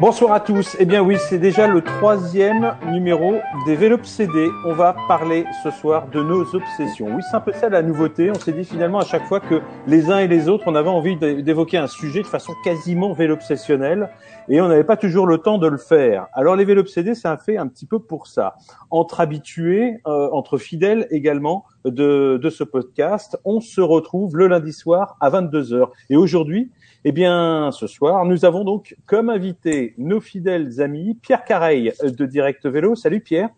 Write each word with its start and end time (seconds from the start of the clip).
Bonsoir 0.00 0.32
à 0.32 0.40
tous. 0.40 0.76
Eh 0.78 0.84
bien 0.84 1.02
oui, 1.02 1.16
c'est 1.18 1.38
déjà 1.38 1.66
le 1.66 1.80
troisième 1.80 2.74
numéro 2.88 3.36
des 3.64 3.74
Vélopsédés. 3.74 4.50
On 4.66 4.74
va 4.74 4.94
parler 5.08 5.46
ce 5.62 5.70
soir 5.70 6.08
de 6.08 6.22
nos 6.22 6.42
obsessions. 6.54 7.06
Oui, 7.14 7.22
c'est 7.22 7.36
un 7.36 7.40
peu 7.40 7.52
ça 7.52 7.68
la 7.68 7.80
nouveauté. 7.80 8.30
On 8.30 8.34
s'est 8.34 8.52
dit 8.52 8.64
finalement 8.64 8.98
à 8.98 9.04
chaque 9.04 9.24
fois 9.24 9.40
que 9.40 9.62
les 9.86 10.10
uns 10.10 10.18
et 10.18 10.28
les 10.28 10.48
autres, 10.48 10.64
on 10.66 10.74
avait 10.74 10.90
envie 10.90 11.16
d'évoquer 11.16 11.78
un 11.78 11.86
sujet 11.86 12.20
de 12.20 12.26
façon 12.26 12.52
quasiment 12.64 13.14
vélopsessionnelle 13.14 14.10
et 14.48 14.60
on 14.60 14.68
n'avait 14.68 14.84
pas 14.84 14.96
toujours 14.98 15.26
le 15.26 15.38
temps 15.38 15.58
de 15.58 15.68
le 15.68 15.78
faire. 15.78 16.26
Alors 16.34 16.54
les 16.54 16.64
Vélopsédés, 16.66 17.14
c'est 17.14 17.28
un 17.28 17.38
fait 17.38 17.56
un 17.56 17.68
petit 17.68 17.86
peu 17.86 17.98
pour 17.98 18.26
ça. 18.26 18.56
Entre 18.90 19.20
habitués, 19.20 20.00
euh, 20.06 20.28
entre 20.32 20.58
fidèles 20.58 21.06
également 21.10 21.64
de, 21.84 22.38
de 22.42 22.50
ce 22.50 22.64
podcast, 22.64 23.38
on 23.44 23.60
se 23.60 23.80
retrouve 23.80 24.36
le 24.36 24.48
lundi 24.48 24.72
soir 24.72 25.16
à 25.20 25.30
22h. 25.30 25.88
Et 26.10 26.16
aujourd'hui, 26.16 26.70
eh 27.04 27.12
bien, 27.12 27.70
ce 27.72 27.86
soir, 27.86 28.24
nous 28.24 28.44
avons 28.44 28.64
donc 28.64 28.96
comme 29.06 29.28
invité 29.28 29.94
nos 29.98 30.20
fidèles 30.20 30.80
amis 30.80 31.18
Pierre 31.20 31.44
Careil 31.44 31.92
de 32.02 32.26
Direct 32.26 32.66
Vélo. 32.66 32.94
Salut 32.94 33.20
Pierre. 33.20 33.50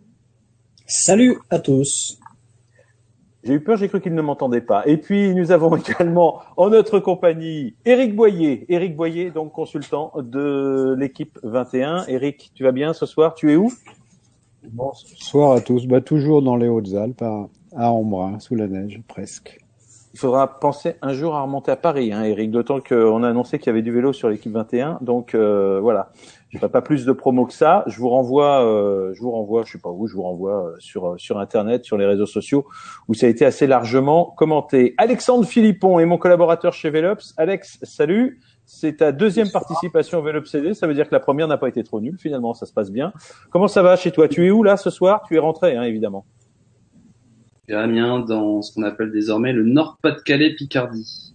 Salut 0.86 1.38
à 1.50 1.58
tous. 1.58 2.18
J'ai 3.46 3.54
eu 3.54 3.60
peur, 3.60 3.76
j'ai 3.76 3.88
cru 3.88 4.00
qu'il 4.00 4.14
ne 4.14 4.22
m'entendait 4.22 4.60
pas. 4.60 4.84
Et 4.86 4.96
puis, 4.96 5.32
nous 5.32 5.52
avons 5.52 5.76
également 5.76 6.40
en 6.56 6.70
notre 6.70 6.98
compagnie 6.98 7.76
Éric 7.84 8.16
Boyer. 8.16 8.66
Éric 8.68 8.96
Boyer, 8.96 9.30
donc 9.30 9.52
consultant 9.52 10.12
de 10.16 10.96
l'équipe 10.98 11.38
21. 11.44 12.06
Éric, 12.06 12.50
tu 12.54 12.64
vas 12.64 12.72
bien 12.72 12.92
ce 12.92 13.06
soir? 13.06 13.34
Tu 13.34 13.52
es 13.52 13.56
où? 13.56 13.72
Bonsoir 14.72 15.52
à 15.52 15.60
tous. 15.60 15.86
Bah, 15.86 16.00
toujours 16.00 16.42
dans 16.42 16.56
les 16.56 16.66
Hautes-Alpes, 16.66 17.22
à, 17.22 17.48
à 17.76 17.90
Embrun, 17.90 18.38
sous 18.40 18.54
la 18.54 18.66
neige, 18.66 19.00
presque 19.06 19.58
il 20.16 20.18
faudra 20.18 20.58
penser 20.60 20.94
un 21.02 21.12
jour 21.12 21.34
à 21.34 21.42
remonter 21.42 21.70
à 21.70 21.76
Paris, 21.76 22.10
hein, 22.10 22.24
Eric. 22.24 22.50
D'autant 22.50 22.80
qu'on 22.80 23.22
a 23.22 23.28
annoncé 23.28 23.58
qu'il 23.58 23.66
y 23.66 23.68
avait 23.68 23.82
du 23.82 23.92
vélo 23.92 24.14
sur 24.14 24.30
l'équipe 24.30 24.50
21. 24.50 24.96
Donc 25.02 25.34
euh, 25.34 25.78
voilà, 25.78 26.10
je 26.48 26.56
ferai 26.56 26.70
pas 26.70 26.80
plus 26.80 27.04
de 27.04 27.12
promo 27.12 27.44
que 27.44 27.52
ça. 27.52 27.84
Je 27.86 27.98
vous 27.98 28.08
renvoie, 28.08 28.64
euh, 28.64 29.12
je 29.12 29.20
vous 29.20 29.30
renvoie, 29.30 29.64
je 29.66 29.72
sais 29.72 29.78
pas 29.78 29.90
où, 29.90 30.06
je 30.06 30.14
vous 30.14 30.22
renvoie 30.22 30.68
euh, 30.68 30.76
sur 30.78 31.06
euh, 31.06 31.18
sur 31.18 31.38
internet, 31.38 31.84
sur 31.84 31.98
les 31.98 32.06
réseaux 32.06 32.24
sociaux, 32.24 32.64
où 33.08 33.14
ça 33.14 33.26
a 33.26 33.28
été 33.28 33.44
assez 33.44 33.66
largement 33.66 34.32
commenté. 34.38 34.94
Alexandre 34.96 35.44
Philippon 35.44 35.98
est 35.98 36.06
mon 36.06 36.16
collaborateur 36.16 36.72
chez 36.72 36.88
Velops. 36.88 37.34
Alex, 37.36 37.78
salut. 37.82 38.40
C'est 38.64 38.96
ta 38.96 39.12
deuxième 39.12 39.50
participation 39.50 40.20
au 40.20 40.22
Velops 40.22 40.50
CD. 40.50 40.72
Ça 40.72 40.86
veut 40.86 40.94
dire 40.94 41.06
que 41.10 41.14
la 41.14 41.20
première 41.20 41.46
n'a 41.46 41.58
pas 41.58 41.68
été 41.68 41.84
trop 41.84 42.00
nulle. 42.00 42.16
Finalement, 42.18 42.54
ça 42.54 42.64
se 42.64 42.72
passe 42.72 42.90
bien. 42.90 43.12
Comment 43.50 43.68
ça 43.68 43.82
va 43.82 43.96
chez 43.96 44.12
toi? 44.12 44.28
Tu 44.28 44.46
es 44.46 44.50
où 44.50 44.62
là 44.62 44.78
ce 44.78 44.88
soir? 44.88 45.24
Tu 45.28 45.36
es 45.36 45.38
rentré, 45.38 45.76
hein, 45.76 45.82
évidemment 45.82 46.24
iranien 47.68 48.20
dans 48.20 48.62
ce 48.62 48.74
qu'on 48.74 48.82
appelle 48.82 49.12
désormais 49.12 49.52
le 49.52 49.64
Nord-Pas-de-Calais 49.64 50.54
Picardie. 50.54 51.32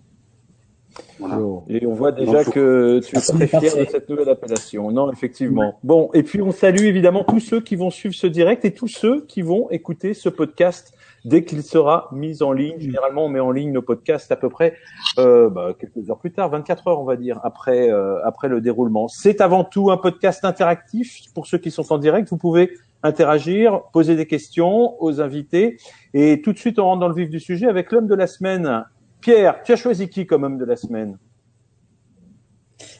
Voilà. 1.19 1.37
Et 1.69 1.85
on 1.85 1.93
voit 1.93 2.11
déjà 2.11 2.43
que 2.43 2.99
tu 2.99 3.15
es 3.15 3.21
très 3.21 3.47
fier 3.47 3.77
de 3.77 3.89
cette 3.89 4.09
nouvelle 4.09 4.29
appellation. 4.29 4.91
Non, 4.91 5.11
effectivement. 5.11 5.79
Bon, 5.83 6.09
et 6.13 6.23
puis 6.23 6.41
on 6.41 6.51
salue 6.51 6.83
évidemment 6.83 7.23
tous 7.23 7.39
ceux 7.39 7.61
qui 7.61 7.75
vont 7.75 7.91
suivre 7.91 8.15
ce 8.15 8.27
direct 8.27 8.65
et 8.65 8.73
tous 8.73 8.87
ceux 8.87 9.25
qui 9.27 9.41
vont 9.41 9.69
écouter 9.69 10.13
ce 10.13 10.29
podcast 10.29 10.93
dès 11.25 11.43
qu'il 11.43 11.63
sera 11.63 12.09
mis 12.11 12.41
en 12.43 12.51
ligne. 12.51 12.79
Généralement, 12.79 13.25
on 13.25 13.29
met 13.29 13.39
en 13.39 13.51
ligne 13.51 13.71
nos 13.71 13.81
podcasts 13.81 14.31
à 14.31 14.35
peu 14.35 14.49
près 14.49 14.75
euh, 15.17 15.49
bah, 15.49 15.73
quelques 15.79 16.09
heures 16.09 16.19
plus 16.19 16.31
tard, 16.31 16.49
24 16.49 16.87
heures, 16.87 17.01
on 17.01 17.05
va 17.05 17.15
dire, 17.15 17.39
après 17.43 17.91
euh, 17.91 18.23
après 18.25 18.47
le 18.47 18.61
déroulement. 18.61 19.07
C'est 19.07 19.41
avant 19.41 19.63
tout 19.63 19.91
un 19.91 19.97
podcast 19.97 20.45
interactif 20.45 21.23
pour 21.33 21.47
ceux 21.47 21.57
qui 21.57 21.71
sont 21.71 21.91
en 21.93 21.97
direct. 21.97 22.29
Vous 22.29 22.37
pouvez 22.37 22.71
interagir, 23.03 23.81
poser 23.93 24.15
des 24.15 24.27
questions 24.27 25.01
aux 25.01 25.21
invités. 25.21 25.77
Et 26.13 26.41
tout 26.41 26.53
de 26.53 26.57
suite, 26.57 26.79
on 26.79 26.85
rentre 26.85 27.01
dans 27.01 27.07
le 27.07 27.15
vif 27.15 27.29
du 27.29 27.39
sujet 27.39 27.67
avec 27.67 27.91
l'homme 27.91 28.07
de 28.07 28.15
la 28.15 28.27
semaine. 28.27 28.85
Pierre, 29.21 29.61
tu 29.63 29.71
as 29.71 29.75
choisi 29.75 30.09
qui 30.09 30.25
comme 30.25 30.43
homme 30.43 30.57
de 30.57 30.65
la 30.65 30.75
semaine? 30.75 31.17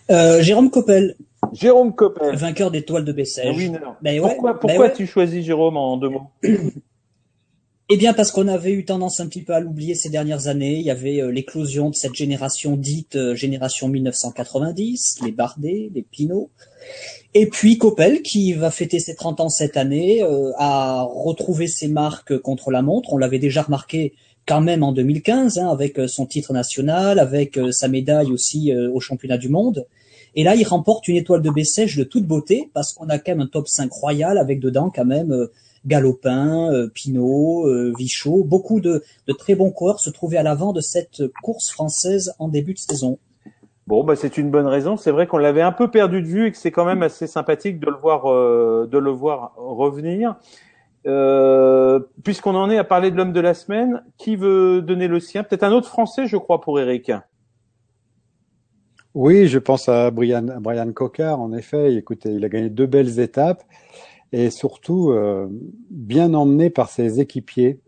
Euh, 0.10 0.42
Jérôme 0.42 0.70
Coppel. 0.70 1.16
Jérôme 1.54 1.96
Coppel. 1.96 2.36
Vainqueur 2.36 2.72
d'étoiles 2.72 3.06
de 3.06 3.12
Bessèges. 3.12 3.72
Ben 4.02 4.22
pourquoi, 4.22 4.54
ben 4.54 4.60
pourquoi 4.60 4.90
tu 4.90 5.06
choisis 5.06 5.44
Jérôme 5.44 5.78
en 5.78 5.98
deux 5.98 6.10
mots? 6.10 6.30
Eh 7.94 7.98
bien, 7.98 8.14
parce 8.14 8.32
qu'on 8.32 8.48
avait 8.48 8.72
eu 8.72 8.86
tendance 8.86 9.20
un 9.20 9.28
petit 9.28 9.42
peu 9.42 9.54
à 9.54 9.60
l'oublier 9.60 9.96
ces 9.96 10.10
dernières 10.10 10.48
années. 10.48 10.78
Il 10.78 10.86
y 10.86 10.92
avait 10.92 11.22
euh, 11.22 11.30
l'éclosion 11.30 11.90
de 11.90 11.96
cette 11.96 12.16
génération 12.16 12.78
dite 12.78 13.18
euh, 13.18 13.36
génération 13.36 13.90
1990, 13.90 15.20
les 15.26 15.32
Bardet, 15.34 15.92
les 15.94 16.02
Pinot. 16.02 16.50
Et 17.34 17.48
puis 17.48 17.78
Coppel, 17.78 18.22
qui 18.22 18.54
va 18.54 18.72
fêter 18.72 19.00
ses 19.00 19.16
30 19.16 19.40
ans 19.40 19.50
cette 19.50 19.78
année, 19.78 20.22
euh, 20.22 20.52
a 20.58 21.04
retrouvé 21.04 21.68
ses 21.68 21.88
marques 21.88 22.38
contre 22.40 22.72
la 22.72 22.82
montre. 22.82 23.14
On 23.14 23.18
l'avait 23.18 23.40
déjà 23.40 23.62
remarqué 23.62 24.14
quand 24.46 24.60
même 24.60 24.84
en 24.84 24.92
2015, 24.92 25.58
hein, 25.58 25.70
avec 25.70 25.98
euh, 25.98 26.08
son 26.08 26.26
titre 26.26 26.52
national, 26.52 27.20
avec 27.20 27.58
euh, 27.58 27.72
sa 27.72 27.88
médaille 27.88 28.32
aussi 28.32 28.74
au 28.74 29.00
championnat 29.00 29.38
du 29.38 29.48
monde. 29.48 29.86
Et 30.36 30.44
là, 30.44 30.56
il 30.56 30.64
remporte 30.64 31.08
une 31.08 31.16
étoile 31.16 31.42
de 31.42 31.50
Bessèges 31.50 31.96
de 31.96 32.04
toute 32.04 32.26
beauté, 32.26 32.70
parce 32.74 32.94
qu'on 32.94 33.08
a 33.10 33.18
quand 33.18 33.32
même 33.32 33.42
un 33.42 33.48
top 33.48 33.68
5 33.68 33.92
royal, 33.92 34.38
avec 34.38 34.60
dedans 34.60 34.92
quand 34.94 35.06
même 35.06 35.48
Galopin, 35.86 36.90
Pinot, 36.94 37.94
Vichot. 37.98 38.44
Beaucoup 38.44 38.80
de, 38.80 39.04
de 39.28 39.34
très 39.34 39.56
bons 39.56 39.72
coureurs 39.72 40.00
se 40.00 40.10
trouvaient 40.10 40.38
à 40.38 40.44
l'avant 40.44 40.74
de 40.74 40.82
cette 40.82 41.24
course 41.42 41.70
française 41.70 42.34
en 42.40 42.48
début 42.48 42.74
de 42.74 42.80
saison. 42.80 43.18
Bon, 43.88 44.04
bah, 44.04 44.16
c'est 44.16 44.38
une 44.38 44.52
bonne 44.52 44.68
raison. 44.68 44.96
C'est 44.96 45.12
vrai 45.12 45.28
qu'on 45.28 45.40
l'avait 45.40 45.64
un 45.64 45.72
peu 45.72 45.90
perdu 45.90 46.22
de 46.22 46.28
vue 46.28 46.48
et 46.48 46.52
que 46.52 46.58
c'est 46.58 46.72
quand 46.72 46.86
même 46.86 47.04
assez 47.04 47.28
sympathique 47.28 47.80
de 47.80 47.88
le 47.88 47.98
voir, 47.98 48.32
euh, 48.32 48.88
de 48.90 48.98
le 48.98 49.10
voir 49.10 49.54
revenir. 49.58 50.36
Euh, 51.08 52.00
Puisqu'on 52.24 52.56
en 52.56 52.70
est 52.70 52.78
à 52.78 52.84
parler 52.84 53.10
de 53.12 53.18
l'homme 53.18 53.34
de 53.34 53.42
la 53.42 53.54
semaine, 53.54 54.04
qui 54.18 54.36
veut 54.36 54.82
donner 54.82 55.08
le 55.08 55.20
sien? 55.20 55.44
Peut-être 55.44 55.64
un 55.64 55.72
autre 55.72 55.90
Français, 55.90 56.28
je 56.28 56.38
crois, 56.38 56.62
pour 56.62 56.80
Eric. 56.80 57.12
Oui, 59.14 59.48
je 59.48 59.60
pense 59.60 59.90
à 59.90 60.10
Brian, 60.12 60.46
Brian 60.62 60.90
Cocard. 60.94 61.42
En 61.42 61.52
effet, 61.52 61.96
écoutez, 61.96 62.30
il 62.30 62.46
a 62.46 62.50
gagné 62.50 62.70
deux 62.70 62.86
belles 62.86 63.20
étapes 63.20 63.64
et 64.34 64.50
surtout 64.50 65.12
euh, 65.12 65.48
bien 65.90 66.34
emmené 66.34 66.70
par 66.70 66.90
ses 66.90 67.20
équipiers 67.20 67.80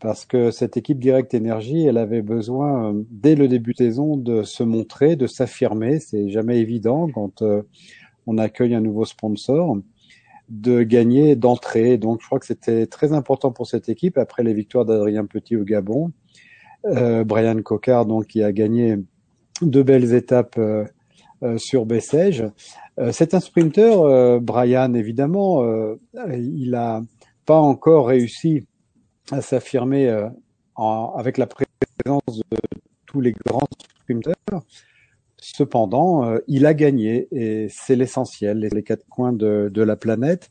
parce 0.00 0.24
que 0.24 0.50
cette 0.50 0.76
équipe 0.76 0.98
Direct 0.98 1.34
Énergie, 1.34 1.84
elle 1.84 1.98
avait 1.98 2.22
besoin 2.22 2.92
euh, 2.92 3.02
dès 3.10 3.34
le 3.34 3.48
début 3.48 3.72
de 3.72 3.78
saison 3.78 4.16
de 4.16 4.42
se 4.42 4.62
montrer, 4.62 5.14
de 5.14 5.26
s'affirmer. 5.26 6.00
C'est 6.00 6.30
jamais 6.30 6.58
évident 6.58 7.08
quand 7.12 7.42
euh, 7.42 7.62
on 8.26 8.38
accueille 8.38 8.74
un 8.74 8.80
nouveau 8.80 9.04
sponsor 9.04 9.76
de 10.48 10.82
gagner 10.82 11.36
d'entrée. 11.36 11.98
Donc, 11.98 12.22
je 12.22 12.26
crois 12.26 12.40
que 12.40 12.46
c'était 12.46 12.86
très 12.86 13.12
important 13.12 13.52
pour 13.52 13.66
cette 13.66 13.88
équipe 13.88 14.18
après 14.18 14.42
les 14.42 14.54
victoires 14.54 14.86
d'Adrien 14.86 15.26
Petit 15.26 15.54
au 15.54 15.64
Gabon. 15.64 16.10
Euh, 16.86 17.22
Brian 17.22 17.60
Cocard, 17.62 18.06
donc, 18.06 18.26
qui 18.26 18.42
a 18.42 18.52
gagné 18.52 18.96
deux 19.60 19.82
belles 19.82 20.14
étapes 20.14 20.58
sur 21.56 21.86
Bessèges. 21.86 22.44
c'est 23.12 23.34
un 23.34 23.40
sprinter, 23.40 24.40
Brian, 24.40 24.94
évidemment. 24.94 25.64
il 26.32 26.74
a 26.74 27.02
pas 27.46 27.58
encore 27.58 28.08
réussi 28.08 28.64
à 29.32 29.40
s'affirmer 29.42 30.08
euh, 30.08 30.28
avec 31.16 31.38
la 31.38 31.46
présence 31.46 32.22
de 32.28 32.58
tous 33.06 33.20
les 33.20 33.32
grands 33.32 33.66
sprinteurs. 34.02 34.34
Cependant, 35.36 36.24
euh, 36.24 36.38
il 36.48 36.66
a 36.66 36.74
gagné 36.74 37.28
et 37.32 37.68
c'est 37.70 37.96
l'essentiel, 37.96 38.68
les 38.72 38.82
quatre 38.82 39.06
coins 39.08 39.32
de, 39.32 39.82
la 39.82 39.96
planète. 39.96 40.50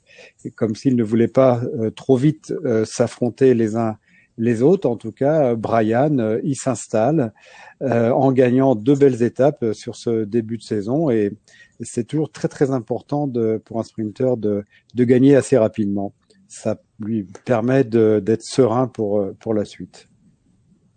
Comme 0.55 0.75
s'il 0.75 0.95
ne 0.95 1.03
voulait 1.03 1.27
pas 1.27 1.61
euh, 1.79 1.91
trop 1.91 2.17
vite 2.17 2.53
s'affronter 2.85 3.53
les 3.53 3.75
uns 3.75 3.97
les 4.39 4.63
autres, 4.63 4.89
en 4.89 4.95
tout 4.95 5.11
cas, 5.11 5.53
Brian, 5.53 6.39
il 6.43 6.55
s'installe 6.55 7.33
en 7.81 8.31
gagnant 8.31 8.73
deux 8.73 8.95
belles 8.95 9.21
étapes 9.21 9.73
sur 9.73 9.95
ce 9.95 10.23
début 10.23 10.57
de 10.57 10.63
saison 10.63 11.09
et 11.09 11.33
c'est 11.81 12.05
toujours 12.05 12.31
très 12.31 12.47
très 12.47 12.71
important 12.71 13.27
de, 13.27 13.61
pour 13.63 13.79
un 13.79 13.83
sprinter 13.83 14.37
de, 14.37 14.63
de 14.95 15.03
gagner 15.03 15.35
assez 15.35 15.57
rapidement. 15.57 16.13
Ça 16.47 16.81
lui 16.99 17.27
permet 17.45 17.83
d'être 17.83 18.41
serein 18.41 18.87
pour, 18.87 19.19
euh, 19.19 19.35
pour 19.39 19.53
la 19.53 19.65
suite. 19.65 20.07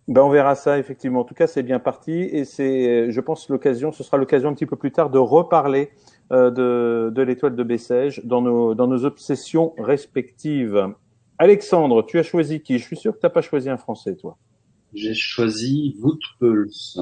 Ben 0.09 0.23
on 0.23 0.31
verra 0.31 0.57
ça 0.57 0.79
effectivement. 0.79 1.21
En 1.21 1.25
tout 1.25 1.35
cas, 1.35 1.47
c'est 1.47 1.63
bien 1.63 1.79
parti 1.79 2.13
et 2.13 2.45
c'est, 2.45 3.13
je 3.13 3.21
pense, 3.21 3.49
l'occasion. 3.49 3.93
Ce 3.93 4.03
sera 4.03 4.17
l'occasion 4.17 4.49
un 4.49 4.55
petit 4.55 4.67
peu 4.67 4.77
plus 4.77 4.91
tard 4.91 5.11
de 5.11 5.19
reparler 5.19 5.91
euh, 6.33 6.51
de, 6.51 7.11
de 7.11 7.23
l'étoile 7.23 7.55
de 7.55 7.63
Bessèges 7.63 8.21
dans 8.25 8.43
nos 8.43 8.75
dans 8.75 8.89
nos 8.89 9.05
obsessions 9.05 9.75
respectives. 9.79 10.89
Alexandre, 11.43 12.07
tu 12.07 12.21
as 12.21 12.23
choisi 12.23 12.61
qui? 12.61 12.79
Je 12.79 12.85
suis 12.85 12.97
sûr 12.97 13.13
que 13.13 13.19
tu 13.19 13.27
n'as 13.27 13.31
pas 13.31 13.43
choisi 13.43 13.69
un 13.69 13.77
Français, 13.77 14.15
toi. 14.15 14.39
J'ai 14.95 15.13
choisi 15.13 15.97
Woodpulse. 16.01 17.01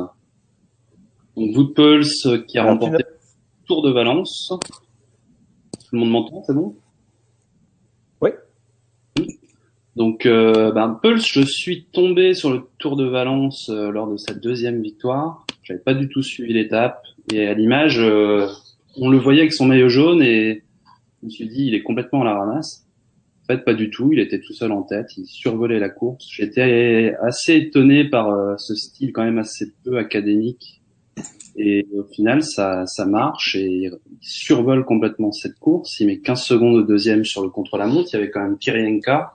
Donc 1.37 1.55
Woodpulse 1.55 2.27
qui 2.49 2.57
a 2.57 2.65
remporté 2.65 2.97
le 2.97 3.19
Tour 3.67 3.83
de 3.83 3.91
Valence. 3.91 4.51
Tout 4.59 5.89
le 5.93 5.99
monde 5.99 6.11
m'entend, 6.11 6.43
c'est 6.47 6.55
bon? 6.55 6.75
Donc, 9.97 10.25
euh, 10.25 10.73
ben, 10.73 10.99
Pulse, 11.03 11.27
je 11.27 11.43
suis 11.43 11.85
tombé 11.93 12.33
sur 12.33 12.51
le 12.51 12.63
Tour 12.79 12.97
de 12.97 13.05
Valence 13.05 13.69
euh, 13.69 13.91
lors 13.91 14.11
de 14.11 14.17
sa 14.17 14.33
deuxième 14.33 14.81
victoire. 14.81 15.45
J'avais 15.63 15.81
pas 15.81 15.93
du 15.93 16.09
tout 16.09 16.23
suivi 16.23 16.55
l'étape 16.55 17.03
et 17.31 17.47
à 17.47 17.53
l'image, 17.53 17.99
euh, 17.99 18.47
on 18.97 19.11
le 19.11 19.19
voyait 19.19 19.41
avec 19.41 19.53
son 19.53 19.67
maillot 19.67 19.91
jaune 19.91 20.23
et 20.23 20.63
je 21.21 21.27
me 21.27 21.31
suis 21.31 21.49
dit, 21.49 21.67
il 21.67 21.75
est 21.75 21.83
complètement 21.83 22.23
à 22.23 22.25
la 22.25 22.35
ramasse. 22.39 22.87
Fait, 23.57 23.65
pas 23.65 23.75
du 23.75 23.91
tout. 23.91 24.13
Il 24.13 24.19
était 24.19 24.41
tout 24.41 24.53
seul 24.53 24.73
en 24.73 24.83
tête. 24.83 25.17
Il 25.17 25.27
survolait 25.27 25.79
la 25.79 25.89
course. 25.89 26.27
J'étais 26.31 27.15
assez 27.23 27.57
étonné 27.57 28.05
par 28.05 28.31
euh, 28.31 28.57
ce 28.57 28.75
style 28.75 29.13
quand 29.13 29.25
même 29.25 29.39
assez 29.39 29.73
peu 29.85 29.99
académique. 29.99 30.81
Et 31.57 31.87
au 31.95 32.05
final, 32.05 32.43
ça, 32.43 32.87
ça 32.87 33.05
marche 33.05 33.57
et 33.57 33.67
il 33.67 33.99
survole 34.21 34.85
complètement 34.85 35.33
cette 35.33 35.59
course. 35.59 35.99
Il 36.01 36.07
met 36.07 36.21
15 36.21 36.43
secondes 36.43 36.77
au 36.77 36.83
deuxième 36.83 37.25
sur 37.25 37.43
le 37.43 37.51
contre-la-montre. 37.51 38.09
Il 38.13 38.17
y 38.17 38.17
avait 38.17 38.31
quand 38.31 38.43
même 38.43 38.57
Kirienka. 38.57 39.35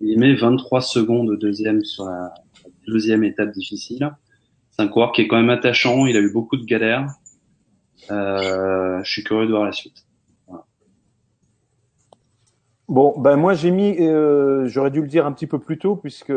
Il 0.00 0.18
met 0.18 0.34
23 0.34 0.80
secondes 0.80 1.28
au 1.28 1.36
deuxième 1.36 1.82
sur 1.84 2.04
la 2.04 2.32
deuxième 2.86 3.24
étape 3.24 3.52
difficile. 3.52 4.10
C'est 4.70 4.82
un 4.82 4.88
coureur 4.88 5.12
qui 5.12 5.22
est 5.22 5.28
quand 5.28 5.36
même 5.36 5.50
attachant. 5.50 6.06
Il 6.06 6.16
a 6.16 6.20
eu 6.20 6.32
beaucoup 6.32 6.56
de 6.56 6.64
galères. 6.64 7.08
Euh, 8.10 9.00
je 9.02 9.10
suis 9.10 9.24
curieux 9.24 9.46
de 9.46 9.50
voir 9.50 9.64
la 9.64 9.72
suite. 9.72 10.06
Bon, 12.88 13.14
ben 13.18 13.36
moi 13.36 13.54
j'ai 13.54 13.72
mis, 13.72 13.96
euh, 13.98 14.66
j'aurais 14.66 14.92
dû 14.92 15.00
le 15.00 15.08
dire 15.08 15.26
un 15.26 15.32
petit 15.32 15.48
peu 15.48 15.58
plus 15.58 15.76
tôt 15.78 15.96
puisque 15.96 16.32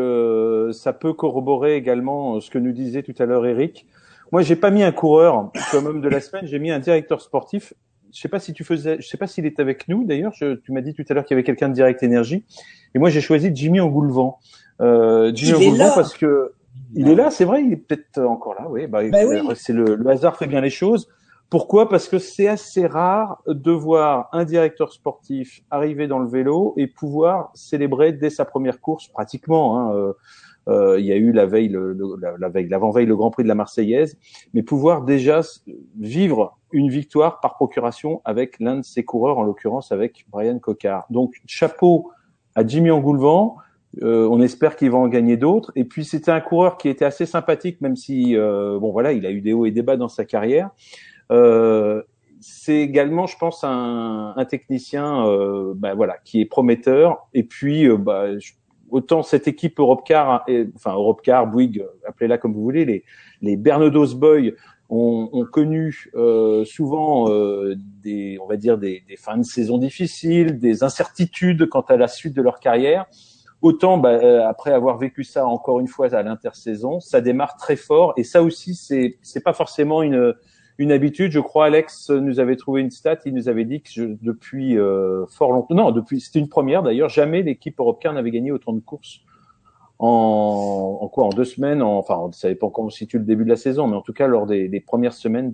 ça 0.71 0.93
peut 0.93 1.13
corroborer 1.13 1.75
également 1.75 2.39
ce 2.39 2.49
que 2.49 2.57
nous 2.57 2.71
disait 2.71 3.03
tout 3.03 3.13
à 3.19 3.25
l'heure 3.25 3.45
Eric. 3.45 3.85
Moi 4.31 4.41
j'ai 4.41 4.55
pas 4.55 4.71
mis 4.71 4.81
un 4.81 4.91
coureur 4.91 5.51
comme 5.71 5.85
homme 5.85 6.01
de 6.01 6.09
la 6.09 6.21
semaine, 6.21 6.47
j'ai 6.47 6.57
mis 6.57 6.71
un 6.71 6.79
directeur 6.79 7.21
sportif. 7.21 7.73
Je 8.11 8.19
sais 8.19 8.29
pas 8.29 8.39
si 8.39 8.53
tu 8.53 8.63
faisais, 8.63 8.97
je 8.99 9.07
sais 9.07 9.17
pas 9.17 9.27
s'il 9.27 9.45
est 9.45 9.59
avec 9.59 9.87
nous 9.87 10.03
d'ailleurs. 10.05 10.33
Tu 10.33 10.71
m'as 10.71 10.81
dit 10.81 10.95
tout 10.95 11.03
à 11.07 11.13
l'heure 11.13 11.23
qu'il 11.23 11.35
y 11.35 11.37
avait 11.37 11.43
quelqu'un 11.43 11.69
de 11.69 11.75
Direct 11.75 12.01
Énergie. 12.01 12.43
Et 12.95 12.99
moi 12.99 13.11
j'ai 13.11 13.21
choisi 13.21 13.51
Jimmy 13.53 13.79
Angoulevent. 13.79 14.39
Euh, 14.81 15.31
Jimmy 15.35 15.67
Angoulevent 15.67 15.93
parce 15.93 16.17
que 16.17 16.53
il 16.95 17.07
est 17.07 17.15
là, 17.15 17.29
c'est 17.29 17.45
vrai, 17.45 17.63
il 17.63 17.73
est 17.73 17.77
peut-être 17.77 18.19
encore 18.21 18.55
là. 18.55 18.65
Oui, 18.67 18.87
bah, 18.87 19.07
bah 19.11 19.19
oui. 19.27 19.37
c'est 19.53 19.73
le, 19.73 19.93
le 19.93 20.09
hasard 20.09 20.37
fait 20.37 20.47
bien 20.47 20.61
les 20.61 20.71
choses. 20.71 21.07
Pourquoi? 21.49 21.89
Parce 21.89 22.07
que 22.07 22.19
c'est 22.19 22.47
assez 22.47 22.85
rare 22.85 23.41
de 23.47 23.71
voir 23.71 24.29
un 24.33 24.45
directeur 24.45 24.93
sportif 24.93 25.61
arriver 25.71 26.07
dans 26.07 26.19
le 26.19 26.27
vélo 26.27 26.73
et 26.77 26.85
pouvoir 26.85 27.51
célébrer 27.55 28.13
dès 28.13 28.29
sa 28.29 28.45
première 28.45 28.79
course, 28.79 29.07
pratiquement. 29.07 29.79
Hein, 29.79 29.95
euh, 29.95 30.13
euh, 30.67 30.99
il 30.99 31.05
y 31.05 31.11
a 31.11 31.15
eu 31.15 31.31
la 31.31 31.47
veille, 31.47 31.69
le, 31.69 31.97
la, 32.37 32.49
veille, 32.49 32.67
l'avant-veille, 32.67 33.07
le 33.07 33.15
Grand 33.15 33.31
Prix 33.31 33.43
de 33.43 33.47
la 33.47 33.55
Marseillaise, 33.55 34.17
mais 34.53 34.61
pouvoir 34.61 35.03
déjà 35.03 35.41
vivre 35.99 36.57
une 36.71 36.89
victoire 36.89 37.39
par 37.39 37.55
procuration 37.55 38.21
avec 38.25 38.59
l'un 38.59 38.77
de 38.77 38.83
ses 38.83 39.03
coureurs, 39.03 39.39
en 39.39 39.43
l'occurrence 39.43 39.91
avec 39.91 40.25
Brian 40.29 40.59
Cocard. 40.59 41.05
Donc 41.09 41.33
chapeau 41.47 42.11
à 42.55 42.65
Jimmy 42.65 42.91
Angoulevent. 42.91 43.57
Euh, 44.03 44.27
on 44.29 44.39
espère 44.39 44.75
qu'il 44.75 44.91
va 44.91 44.99
en 44.99 45.07
gagner 45.07 45.37
d'autres. 45.37 45.71
Et 45.75 45.83
puis 45.83 46.05
c'était 46.05 46.31
un 46.31 46.41
coureur 46.41 46.77
qui 46.77 46.89
était 46.89 47.05
assez 47.05 47.25
sympathique, 47.25 47.81
même 47.81 47.95
si 47.95 48.35
euh, 48.35 48.77
bon 48.79 48.91
voilà, 48.91 49.13
il 49.13 49.25
a 49.25 49.31
eu 49.31 49.41
des 49.41 49.53
hauts 49.53 49.65
et 49.65 49.71
des 49.71 49.81
bas 49.81 49.97
dans 49.97 50.09
sa 50.09 50.25
carrière. 50.25 50.69
Euh, 51.31 52.01
c'est 52.41 52.77
également, 52.77 53.27
je 53.27 53.37
pense, 53.37 53.63
un, 53.63 54.33
un 54.35 54.45
technicien, 54.45 55.27
euh, 55.27 55.73
bah, 55.75 55.93
voilà, 55.93 56.17
qui 56.23 56.41
est 56.41 56.45
prometteur. 56.45 57.27
Et 57.33 57.43
puis, 57.43 57.85
euh, 57.85 57.97
bah, 57.97 58.25
autant 58.89 59.23
cette 59.23 59.47
équipe 59.47 59.79
Europcar, 59.79 60.45
enfin 60.75 60.93
Europcar, 60.93 61.47
Bouygues, 61.47 61.85
appelez-la 62.07 62.37
comme 62.37 62.53
vous 62.53 62.63
voulez, 62.63 62.85
les, 62.85 63.03
les 63.41 63.55
Bernados 63.57 64.15
Boy 64.15 64.55
ont, 64.89 65.29
ont 65.31 65.45
connu 65.45 66.09
euh, 66.15 66.65
souvent 66.65 67.29
euh, 67.29 67.75
des, 68.03 68.37
on 68.41 68.47
va 68.47 68.57
dire, 68.57 68.77
des, 68.77 69.03
des, 69.07 69.17
fins 69.17 69.37
de 69.37 69.43
saison 69.43 69.77
difficiles, 69.77 70.59
des 70.59 70.83
incertitudes 70.83 71.67
quant 71.69 71.81
à 71.81 71.97
la 71.97 72.07
suite 72.07 72.35
de 72.35 72.41
leur 72.41 72.59
carrière. 72.59 73.05
Autant, 73.61 73.97
bah, 73.97 74.47
après 74.47 74.71
avoir 74.71 74.97
vécu 74.97 75.25
ça 75.25 75.45
encore 75.45 75.81
une 75.81 75.87
fois 75.87 76.13
à 76.15 76.23
l'intersaison, 76.23 77.01
ça 77.01 77.19
démarre 77.19 77.57
très 77.57 77.75
fort. 77.75 78.13
Et 78.15 78.23
ça 78.23 78.41
aussi, 78.41 78.73
c'est 78.73 79.17
c'est 79.21 79.43
pas 79.43 79.51
forcément 79.53 80.01
une 80.01 80.33
une 80.79 80.91
habitude. 80.91 81.31
Je 81.31 81.39
crois 81.39 81.65
Alex 81.65 82.09
nous 82.09 82.39
avait 82.39 82.55
trouvé 82.55 82.81
une 82.81 82.89
stat, 82.89 83.17
il 83.25 83.35
nous 83.35 83.49
avait 83.49 83.65
dit 83.65 83.81
que 83.81 84.17
depuis 84.23 84.77
euh, 84.77 85.25
fort 85.27 85.51
longtemps, 85.51 85.75
non, 85.75 85.91
depuis 85.91 86.21
c'était 86.21 86.39
une 86.39 86.49
première 86.49 86.81
d'ailleurs, 86.81 87.09
jamais 87.09 87.43
l'équipe 87.43 87.79
européenne 87.79 88.15
n'avait 88.15 88.31
gagné 88.31 88.51
autant 88.51 88.73
de 88.73 88.79
courses 88.79 89.19
en, 89.99 91.09
quoi 91.11 91.25
en 91.25 91.29
deux 91.29 91.43
semaines, 91.43 91.81
en, 91.81 91.97
enfin 91.97 92.29
savait 92.31 92.55
pas 92.55 92.67
encore 92.67 92.85
on 92.85 92.89
situe 92.89 93.19
le 93.19 93.25
début 93.25 93.43
de 93.43 93.49
la 93.49 93.57
saison, 93.57 93.87
mais 93.87 93.97
en 93.97 94.01
tout 94.01 94.13
cas 94.13 94.27
lors 94.27 94.47
des, 94.47 94.69
des 94.69 94.79
premières 94.79 95.13
semaines 95.13 95.51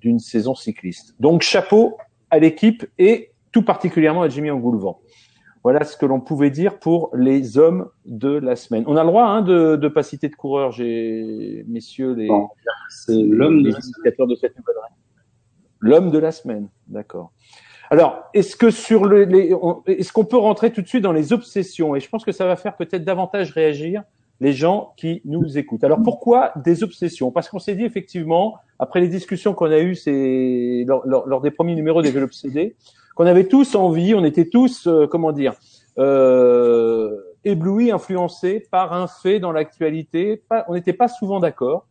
d'une 0.00 0.18
saison 0.18 0.56
cycliste. 0.56 1.14
Donc 1.20 1.42
chapeau 1.42 1.96
à 2.30 2.40
l'équipe 2.40 2.84
et 2.98 3.30
tout 3.52 3.62
particulièrement 3.62 4.22
à 4.22 4.28
Jimmy 4.28 4.50
Angoulevent. 4.50 4.98
Voilà 5.64 5.84
ce 5.84 5.96
que 5.96 6.06
l'on 6.06 6.20
pouvait 6.20 6.50
dire 6.50 6.78
pour 6.78 7.10
les 7.14 7.56
hommes 7.56 7.88
de 8.04 8.30
la 8.30 8.56
semaine. 8.56 8.82
On 8.86 8.96
a 8.96 9.02
le 9.02 9.08
droit 9.08 9.24
hein, 9.24 9.42
de 9.42 9.78
ne 9.80 9.88
pas 9.88 10.02
citer 10.02 10.28
de 10.28 10.34
coureurs, 10.34 10.72
j'ai 10.72 11.64
messieurs 11.68 12.14
les. 12.14 12.28
c'est 12.88 13.14
l'homme 13.14 13.62
de, 13.62 13.70
de 13.70 14.34
cette 14.34 14.56
nouvelle 14.56 14.76
L'homme 15.80 16.10
de 16.10 16.18
la 16.18 16.30
semaine, 16.30 16.68
d'accord. 16.86 17.32
Alors, 17.90 18.30
est-ce 18.32 18.56
que 18.56 18.70
sur 18.70 19.04
le, 19.04 19.24
les, 19.24 19.54
est-ce 19.86 20.12
qu'on 20.12 20.24
peut 20.24 20.38
rentrer 20.38 20.72
tout 20.72 20.80
de 20.80 20.86
suite 20.86 21.02
dans 21.02 21.12
les 21.12 21.32
obsessions? 21.32 21.94
Et 21.94 22.00
je 22.00 22.08
pense 22.08 22.24
que 22.24 22.32
ça 22.32 22.46
va 22.46 22.56
faire 22.56 22.76
peut-être 22.76 23.04
davantage 23.04 23.50
réagir 23.50 24.02
les 24.40 24.52
gens 24.52 24.94
qui 24.96 25.22
nous 25.24 25.58
écoutent. 25.58 25.84
Alors 25.84 26.02
pourquoi 26.02 26.52
des 26.56 26.82
obsessions? 26.82 27.30
Parce 27.30 27.48
qu'on 27.48 27.58
s'est 27.58 27.74
dit 27.74 27.84
effectivement, 27.84 28.56
après 28.78 29.00
les 29.00 29.08
discussions 29.08 29.54
qu'on 29.54 29.70
a 29.70 29.78
eues 29.78 29.94
c'est 29.94 30.84
lors, 30.86 31.06
lors, 31.06 31.28
lors, 31.28 31.40
des 31.40 31.50
premiers 31.50 31.74
numéros 31.74 32.02
des 32.02 32.10
Vélobsédés, 32.10 32.74
qu'on 33.14 33.26
avait 33.26 33.48
tous 33.48 33.74
envie, 33.74 34.14
on 34.14 34.24
était 34.24 34.48
tous, 34.48 34.86
euh, 34.86 35.06
comment 35.06 35.32
dire, 35.32 35.54
euh, 35.98 37.16
éblouis, 37.44 37.90
influencés 37.90 38.66
par 38.70 38.92
un 38.92 39.06
fait 39.06 39.40
dans 39.40 39.52
l'actualité. 39.52 40.42
On 40.68 40.74
n'était 40.74 40.92
pas 40.92 41.08
souvent 41.08 41.40
d'accord. 41.40 41.86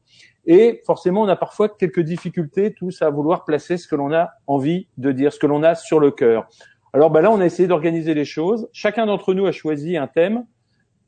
Et 0.45 0.81
forcément, 0.85 1.21
on 1.21 1.27
a 1.27 1.35
parfois 1.35 1.69
quelques 1.69 1.99
difficultés 1.99 2.73
tous 2.73 3.01
à 3.01 3.09
vouloir 3.09 3.45
placer 3.45 3.77
ce 3.77 3.87
que 3.87 3.95
l'on 3.95 4.11
a 4.11 4.31
envie 4.47 4.87
de 4.97 5.11
dire, 5.11 5.31
ce 5.31 5.39
que 5.39 5.45
l'on 5.45 5.61
a 5.61 5.75
sur 5.75 5.99
le 5.99 6.09
cœur. 6.09 6.47
Alors 6.93 7.11
ben 7.11 7.21
là, 7.21 7.31
on 7.31 7.39
a 7.39 7.45
essayé 7.45 7.67
d'organiser 7.67 8.13
les 8.13 8.25
choses. 8.25 8.67
Chacun 8.73 9.05
d'entre 9.05 9.33
nous 9.33 9.45
a 9.45 9.51
choisi 9.51 9.97
un 9.97 10.07
thème 10.07 10.45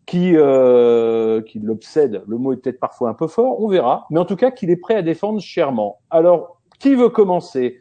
qui, 0.05 0.33
euh, 0.35 1.41
qui 1.41 1.59
l'obsède. 1.59 2.23
Le 2.27 2.37
mot 2.37 2.53
est 2.53 2.57
peut-être 2.57 2.79
parfois 2.79 3.09
un 3.09 3.13
peu 3.13 3.27
fort, 3.27 3.59
on 3.59 3.67
verra. 3.67 4.05
Mais 4.11 4.19
en 4.19 4.25
tout 4.25 4.35
cas, 4.35 4.51
qu'il 4.51 4.69
est 4.69 4.77
prêt 4.77 4.95
à 4.95 5.01
défendre 5.01 5.41
chèrement. 5.41 5.99
Alors, 6.09 6.61
qui 6.79 6.93
veut 6.93 7.09
commencer? 7.09 7.79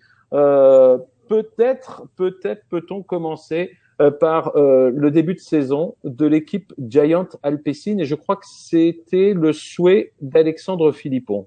Peut-être, 1.33 2.03
peut-être 2.17 2.63
peut-on 2.69 3.03
commencer 3.03 3.71
euh, 4.03 4.11
par 4.11 4.55
euh, 4.55 4.91
le 4.95 5.11
début 5.11 5.33
de 5.33 5.39
saison 5.39 5.97
de 6.05 6.27
l'équipe 6.27 6.75
Giant 6.79 7.29
Alpecin 7.43 7.97
et 7.99 8.05
je 8.05 8.15
crois 8.15 8.37
que 8.37 8.45
c'était 8.47 9.33
le 9.33 9.55
souhait 9.55 10.13
d'Alexandre 10.21 10.93
Philippon. 10.93 11.47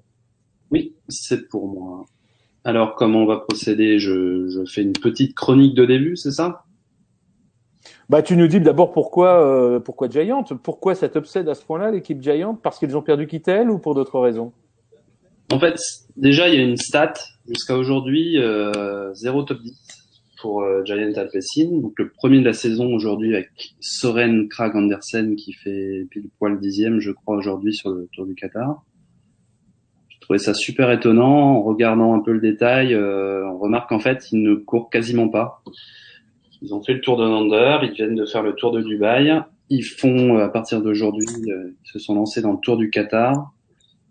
Oui, 0.72 0.96
c'est 1.08 1.48
pour 1.48 1.68
moi. 1.68 2.04
Alors, 2.64 2.96
comment 2.96 3.22
on 3.22 3.26
va 3.26 3.38
procéder? 3.38 4.00
Je, 4.00 4.48
je, 4.48 4.64
fais 4.64 4.82
une 4.82 4.92
petite 4.92 5.36
chronique 5.36 5.76
de 5.76 5.84
début, 5.84 6.16
c'est 6.16 6.32
ça? 6.32 6.64
Bah, 8.08 8.22
tu 8.22 8.36
nous 8.36 8.48
dis 8.48 8.60
d'abord 8.60 8.90
pourquoi, 8.90 9.40
euh, 9.40 9.78
pourquoi 9.78 10.08
Giant? 10.08 10.42
Pourquoi 10.64 10.96
cette 10.96 11.14
obsède 11.14 11.48
à 11.48 11.54
ce 11.54 11.64
point-là, 11.64 11.92
l'équipe 11.92 12.20
Giant? 12.20 12.56
Parce 12.56 12.80
qu'ils 12.80 12.96
ont 12.96 13.02
perdu 13.02 13.28
Kittel 13.28 13.70
ou 13.70 13.78
pour 13.78 13.94
d'autres 13.94 14.18
raisons? 14.18 14.52
En 15.52 15.60
fait, 15.60 15.76
déjà, 16.16 16.48
il 16.48 16.56
y 16.56 16.58
a 16.58 16.64
une 16.64 16.76
stat 16.76 17.12
jusqu'à 17.48 17.76
aujourd'hui, 17.76 18.38
euh, 18.38 19.12
zéro 19.14 19.42
top 19.42 19.60
10 19.60 19.96
pour 20.40 20.62
euh, 20.62 20.84
Giant 20.84 21.12
Alpecin. 21.16 21.68
Donc 21.80 21.94
le 21.98 22.10
premier 22.10 22.40
de 22.40 22.44
la 22.44 22.52
saison 22.52 22.94
aujourd'hui 22.94 23.34
avec 23.34 23.50
Soren 23.80 24.48
Krag 24.48 24.76
Andersen 24.76 25.36
qui 25.36 25.52
fait 25.52 26.06
pile 26.10 26.28
poil 26.38 26.58
dixième, 26.60 27.00
je 27.00 27.10
crois, 27.10 27.36
aujourd'hui 27.36 27.74
sur 27.74 27.90
le 27.90 28.08
Tour 28.12 28.26
du 28.26 28.34
Qatar. 28.34 28.84
Je 30.08 30.20
trouvais 30.20 30.38
ça 30.38 30.54
super 30.54 30.90
étonnant. 30.90 31.56
En 31.56 31.62
regardant 31.62 32.14
un 32.14 32.20
peu 32.20 32.32
le 32.32 32.40
détail, 32.40 32.94
euh, 32.94 33.46
on 33.48 33.58
remarque 33.58 33.88
qu'en 33.88 34.00
fait, 34.00 34.30
ils 34.32 34.42
ne 34.42 34.54
courent 34.54 34.90
quasiment 34.90 35.28
pas. 35.28 35.62
Ils 36.62 36.74
ont 36.74 36.82
fait 36.82 36.94
le 36.94 37.00
tour 37.00 37.16
de 37.16 37.24
Nander, 37.24 37.78
ils 37.82 37.92
viennent 37.92 38.14
de 38.14 38.26
faire 38.26 38.42
le 38.42 38.54
tour 38.54 38.72
de 38.72 38.82
Dubaï. 38.82 39.40
Ils 39.68 39.84
font, 39.84 40.38
à 40.38 40.48
partir 40.48 40.80
d'aujourd'hui, 40.80 41.26
euh, 41.48 41.70
ils 41.84 41.90
se 41.90 41.98
sont 41.98 42.14
lancés 42.14 42.40
dans 42.40 42.52
le 42.52 42.58
tour 42.58 42.76
du 42.76 42.90
Qatar 42.90 43.52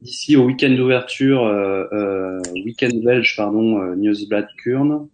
d'ici 0.06 0.38
au 0.38 0.46
week-end 0.46 0.70
d'ouverture, 0.70 1.44
euh, 1.44 1.86
euh, 1.92 2.40
week-end 2.54 2.96
belge, 3.04 3.36
pardon, 3.36 3.82
euh, 3.82 3.96
Newsblad 3.96 4.48
Kurn. 4.64 5.08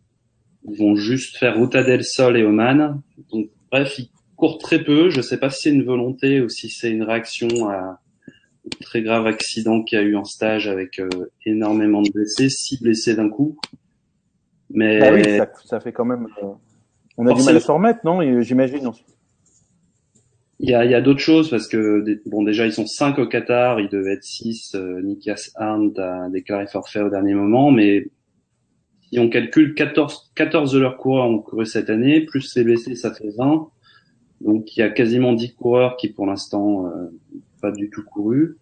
Ils 0.70 0.78
vont 0.78 0.96
juste 0.96 1.38
faire 1.38 1.58
Ruta 1.60 1.84
del 1.84 2.04
Sol 2.04 2.38
et 2.38 2.44
Oman. 2.44 3.02
Donc, 3.32 3.50
bref, 3.72 3.98
ils 3.98 4.10
courent 4.36 4.60
très 4.60 4.84
peu. 4.84 5.10
Je 5.10 5.18
ne 5.18 5.22
sais 5.22 5.40
pas 5.40 5.50
si 5.50 5.64
c'est 5.64 5.70
une 5.72 5.84
volonté 5.84 6.42
ou 6.42 6.50
si 6.50 6.70
c'est 6.70 6.92
une 6.92 7.04
réaction 7.04 7.70
à 7.70 7.78
un 7.78 7.98
très 8.82 9.02
grave 9.02 9.26
accident 9.26 9.82
qu'il 9.82 9.98
y 9.98 10.02
a 10.02 10.04
eu 10.04 10.16
en 10.16 10.26
stage 10.26 10.68
avec 10.68 11.00
euh, 11.00 11.10
énormément 11.46 12.02
de 12.02 12.12
blessés, 12.12 12.50
six 12.50 12.82
blessés 12.82 13.16
d'un 13.16 13.30
coup. 13.30 13.58
Mais 14.70 15.00
bah 15.00 15.14
oui, 15.14 15.24
ça, 15.38 15.52
ça, 15.66 15.80
fait 15.80 15.92
quand 15.92 16.06
même. 16.06 16.28
Euh, 16.44 16.48
on 17.18 17.26
a 17.26 17.34
du 17.34 17.44
mal 17.44 17.58
à 17.58 17.60
s'en 17.60 17.76
remettre, 17.76 18.02
non? 18.06 18.42
J'imagine. 18.42 18.92
Il 20.64 20.70
y 20.70 20.76
a, 20.76 20.86
y 20.86 20.94
a 20.94 21.02
d'autres 21.02 21.20
choses 21.20 21.50
parce 21.50 21.68
que 21.68 22.06
bon 22.28 22.44
déjà 22.44 22.68
ils 22.68 22.72
sont 22.72 22.86
cinq 22.86 23.18
au 23.18 23.26
Qatar, 23.26 23.80
ils 23.80 23.90
devaient 23.90 24.14
être 24.14 24.24
six. 24.24 24.76
Euh, 24.76 25.02
Nikias 25.02 25.52
Arndt 25.56 26.00
a 26.00 26.30
déclaré 26.30 26.68
forfait 26.68 27.02
au 27.02 27.10
dernier 27.10 27.34
moment, 27.34 27.72
mais 27.72 28.12
si 29.10 29.18
on 29.18 29.28
calcule 29.28 29.74
14, 29.74 30.32
14 30.36 30.72
de 30.72 30.80
leurs 30.80 30.98
coureurs 30.98 31.26
ont 31.26 31.40
couru 31.40 31.66
cette 31.66 31.90
année, 31.90 32.22
plus 32.22 32.56
les 32.56 32.64
blessés, 32.64 32.96
ça 32.96 33.12
fait 33.12 33.32
20. 33.36 33.70
Donc 34.42 34.78
il 34.78 34.82
y 34.82 34.84
a 34.84 34.90
quasiment 34.90 35.34
10 35.34 35.56
coureurs 35.56 35.98
qui 35.98 36.10
pour 36.10 36.28
l'instant 36.28 36.86
euh, 36.86 37.10
pas 37.60 37.72
du 37.72 37.90
tout 37.90 38.04
couru. 38.04 38.58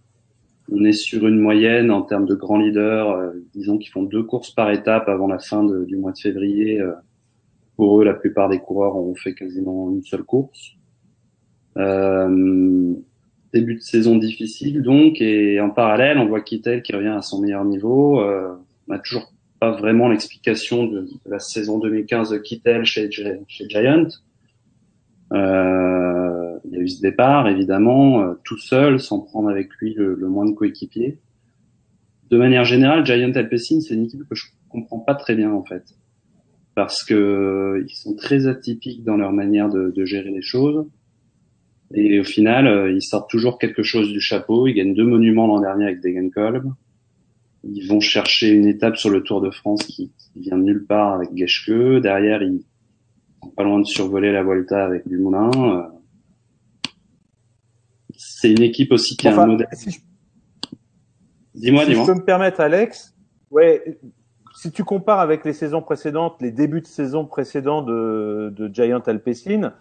On 0.71 0.85
est 0.85 0.93
sur 0.93 1.27
une 1.27 1.39
moyenne 1.39 1.91
en 1.91 2.03
termes 2.03 2.25
de 2.25 2.35
grands 2.35 2.59
leaders, 2.59 3.09
euh, 3.09 3.31
disons 3.53 3.77
qu'ils 3.77 3.91
font 3.91 4.03
deux 4.03 4.23
courses 4.23 4.51
par 4.51 4.71
étape 4.71 5.09
avant 5.09 5.27
la 5.27 5.39
fin 5.39 5.65
du 5.65 5.97
mois 5.97 6.13
de 6.13 6.19
février, 6.19 6.79
euh, 6.79 6.93
pour 7.75 8.01
eux, 8.01 8.05
la 8.05 8.13
plupart 8.13 8.49
des 8.49 8.59
coureurs 8.59 8.95
ont 8.95 9.15
fait 9.15 9.33
quasiment 9.33 9.89
une 9.89 10.03
seule 10.03 10.23
course. 10.23 10.78
Euh, 11.77 12.95
début 13.53 13.75
de 13.75 13.81
saison 13.81 14.17
difficile 14.17 14.81
donc, 14.81 15.21
et 15.21 15.59
en 15.59 15.69
parallèle, 15.69 16.17
on 16.17 16.27
voit 16.27 16.41
Kittel 16.41 16.81
qui 16.81 16.93
revient 16.95 17.07
à 17.07 17.21
son 17.21 17.41
meilleur 17.41 17.65
niveau. 17.65 18.21
Euh, 18.21 18.53
on 18.87 18.93
n'a 18.93 18.99
toujours 18.99 19.31
pas 19.59 19.71
vraiment 19.71 20.07
l'explication 20.07 20.85
de, 20.85 21.07
la 21.25 21.39
saison 21.39 21.79
2015 21.79 22.31
de 22.31 22.37
Kittel 22.37 22.85
chez, 22.85 23.09
Giant. 23.09 24.07
Euh, 25.33 26.57
il 26.65 26.71
y 26.71 26.77
a 26.77 26.79
eu 26.79 26.87
ce 26.87 27.01
départ, 27.01 27.47
évidemment, 27.47 28.21
euh, 28.21 28.33
tout 28.43 28.57
seul, 28.57 28.99
sans 28.99 29.19
prendre 29.19 29.49
avec 29.49 29.69
lui 29.75 29.93
le, 29.93 30.15
le 30.15 30.27
moins 30.27 30.45
de 30.45 30.53
coéquipiers. 30.53 31.19
De 32.29 32.37
manière 32.37 32.63
générale, 32.63 33.05
Giant 33.05 33.31
Alpecin, 33.33 33.79
c'est 33.81 33.95
une 33.95 34.05
équipe 34.05 34.27
que 34.27 34.35
je 34.35 34.45
comprends 34.69 34.99
pas 34.99 35.15
très 35.15 35.35
bien 35.35 35.51
en 35.51 35.63
fait, 35.63 35.95
parce 36.75 37.03
que 37.03 37.83
ils 37.87 37.95
sont 37.95 38.15
très 38.15 38.45
atypiques 38.45 39.03
dans 39.03 39.17
leur 39.17 39.33
manière 39.33 39.67
de 39.67 40.05
gérer 40.05 40.29
les 40.29 40.43
choses. 40.43 40.85
Et 41.93 42.19
au 42.19 42.23
final, 42.23 42.67
euh, 42.67 42.91
ils 42.91 43.01
sortent 43.01 43.29
toujours 43.29 43.57
quelque 43.57 43.83
chose 43.83 44.09
du 44.09 44.21
chapeau. 44.21 44.67
Ils 44.67 44.73
gagnent 44.73 44.93
deux 44.93 45.05
monuments 45.05 45.47
l'an 45.47 45.59
dernier 45.59 45.85
avec 45.85 46.01
Degenkolb. 46.01 46.71
Ils 47.63 47.87
vont 47.87 47.99
chercher 47.99 48.49
une 48.49 48.67
étape 48.67 48.95
sur 48.95 49.09
le 49.09 49.23
Tour 49.23 49.41
de 49.41 49.49
France 49.49 49.83
qui, 49.83 50.11
vient 50.35 50.57
de 50.57 50.63
nulle 50.63 50.85
part 50.85 51.13
avec 51.15 51.35
Geschke. 51.35 52.01
Derrière, 52.01 52.41
ils 52.41 52.63
sont 53.43 53.49
pas 53.49 53.63
loin 53.63 53.79
de 53.79 53.85
survoler 53.85 54.31
la 54.31 54.43
Volta 54.43 54.85
avec 54.85 55.07
Dumoulin. 55.07 55.51
Euh, 55.55 55.83
c'est 58.15 58.51
une 58.51 58.61
équipe 58.61 58.91
aussi 58.91 59.17
qui 59.17 59.27
a 59.27 59.41
un 59.41 59.45
modèle. 59.45 59.67
dis-moi, 61.55 61.85
dis-moi. 61.85 62.05
Si 62.05 62.07
je 62.07 62.13
peux 62.13 62.19
me 62.19 62.25
permettre, 62.25 62.61
Alex, 62.61 63.15
ouais, 63.49 63.99
si 64.55 64.71
tu 64.71 64.83
compares 64.83 65.19
avec 65.19 65.43
les 65.43 65.53
saisons 65.53 65.81
précédentes, 65.81 66.35
les 66.41 66.51
débuts 66.51 66.81
de 66.81 66.85
saison 66.85 67.25
précédents 67.25 67.81
de, 67.81 68.53
de 68.55 68.73
Giant 68.73 68.99
Alpecin, 68.99 69.73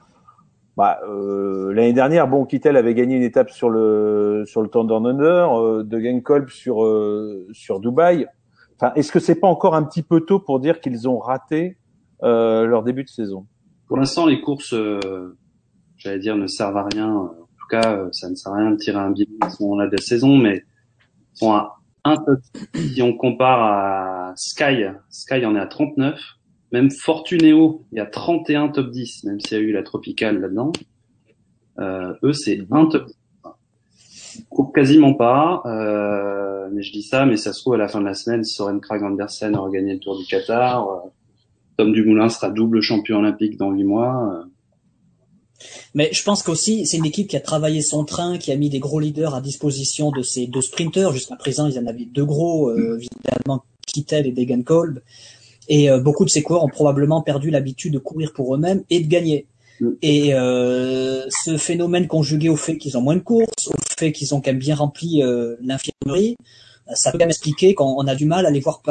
bah, 0.79 1.01
euh, 1.09 1.73
l'année 1.73 1.93
dernière, 1.93 2.29
bon, 2.29 2.45
Kittel 2.45 2.77
avait 2.77 2.95
gagné 2.95 3.17
une 3.17 3.25
étape 3.25 3.51
sur 3.51 3.69
le 3.69 4.45
sur 4.47 4.63
le 4.63 4.69
Thunder 4.69 4.95
Under, 4.95 5.61
euh, 5.61 5.83
de 5.83 5.99
Genkolb 5.99 6.51
sur 6.51 6.85
euh, 6.85 7.49
sur 7.51 7.81
Dubaï. 7.81 8.29
Enfin, 8.77 8.93
est-ce 8.95 9.11
que 9.11 9.19
c'est 9.19 9.35
pas 9.35 9.49
encore 9.49 9.75
un 9.75 9.83
petit 9.83 10.05
peu 10.05 10.21
tôt 10.21 10.39
pour 10.39 10.61
dire 10.61 10.81
qu'ils 10.81 11.09
ont 11.09 11.19
raté 11.19 11.79
euh, 12.23 12.65
leur 12.65 12.85
début 12.85 13.03
de 13.03 13.09
saison? 13.09 13.45
Pour 13.89 13.97
l'instant, 13.97 14.25
les 14.25 14.41
courses, 14.41 14.73
euh, 14.73 15.37
j'allais 15.97 16.21
dire, 16.21 16.37
ne 16.37 16.47
servent 16.47 16.77
à 16.77 16.87
rien. 16.95 17.13
En 17.13 17.27
tout 17.27 17.69
cas, 17.69 18.07
ça 18.13 18.31
ne 18.31 18.37
sert 18.37 18.53
à 18.53 18.59
rien 18.59 18.71
de 18.71 18.77
tirer 18.77 18.99
un 18.99 19.11
bilan 19.11 19.33
à 19.41 19.51
ce 19.51 19.61
moment-là 19.65 19.89
de 19.89 19.97
la 19.97 20.03
saison, 20.03 20.37
mais 20.37 20.63
sont 21.35 21.55
à 21.55 21.75
un 22.05 22.15
si 22.77 23.03
on 23.03 23.17
compare 23.17 23.63
à 23.65 24.33
Sky, 24.37 24.85
Sky 25.11 25.45
en 25.45 25.57
est 25.57 25.61
à 25.61 25.67
39 25.67 26.38
même 26.73 26.91
Fortuneo, 26.91 27.85
il 27.93 27.99
y 27.99 28.01
a 28.01 28.07
31 28.07 28.69
top 28.69 28.91
10, 28.91 29.25
même 29.25 29.41
s'il 29.41 29.59
y 29.59 29.61
a 29.61 29.65
eu 29.65 29.73
la 29.73 29.83
tropicale 29.83 30.41
là-dedans. 30.41 30.73
Euh, 31.79 32.13
eux, 32.23 32.33
c'est 32.33 32.67
un 32.71 32.87
top 32.87 33.07
10. 33.07 33.15
Quasiment 34.75 35.15
pas, 35.15 35.63
euh, 35.67 36.69
mais 36.73 36.83
je 36.83 36.93
dis 36.93 37.03
ça, 37.03 37.27
mais 37.27 37.37
ça 37.37 37.53
se 37.53 37.61
trouve 37.61 37.75
à 37.75 37.79
la 37.79 37.89
fin 37.89 38.01
de 38.01 38.05
la 38.05 38.15
semaine, 38.15 38.45
Soren 38.45 38.81
Krag 38.81 39.03
Andersen 39.03 39.57
aura 39.57 39.71
gagné 39.71 39.95
le 39.95 39.99
Tour 39.99 40.19
du 40.19 40.25
Qatar, 40.27 40.89
euh, 40.89 41.09
Tom 41.79 41.93
Dumoulin 41.93 42.29
sera 42.29 42.51
double 42.51 42.81
champion 42.81 43.19
olympique 43.19 43.57
dans 43.57 43.71
huit 43.71 43.85
mois. 43.85 44.33
Euh. 44.33 44.45
Mais 45.95 46.11
je 46.13 46.23
pense 46.23 46.43
qu'aussi, 46.43 46.87
c'est 46.87 46.99
une 46.99 47.07
équipe 47.07 47.29
qui 47.29 47.37
a 47.37 47.41
travaillé 47.41 47.83
son 47.83 48.05
train, 48.05 48.39
qui 48.39 48.53
a 48.53 48.57
mis 48.57 48.69
des 48.69 48.81
gros 48.81 49.01
leaders 49.01 49.35
à 49.35 49.41
disposition 49.41 50.11
de 50.11 50.23
ces 50.23 50.47
deux 50.47 50.61
sprinteurs. 50.61 51.13
Jusqu'à 51.13 51.37
présent, 51.37 51.67
ils 51.67 51.79
en 51.79 51.87
avaient 51.87 52.05
deux 52.05 52.25
gros, 52.25 52.71
euh, 52.71 52.99
évidemment 52.99 53.65
Kittel 53.87 54.27
et 54.27 54.33
Degenkolb. 54.33 55.03
Et 55.69 55.91
euh, 55.91 56.01
beaucoup 56.01 56.25
de 56.25 56.31
ces 56.31 56.43
coureurs 56.43 56.65
ont 56.65 56.69
probablement 56.69 57.23
perdu 57.23 57.51
l'habitude 57.51 57.93
de 57.93 57.99
courir 57.99 58.33
pour 58.33 58.55
eux-mêmes 58.55 58.83
et 58.91 59.01
de 59.01 59.07
gagner. 59.07 59.47
Mm. 59.81 59.89
Et 60.03 60.35
euh, 60.35 61.25
ce 61.45 61.57
phénomène 61.57 62.07
conjugué 62.09 62.49
au 62.49 62.57
fait 62.57 62.79
qu'ils 62.79 62.97
ont 62.97 63.03
moins 63.03 63.17
de 63.17 63.21
courses, 63.21 63.69
au 63.69 63.75
fait 63.99 64.13
qu'ils 64.13 64.35
ont 64.35 64.41
quand 64.41 64.51
même 64.51 64.59
bien 64.59 64.75
rempli 64.75 65.23
euh, 65.23 65.57
l'infirmerie, 65.63 66.37
ça 66.95 67.13
peut 67.13 67.19
même 67.19 67.29
expliquer 67.29 67.75
qu'on 67.75 68.07
a 68.07 68.15
du 68.15 68.25
mal 68.25 68.47
à 68.47 68.51
les 68.51 68.61
voir 68.61 68.83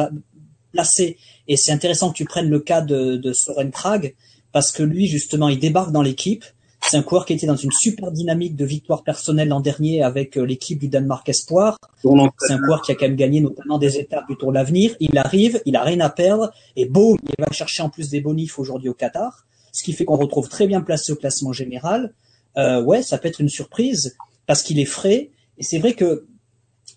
placer. 0.72 1.18
Et 1.48 1.58
c'est 1.58 1.72
intéressant 1.72 2.12
que 2.12 2.18
tu 2.18 2.26
prennes 2.26 2.50
le 2.50 2.60
cas 2.60 2.82
de, 2.82 3.18
de 3.18 3.34
Soren 3.34 3.72
Krag, 3.72 4.16
parce 4.52 4.72
que 4.72 4.84
lui, 4.84 5.08
justement, 5.08 5.50
il 5.50 5.60
débarque 5.60 5.92
dans 5.92 6.04
l'équipe, 6.04 6.46
c'est 6.90 6.96
un 6.96 7.04
coureur 7.04 7.26
qui 7.26 7.34
était 7.34 7.48
dans 7.48 7.56
une 7.56 7.72
super 7.72 8.12
dynamique 8.12 8.56
de 8.56 8.64
victoire 8.64 9.04
personnelle 9.04 9.50
l'an 9.50 9.60
dernier 9.60 10.04
avec 10.04 10.38
euh, 10.38 10.44
l'équipe 10.44 10.80
du 10.80 10.88
Danemark 10.88 11.28
Espoir. 11.28 11.78
C'est 12.02 12.54
un 12.54 12.60
coureur 12.60 12.82
qui 12.82 12.94
a 12.94 12.96
quand 12.96 13.08
même 13.08 13.18
gagné 13.18 13.42
notamment 13.42 13.78
des 13.78 13.98
étapes 13.98 14.26
du 14.30 14.38
Tour 14.38 14.50
de 14.50 14.56
l'Avenir. 14.56 14.96
Il 15.02 15.18
arrive, 15.18 15.62
il 15.66 15.76
a 15.76 15.84
rien 15.84 16.00
à 16.00 16.10
perdre 16.10 16.52
et 16.78 16.86
boum, 16.86 17.18
il 17.24 17.44
va 17.44 17.52
chercher 17.52 17.84
en 17.84 17.90
plus 17.90 18.10
des 18.10 18.22
bonifs 18.22 18.58
aujourd'hui 18.58 18.88
au 18.88 18.94
Qatar, 18.94 19.46
ce 19.74 19.84
qui 19.84 19.92
fait 19.92 20.06
qu'on 20.06 20.16
retrouve 20.16 20.48
très 20.48 20.66
bien 20.66 20.82
placé 20.82 21.12
au 21.12 21.18
classement 21.18 21.52
général. 21.52 22.14
Euh, 22.58 22.82
ouais, 22.82 23.04
ça 23.04 23.18
peut 23.18 23.28
être 23.28 23.42
une 23.42 23.50
surprise 23.50 24.16
parce 24.46 24.64
qu'il 24.64 24.80
est 24.80 24.86
frais 24.86 25.32
et 25.58 25.64
c'est 25.64 25.80
vrai 25.80 25.94
que 25.94 26.26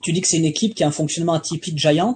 tu 0.02 0.12
dis 0.12 0.20
que 0.20 0.28
c'est 0.28 0.38
une 0.38 0.44
équipe 0.44 0.75
qui 0.75 0.85
a 0.85 0.87
un 0.87 0.92
fonctionnement 0.92 1.32
atypique 1.32 1.78
Giant. 1.78 2.14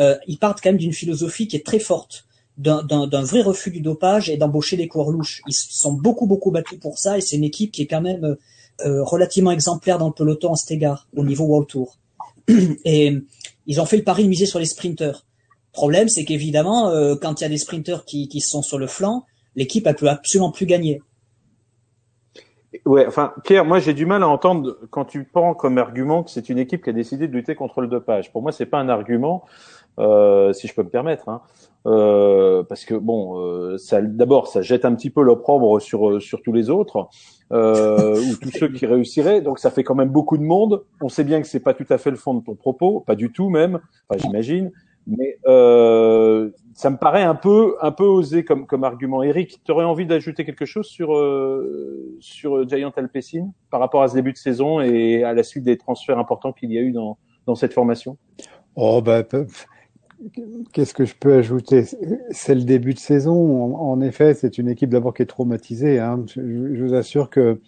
Euh, 0.00 0.16
ils 0.26 0.38
partent 0.38 0.60
quand 0.60 0.70
même 0.70 0.78
d'une 0.78 0.92
philosophie 0.92 1.46
qui 1.46 1.54
est 1.54 1.64
très 1.64 1.78
forte 1.78 2.26
d'un 2.56 3.22
vrai 3.22 3.42
refus 3.42 3.70
du 3.70 3.80
dopage 3.80 4.30
et 4.30 4.36
d'embaucher 4.36 4.76
des 4.76 4.86
coureurs 4.88 5.10
louches. 5.10 5.42
Ils 5.48 5.54
sont 5.54 5.92
beaucoup 5.92 6.26
beaucoup 6.26 6.50
battus 6.50 6.78
pour 6.78 6.98
ça 6.98 7.18
et 7.18 7.20
c'est 7.20 7.36
une 7.36 7.44
équipe 7.44 7.72
qui 7.72 7.82
est 7.82 7.86
quand 7.86 8.00
même 8.00 8.36
euh, 8.84 9.04
relativement 9.04 9.52
exemplaire 9.52 9.98
dans 9.98 10.08
le 10.08 10.12
peloton 10.12 10.50
en 10.50 10.56
cet 10.56 10.72
égard 10.72 11.08
au 11.16 11.24
niveau 11.24 11.44
World 11.44 11.68
Tour. 11.68 11.96
Et 12.84 13.16
ils 13.66 13.80
ont 13.80 13.86
fait 13.86 13.96
le 13.96 14.02
pari 14.02 14.24
de 14.24 14.28
miser 14.28 14.46
sur 14.46 14.58
les 14.58 14.66
sprinteurs. 14.66 15.24
Problème, 15.72 16.08
c'est 16.08 16.24
qu'évidemment, 16.24 16.88
euh, 16.88 17.14
quand 17.14 17.40
il 17.40 17.44
y 17.44 17.46
a 17.46 17.50
des 17.50 17.58
sprinteurs 17.58 18.04
qui, 18.04 18.28
sont 18.40 18.62
sur 18.62 18.78
le 18.78 18.88
flanc, 18.88 19.26
l'équipe 19.54 19.86
elle 19.86 19.94
peut 19.94 20.08
absolument 20.08 20.50
plus 20.50 20.66
gagner. 20.66 21.02
Ouais, 22.84 23.06
enfin 23.06 23.32
Pierre, 23.44 23.64
moi 23.64 23.78
j'ai 23.78 23.94
du 23.94 24.04
mal 24.04 24.24
à 24.24 24.28
entendre 24.28 24.76
quand 24.90 25.04
tu 25.04 25.22
prends 25.22 25.54
comme 25.54 25.78
argument 25.78 26.24
que 26.24 26.30
c'est 26.30 26.48
une 26.48 26.58
équipe 26.58 26.82
qui 26.82 26.90
a 26.90 26.92
décidé 26.92 27.28
de 27.28 27.32
lutter 27.32 27.54
contre 27.54 27.80
le 27.80 27.86
dopage. 27.86 28.32
Pour 28.32 28.42
moi, 28.42 28.50
c'est 28.50 28.66
pas 28.66 28.78
un 28.78 28.88
argument, 28.88 29.44
euh, 30.00 30.52
si 30.52 30.66
je 30.66 30.74
peux 30.74 30.82
me 30.82 30.88
permettre. 30.88 31.28
Hein. 31.28 31.42
Euh, 31.86 32.62
parce 32.62 32.86
que 32.86 32.94
bon, 32.94 33.38
euh, 33.40 33.76
ça 33.76 34.00
d'abord 34.00 34.46
ça 34.46 34.62
jette 34.62 34.86
un 34.86 34.94
petit 34.94 35.10
peu 35.10 35.22
l'opprobre 35.22 35.82
sur 35.82 36.08
euh, 36.08 36.20
sur 36.20 36.40
tous 36.40 36.52
les 36.52 36.70
autres 36.70 37.08
euh, 37.52 38.18
ou 38.18 38.36
tous 38.36 38.50
ceux 38.50 38.68
qui 38.68 38.86
réussiraient. 38.86 39.42
Donc 39.42 39.58
ça 39.58 39.70
fait 39.70 39.84
quand 39.84 39.94
même 39.94 40.08
beaucoup 40.08 40.38
de 40.38 40.42
monde. 40.42 40.82
On 41.02 41.10
sait 41.10 41.24
bien 41.24 41.42
que 41.42 41.46
c'est 41.46 41.60
pas 41.60 41.74
tout 41.74 41.86
à 41.90 41.98
fait 41.98 42.10
le 42.10 42.16
fond 42.16 42.32
de 42.34 42.42
ton 42.42 42.54
propos, 42.54 43.00
pas 43.00 43.14
du 43.14 43.32
tout 43.32 43.50
même. 43.50 43.80
Enfin 44.08 44.18
j'imagine, 44.18 44.72
mais 45.06 45.38
euh, 45.46 46.48
ça 46.72 46.88
me 46.88 46.96
paraît 46.96 47.22
un 47.22 47.34
peu 47.34 47.76
un 47.82 47.92
peu 47.92 48.04
osé 48.04 48.44
comme 48.44 48.66
comme 48.66 48.84
argument. 48.84 49.22
Eric, 49.22 49.60
tu 49.62 49.70
aurais 49.70 49.84
envie 49.84 50.06
d'ajouter 50.06 50.46
quelque 50.46 50.64
chose 50.64 50.86
sur 50.86 51.14
euh, 51.14 52.16
sur 52.18 52.66
Giant 52.66 52.92
Alpecin 52.96 53.50
par 53.70 53.80
rapport 53.80 54.02
à 54.02 54.08
ce 54.08 54.14
début 54.14 54.32
de 54.32 54.38
saison 54.38 54.80
et 54.80 55.22
à 55.22 55.34
la 55.34 55.42
suite 55.42 55.64
des 55.64 55.76
transferts 55.76 56.18
importants 56.18 56.52
qu'il 56.52 56.72
y 56.72 56.78
a 56.78 56.80
eu 56.80 56.92
dans 56.92 57.18
dans 57.46 57.54
cette 57.54 57.74
formation? 57.74 58.16
Oh 58.74 59.02
bah 59.02 59.22
Qu'est-ce 60.72 60.94
que 60.94 61.04
je 61.04 61.14
peux 61.14 61.34
ajouter? 61.34 61.84
C'est 62.30 62.54
le 62.54 62.62
début 62.62 62.94
de 62.94 62.98
saison. 62.98 63.74
En, 63.76 64.00
effet, 64.00 64.34
c'est 64.34 64.58
une 64.58 64.68
équipe 64.68 64.90
d'abord 64.90 65.14
qui 65.14 65.22
est 65.22 65.26
traumatisée. 65.26 65.98
Hein. 65.98 66.24
Je, 66.28 66.82
vous 66.82 66.94
assure 66.94 67.30
que 67.30 67.60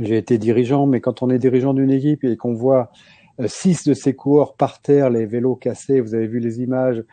j'ai 0.00 0.16
été 0.16 0.38
dirigeant, 0.38 0.86
mais 0.86 1.00
quand 1.00 1.22
on 1.22 1.30
est 1.30 1.38
dirigeant 1.38 1.74
d'une 1.74 1.90
équipe 1.90 2.24
et 2.24 2.36
qu'on 2.36 2.54
voit 2.54 2.90
euh, 3.40 3.46
six 3.46 3.84
de 3.84 3.94
ses 3.94 4.14
coureurs 4.14 4.54
par 4.54 4.80
terre, 4.80 5.10
les 5.10 5.26
vélos 5.26 5.56
cassés, 5.56 6.00
vous 6.00 6.14
avez 6.14 6.26
vu 6.26 6.40
les 6.40 6.60
images, 6.60 7.04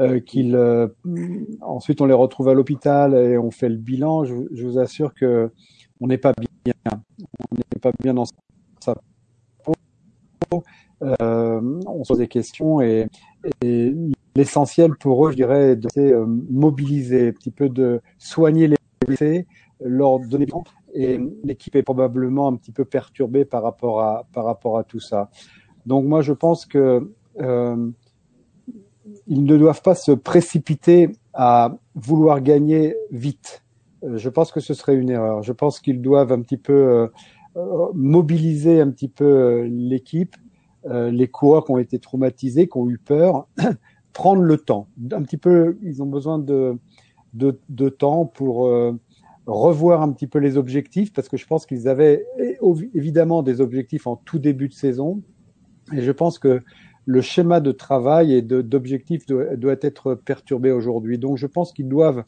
euh, 0.00 0.20
qu'ils 0.20 0.54
euh, 0.54 0.88
ensuite 1.60 2.00
on 2.00 2.06
les 2.06 2.14
retrouve 2.14 2.48
à 2.48 2.54
l'hôpital 2.54 3.14
et 3.14 3.38
on 3.38 3.50
fait 3.50 3.68
le 3.68 3.76
bilan. 3.76 4.24
Je, 4.24 4.34
vous 4.34 4.78
assure 4.78 5.14
que 5.14 5.50
on 6.00 6.08
n'est 6.08 6.18
pas 6.18 6.32
bien, 6.64 6.74
on 7.50 7.54
n'est 7.54 7.80
pas 7.80 7.92
bien 8.02 8.14
dans 8.14 8.24
sa 8.80 8.94
peau. 9.64 10.62
On 11.00 12.04
se 12.04 12.08
pose 12.08 12.18
des 12.18 12.28
questions 12.28 12.80
et, 12.80 13.06
et 13.62 13.94
l'essentiel 14.36 14.96
pour 14.96 15.26
eux, 15.26 15.30
je 15.32 15.36
dirais, 15.36 15.78
c'est 15.92 16.12
euh, 16.12 16.24
mobiliser, 16.26 17.28
un 17.28 17.32
petit 17.32 17.50
peu 17.50 17.68
de 17.68 18.00
soigner 18.18 18.68
les 18.68 18.76
blessés, 19.06 19.46
leur 19.80 20.20
donner 20.20 20.46
et 20.94 21.20
l'équipe 21.44 21.76
est 21.76 21.82
probablement 21.82 22.48
un 22.48 22.56
petit 22.56 22.72
peu 22.72 22.84
perturbée 22.84 23.44
par 23.44 23.62
rapport 23.62 24.00
à 24.00 24.26
par 24.32 24.44
rapport 24.44 24.78
à 24.78 24.84
tout 24.84 25.00
ça. 25.00 25.30
Donc 25.86 26.04
moi, 26.04 26.20
je 26.20 26.32
pense 26.32 26.66
que 26.66 27.12
euh, 27.40 27.90
ils 29.26 29.44
ne 29.44 29.56
doivent 29.56 29.82
pas 29.82 29.94
se 29.94 30.12
précipiter 30.12 31.10
à 31.32 31.76
vouloir 31.94 32.40
gagner 32.40 32.96
vite. 33.10 33.64
Euh, 34.04 34.18
je 34.18 34.28
pense 34.28 34.52
que 34.52 34.60
ce 34.60 34.74
serait 34.74 34.96
une 34.96 35.10
erreur. 35.10 35.42
Je 35.42 35.52
pense 35.52 35.80
qu'ils 35.80 36.00
doivent 36.00 36.32
un 36.32 36.42
petit 36.42 36.56
peu 36.56 37.08
euh, 37.56 37.88
mobiliser 37.94 38.80
un 38.80 38.90
petit 38.90 39.08
peu 39.08 39.62
l'équipe 39.62 40.36
euh, 40.86 41.10
les 41.10 41.28
coureurs 41.28 41.64
qui 41.64 41.72
ont 41.72 41.78
été 41.78 41.98
traumatisés, 41.98 42.66
qui 42.66 42.78
ont 42.78 42.88
eu 42.88 42.98
peur, 42.98 43.46
prendre 44.12 44.42
le 44.42 44.56
temps. 44.56 44.88
Un 45.12 45.22
petit 45.22 45.36
peu, 45.36 45.78
ils 45.82 46.02
ont 46.02 46.06
besoin 46.06 46.38
de, 46.38 46.78
de, 47.34 47.58
de 47.68 47.88
temps 47.88 48.24
pour 48.24 48.66
euh, 48.66 48.92
revoir 49.46 50.02
un 50.02 50.10
petit 50.12 50.26
peu 50.26 50.38
les 50.38 50.56
objectifs, 50.56 51.12
parce 51.12 51.28
que 51.28 51.36
je 51.36 51.46
pense 51.46 51.66
qu'ils 51.66 51.86
avaient 51.86 52.26
évidemment 52.94 53.42
des 53.42 53.60
objectifs 53.60 54.06
en 54.06 54.16
tout 54.16 54.38
début 54.38 54.68
de 54.68 54.74
saison, 54.74 55.22
et 55.92 56.00
je 56.00 56.12
pense 56.12 56.38
que 56.38 56.62
le 57.04 57.20
schéma 57.20 57.60
de 57.60 57.72
travail 57.72 58.34
et 58.34 58.42
d'objectifs 58.42 59.26
doit, 59.26 59.56
doit, 59.56 59.76
être 59.80 60.14
perturbé 60.14 60.70
aujourd'hui. 60.70 61.18
Donc 61.18 61.38
je 61.38 61.46
pense 61.46 61.72
qu'ils 61.72 61.88
doivent 61.88 62.24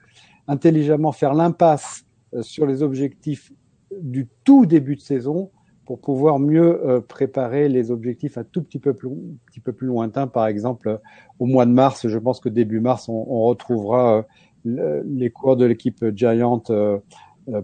intelligemment 0.48 1.12
faire 1.12 1.34
l'impasse 1.34 2.04
sur 2.40 2.66
les 2.66 2.82
objectifs 2.82 3.52
du 4.00 4.28
tout 4.44 4.66
début 4.66 4.96
de 4.96 5.00
saison 5.00 5.50
pour 5.86 6.00
pouvoir 6.00 6.38
mieux 6.38 7.02
préparer 7.08 7.68
les 7.68 7.90
objectifs 7.90 8.38
un 8.38 8.44
tout 8.44 8.62
petit 8.62 8.78
peu 8.78 8.94
plus, 8.94 9.08
un 9.08 9.36
petit 9.46 9.60
peu 9.60 9.72
plus 9.72 9.86
lointains. 9.86 10.26
Par 10.26 10.46
exemple, 10.46 11.00
au 11.38 11.46
mois 11.46 11.66
de 11.66 11.72
mars, 11.72 12.06
je 12.06 12.18
pense 12.18 12.40
que 12.40 12.48
début 12.48 12.80
mars, 12.80 13.08
on, 13.08 13.26
on 13.28 13.42
retrouvera 13.44 14.26
les 14.64 15.30
cours 15.30 15.56
de 15.56 15.64
l'équipe 15.64 16.04
Giant 16.14 16.62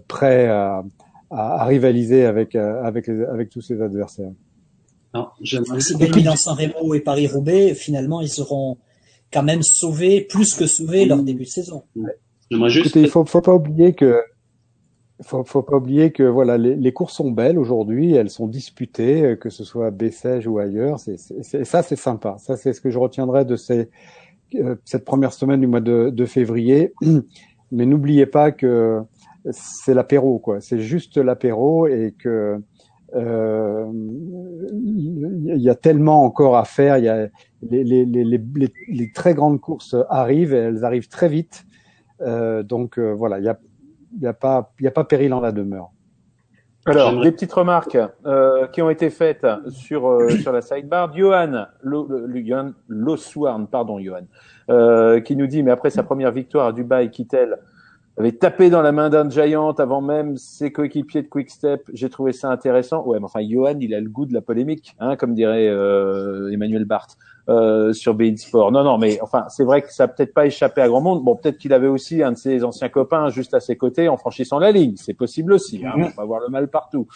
prêts 0.07 0.47
à, 0.47 0.83
à, 1.31 1.65
rivaliser 1.65 2.25
avec, 2.25 2.55
avec, 2.55 3.09
avec 3.09 3.49
tous 3.49 3.61
ses 3.61 3.81
adversaires. 3.81 4.31
si 5.41 5.95
Milan 5.97 6.35
San 6.35 6.57
Remo 6.57 6.93
et 6.93 6.99
Paris-Roubaix, 6.99 7.73
finalement, 7.73 8.21
ils 8.21 8.29
seront 8.29 8.77
quand 9.31 9.43
même 9.43 9.61
sauvés, 9.61 10.21
plus 10.21 10.55
que 10.55 10.65
sauvés, 10.65 11.05
leur 11.05 11.23
début 11.23 11.43
de 11.43 11.49
saison. 11.49 11.83
Juste... 12.67 12.95
il 12.95 13.07
faut, 13.07 13.25
faut 13.25 13.41
pas 13.41 13.53
oublier 13.53 13.93
que 13.93 14.21
faut, 15.21 15.43
faut 15.43 15.61
pas 15.61 15.77
oublier 15.77 16.11
que 16.11 16.23
voilà 16.23 16.57
les, 16.57 16.75
les 16.75 16.93
courses 16.93 17.13
sont 17.13 17.31
belles 17.31 17.59
aujourd'hui, 17.59 18.13
elles 18.13 18.29
sont 18.29 18.47
disputées, 18.47 19.37
que 19.39 19.49
ce 19.49 19.63
soit 19.63 19.87
à 19.87 19.91
Bessèges 19.91 20.47
ou 20.47 20.59
ailleurs. 20.59 20.99
C'est, 20.99 21.17
ça, 21.17 21.83
c'est 21.83 21.95
sympa. 21.95 22.35
Ça, 22.39 22.55
c'est 22.55 22.73
ce 22.73 22.81
que 22.81 22.89
je 22.89 22.97
retiendrai 22.97 23.45
de 23.45 23.55
ces, 23.55 23.89
euh, 24.55 24.75
cette 24.85 25.05
première 25.05 25.33
semaine 25.33 25.61
du 25.61 25.67
mois 25.67 25.81
de, 25.81 26.09
de 26.09 26.25
février. 26.25 26.93
Mais 27.71 27.85
n'oubliez 27.85 28.25
pas 28.25 28.51
que 28.51 29.01
c'est 29.51 29.93
l'apéro, 29.93 30.39
quoi. 30.39 30.59
C'est 30.61 30.79
juste 30.79 31.17
l'apéro 31.17 31.87
et 31.87 32.15
que 32.17 32.59
euh, 33.15 33.91
il 34.73 35.61
y 35.61 35.69
a 35.69 35.75
tellement 35.75 36.23
encore 36.23 36.57
à 36.57 36.65
faire. 36.65 36.97
Il 36.97 37.05
y 37.05 37.09
a 37.09 37.27
les, 37.61 37.83
les, 37.83 38.05
les, 38.05 38.41
les, 38.87 39.11
très 39.11 39.33
grandes 39.33 39.59
courses 39.59 39.95
arrivent 40.09 40.53
et 40.53 40.57
elles 40.57 40.83
arrivent 40.83 41.09
très 41.09 41.29
vite. 41.29 41.65
Euh, 42.21 42.63
donc 42.63 42.97
euh, 42.97 43.13
voilà, 43.13 43.39
il 43.39 43.45
y 43.45 43.49
a, 43.49 43.59
y 44.19 44.27
a 44.27 44.33
pas 44.33 44.71
il 44.79 44.85
y 44.85 44.87
a 44.87 44.91
pas 44.91 45.03
péril 45.03 45.33
en 45.33 45.41
la 45.41 45.51
demeure. 45.51 45.91
Alors, 46.85 47.19
des 47.21 47.31
petites 47.31 47.53
remarques 47.53 47.97
euh, 48.25 48.65
qui 48.67 48.81
ont 48.81 48.89
été 48.89 49.09
faites 49.09 49.45
sur 49.69 50.07
euh, 50.07 50.29
sur 50.41 50.51
la 50.51 50.61
sidebar. 50.61 51.13
Johan, 51.15 51.65
Johan 51.83 52.71
Loswarn, 52.87 53.67
pardon, 53.67 53.99
Johan, 53.99 54.25
euh, 54.69 55.19
qui 55.19 55.35
nous 55.35 55.47
dit 55.47 55.61
mais 55.61 55.71
après 55.71 55.89
sa 55.89 56.03
première 56.03 56.31
victoire 56.31 56.67
à 56.67 56.73
Dubaï, 56.73 57.11
Kittel 57.11 57.57
avait 58.19 58.33
tapé 58.33 58.69
dans 58.69 58.81
la 58.81 58.91
main 58.91 59.09
d'un 59.09 59.29
Giant 59.29 59.71
avant 59.71 60.01
même 60.01 60.35
ses 60.35 60.71
coéquipiers 60.73 61.21
de 61.21 61.27
Quick 61.27 61.49
Step. 61.49 61.89
J'ai 61.93 62.09
trouvé 62.09 62.33
ça 62.33 62.49
intéressant. 62.49 63.05
Ouais, 63.05 63.17
mais 63.17 63.25
enfin, 63.25 63.39
Johan, 63.41 63.77
il 63.79 63.93
a 63.93 64.01
le 64.01 64.09
goût 64.09 64.25
de 64.25 64.33
la 64.33 64.41
polémique, 64.41 64.95
hein, 64.99 65.15
comme 65.15 65.33
dirait 65.33 65.69
euh, 65.69 66.51
Emmanuel 66.51 66.83
Barthes 66.83 67.17
euh, 67.49 67.91
sur 67.93 68.13
Bein 68.13 68.35
Sport. 68.37 68.71
Non, 68.71 68.83
non, 68.83 68.97
mais 68.97 69.19
enfin, 69.21 69.45
c'est 69.49 69.63
vrai 69.63 69.81
que 69.81 69.93
ça 69.93 70.07
peut-être 70.07 70.33
pas 70.33 70.45
échappé 70.45 70.81
à 70.81 70.87
grand 70.87 71.01
monde. 71.01 71.23
Bon, 71.23 71.35
peut-être 71.35 71.57
qu'il 71.57 71.73
avait 71.73 71.87
aussi 71.87 72.23
un 72.23 72.31
de 72.31 72.37
ses 72.37 72.63
anciens 72.63 72.89
copains 72.89 73.29
juste 73.29 73.53
à 73.53 73.59
ses 73.59 73.75
côtés 73.75 74.07
en 74.07 74.17
franchissant 74.17 74.59
la 74.59 74.71
ligne. 74.71 74.93
C'est 74.95 75.13
possible 75.13 75.53
aussi. 75.53 75.85
Hein, 75.85 75.93
on 75.97 76.21
va 76.21 76.25
voir 76.25 76.39
le 76.39 76.49
mal 76.49 76.69
partout. 76.69 77.07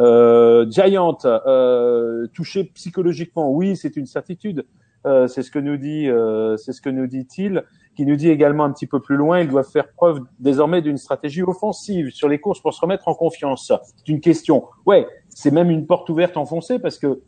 Euh, 0.00 0.70
Giant, 0.70 1.18
euh, 1.24 2.26
touché 2.34 2.64
psychologiquement, 2.74 3.50
oui, 3.50 3.76
c'est 3.76 3.96
une 3.96 4.06
certitude. 4.06 4.64
Euh, 5.06 5.26
c'est 5.26 5.42
ce 5.42 5.50
que 5.50 5.58
nous 5.58 5.76
dit, 5.76 6.08
euh, 6.08 6.56
c'est 6.56 6.72
ce 6.72 6.80
que 6.80 6.90
nous 6.90 7.06
dit-il 7.06 7.64
qui 7.96 8.06
nous 8.06 8.14
dit 8.14 8.30
également 8.30 8.64
un 8.64 8.72
petit 8.72 8.86
peu 8.86 9.00
plus 9.00 9.16
loin, 9.16 9.40
ils 9.40 9.48
doivent 9.48 9.68
faire 9.68 9.88
preuve 9.88 10.20
désormais 10.38 10.82
d'une 10.82 10.98
stratégie 10.98 11.42
offensive 11.42 12.10
sur 12.10 12.28
les 12.28 12.38
courses 12.38 12.60
pour 12.60 12.72
se 12.72 12.80
remettre 12.80 13.08
en 13.08 13.14
confiance. 13.14 13.72
C'est 13.96 14.08
une 14.08 14.20
question. 14.20 14.66
Ouais, 14.86 15.08
c'est 15.30 15.50
même 15.50 15.68
une 15.68 15.84
porte 15.84 16.08
ouverte 16.08 16.36
enfoncée 16.36 16.78
parce 16.78 16.96
que 16.96 17.22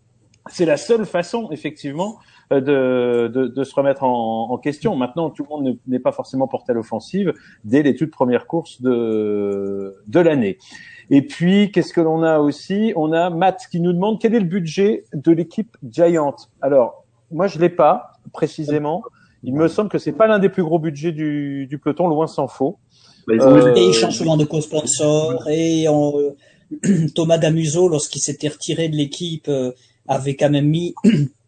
c'est 0.49 0.67
la 0.67 0.77
seule 0.77 1.07
façon, 1.07 1.49
effectivement, 1.51 2.19
de, 2.51 3.31
de, 3.33 3.47
de 3.47 3.65
se 3.65 3.75
remettre 3.75 4.03
en, 4.03 4.51
en, 4.51 4.59
question. 4.59 4.97
Maintenant, 4.97 5.31
tout 5.31 5.45
le 5.45 5.49
monde 5.49 5.79
n'est 5.87 6.01
pas 6.01 6.11
forcément 6.11 6.49
porté 6.49 6.73
à 6.73 6.75
l'offensive 6.75 7.33
dès 7.65 7.83
les 7.83 7.95
toutes 7.95 8.11
premières 8.11 8.47
courses 8.49 8.83
de, 8.83 9.97
de 10.09 10.21
l'année. 10.21 10.59
Et 11.11 11.23
puis, 11.23 11.71
qu'est-ce 11.71 11.93
que 11.93 12.01
l'on 12.01 12.23
a 12.23 12.39
aussi? 12.41 12.93
On 12.97 13.13
a 13.13 13.31
Matt 13.31 13.69
qui 13.71 13.81
nous 13.81 13.93
demande 13.93 14.21
quel 14.21 14.35
est 14.35 14.41
le 14.41 14.47
budget 14.47 15.05
de 15.13 15.31
l'équipe 15.31 15.77
Giant. 15.89 16.35
Alors, 16.61 17.05
moi, 17.31 17.47
je 17.47 17.59
l'ai 17.61 17.69
pas 17.69 18.13
précisément. 18.33 19.03
Il 19.43 19.55
me 19.55 19.69
semble 19.69 19.89
que 19.89 19.99
c'est 19.99 20.13
pas 20.13 20.27
l'un 20.27 20.39
des 20.39 20.49
plus 20.49 20.63
gros 20.63 20.79
budgets 20.79 21.13
du, 21.13 21.67
du 21.67 21.79
peloton, 21.79 22.09
loin 22.09 22.27
s'en 22.27 22.49
faut. 22.49 22.79
Euh... 23.29 23.75
Et 23.75 23.87
ils 23.89 23.95
changent 23.95 24.19
souvent 24.19 24.37
de 24.37 24.45
co-sponsor. 24.45 25.49
Et 25.49 25.87
Thomas 27.15 27.39
Damuso, 27.39 27.89
lorsqu'il 27.89 28.21
s'était 28.21 28.49
retiré 28.49 28.89
de 28.89 28.97
l'équipe, 28.97 29.49
euh, 29.49 29.73
avait 30.09 30.37
quand 30.37 30.51
même 30.51 30.69
mis, 30.69 30.95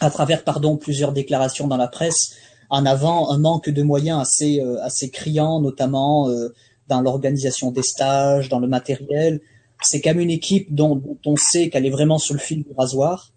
à 0.00 0.10
travers 0.10 0.44
pardon 0.44 0.76
plusieurs 0.76 1.12
déclarations 1.12 1.68
dans 1.68 1.76
la 1.76 1.88
presse, 1.88 2.36
en 2.68 2.86
avant 2.86 3.30
un 3.30 3.38
manque 3.38 3.68
de 3.68 3.82
moyens 3.82 4.20
assez 4.20 4.60
euh, 4.60 4.82
assez 4.82 5.10
criant, 5.10 5.60
notamment 5.60 6.28
euh, 6.28 6.48
dans 6.88 7.00
l'organisation 7.00 7.70
des 7.70 7.82
stages, 7.82 8.48
dans 8.48 8.60
le 8.60 8.68
matériel. 8.68 9.40
C'est 9.82 10.00
quand 10.00 10.10
même 10.10 10.20
une 10.20 10.30
équipe 10.30 10.74
dont, 10.74 10.96
dont 10.96 11.18
on 11.24 11.36
sait 11.36 11.70
qu'elle 11.70 11.86
est 11.86 11.90
vraiment 11.90 12.18
sur 12.18 12.34
le 12.34 12.40
fil 12.40 12.64
du 12.64 12.72
rasoir. 12.76 13.32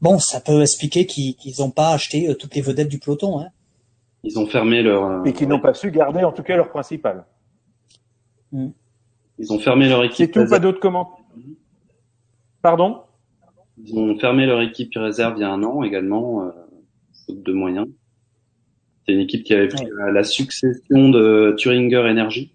Bon, 0.00 0.18
ça 0.18 0.40
peut 0.40 0.62
expliquer 0.62 1.04
qu'ils 1.04 1.54
n'ont 1.58 1.70
pas 1.70 1.92
acheté 1.92 2.28
euh, 2.28 2.34
toutes 2.34 2.54
les 2.54 2.62
vedettes 2.62 2.88
du 2.88 2.98
peloton. 2.98 3.40
Hein. 3.40 3.48
Ils 4.22 4.38
ont 4.38 4.46
fermé 4.46 4.82
leur. 4.82 5.04
Euh, 5.04 5.24
Et 5.24 5.32
qu'ils 5.32 5.48
n'ont 5.48 5.60
pas 5.60 5.74
su 5.74 5.90
garder 5.90 6.24
en 6.24 6.32
tout 6.32 6.42
cas 6.42 6.56
leur 6.56 6.70
principal. 6.70 7.24
Hmm. 8.52 8.70
Ils 9.38 9.52
ont 9.52 9.58
fermé 9.58 9.88
leur 9.88 10.02
équipe. 10.04 10.30
C'est 10.34 10.44
tout, 10.44 10.50
pas 10.50 10.58
d'autres 10.58 10.80
commentaires. 10.80 11.24
Pardon? 12.62 13.02
Ils 13.84 13.98
ont 13.98 14.18
fermé 14.18 14.46
leur 14.46 14.60
équipe 14.60 14.92
réserve 14.96 15.34
il 15.36 15.40
y 15.40 15.44
a 15.44 15.50
un 15.50 15.62
an 15.62 15.82
également, 15.82 16.46
euh, 16.46 16.50
faute 17.26 17.42
de 17.42 17.52
moyens. 17.52 17.88
C'est 19.06 19.14
une 19.14 19.20
équipe 19.20 19.44
qui 19.44 19.54
avait 19.54 19.68
pris 19.68 19.86
la 20.12 20.24
succession 20.24 21.08
de 21.08 21.54
Thuringer 21.56 22.08
Energy. 22.08 22.52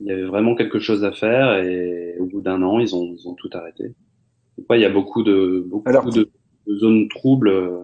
Il 0.00 0.06
y 0.06 0.12
avait 0.12 0.24
vraiment 0.24 0.54
quelque 0.54 0.78
chose 0.78 1.04
à 1.04 1.12
faire 1.12 1.58
et 1.58 2.16
au 2.18 2.26
bout 2.26 2.40
d'un 2.40 2.62
an, 2.62 2.78
ils 2.78 2.94
ont, 2.94 3.14
ils 3.16 3.28
ont 3.28 3.34
tout 3.34 3.50
arrêté 3.52 3.94
il 4.70 4.80
y 4.80 4.84
a 4.84 4.90
beaucoup 4.90 5.22
de 5.22 5.64
beaucoup 5.66 6.10
de, 6.10 6.30
zones 6.68 7.08
troubles 7.08 7.48
euh, 7.48 7.80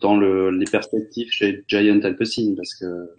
dans 0.00 0.16
le, 0.16 0.50
les 0.50 0.66
perspectives 0.66 1.28
chez 1.30 1.64
Giant 1.66 2.00
Alpecin 2.02 2.54
parce 2.56 2.74
que 2.74 3.10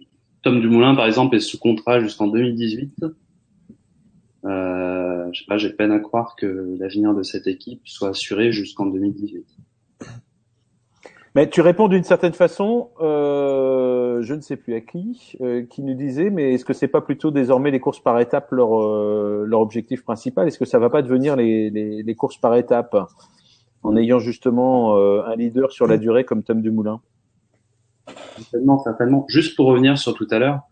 Tom 0.42 0.60
Dumoulin 0.60 0.94
par 0.94 1.06
exemple 1.06 1.36
est 1.36 1.40
sous 1.40 1.58
contrat 1.58 2.00
jusqu'en 2.00 2.28
2018. 2.28 3.04
Euh, 4.44 5.28
je 5.32 5.40
sais 5.40 5.46
pas, 5.46 5.58
j'ai 5.58 5.70
peine 5.70 5.92
à 5.92 5.98
croire 5.98 6.36
que 6.36 6.76
l'avenir 6.78 7.14
de 7.14 7.22
cette 7.22 7.46
équipe 7.46 7.80
soit 7.84 8.10
assuré 8.10 8.52
jusqu'en 8.52 8.86
2018. 8.86 9.46
Mais 11.34 11.48
tu 11.48 11.60
réponds 11.60 11.88
d'une 11.88 12.04
certaine 12.04 12.32
façon, 12.32 12.90
euh, 13.00 14.22
je 14.22 14.34
ne 14.34 14.40
sais 14.40 14.56
plus 14.56 14.74
à 14.74 14.80
qui, 14.80 15.36
euh, 15.40 15.64
qui 15.66 15.82
nous 15.82 15.94
disait, 15.94 16.30
mais 16.30 16.54
est-ce 16.54 16.64
que 16.64 16.72
c'est 16.72 16.88
pas 16.88 17.00
plutôt 17.00 17.30
désormais 17.30 17.70
les 17.70 17.80
courses 17.80 18.00
par 18.00 18.18
étapes 18.18 18.50
leur 18.50 18.82
euh, 18.82 19.44
leur 19.46 19.60
objectif 19.60 20.02
principal? 20.02 20.48
Est-ce 20.48 20.58
que 20.58 20.64
ça 20.64 20.78
va 20.78 20.90
pas 20.90 21.02
devenir 21.02 21.36
les, 21.36 21.70
les, 21.70 22.02
les 22.02 22.14
courses 22.14 22.38
par 22.38 22.56
étapes 22.56 22.96
en 23.82 23.96
ayant 23.96 24.18
justement 24.18 24.96
un 24.96 25.36
leader 25.36 25.70
sur 25.70 25.86
la 25.86 25.98
durée 25.98 26.24
comme 26.24 26.42
Tom 26.42 26.60
Dumoulin? 26.60 27.00
Certainement, 28.38 28.82
certainement. 28.82 29.24
Juste 29.28 29.54
pour 29.54 29.66
revenir 29.66 29.96
sur 29.96 30.14
tout 30.14 30.26
à 30.30 30.38
l'heure, 30.38 30.62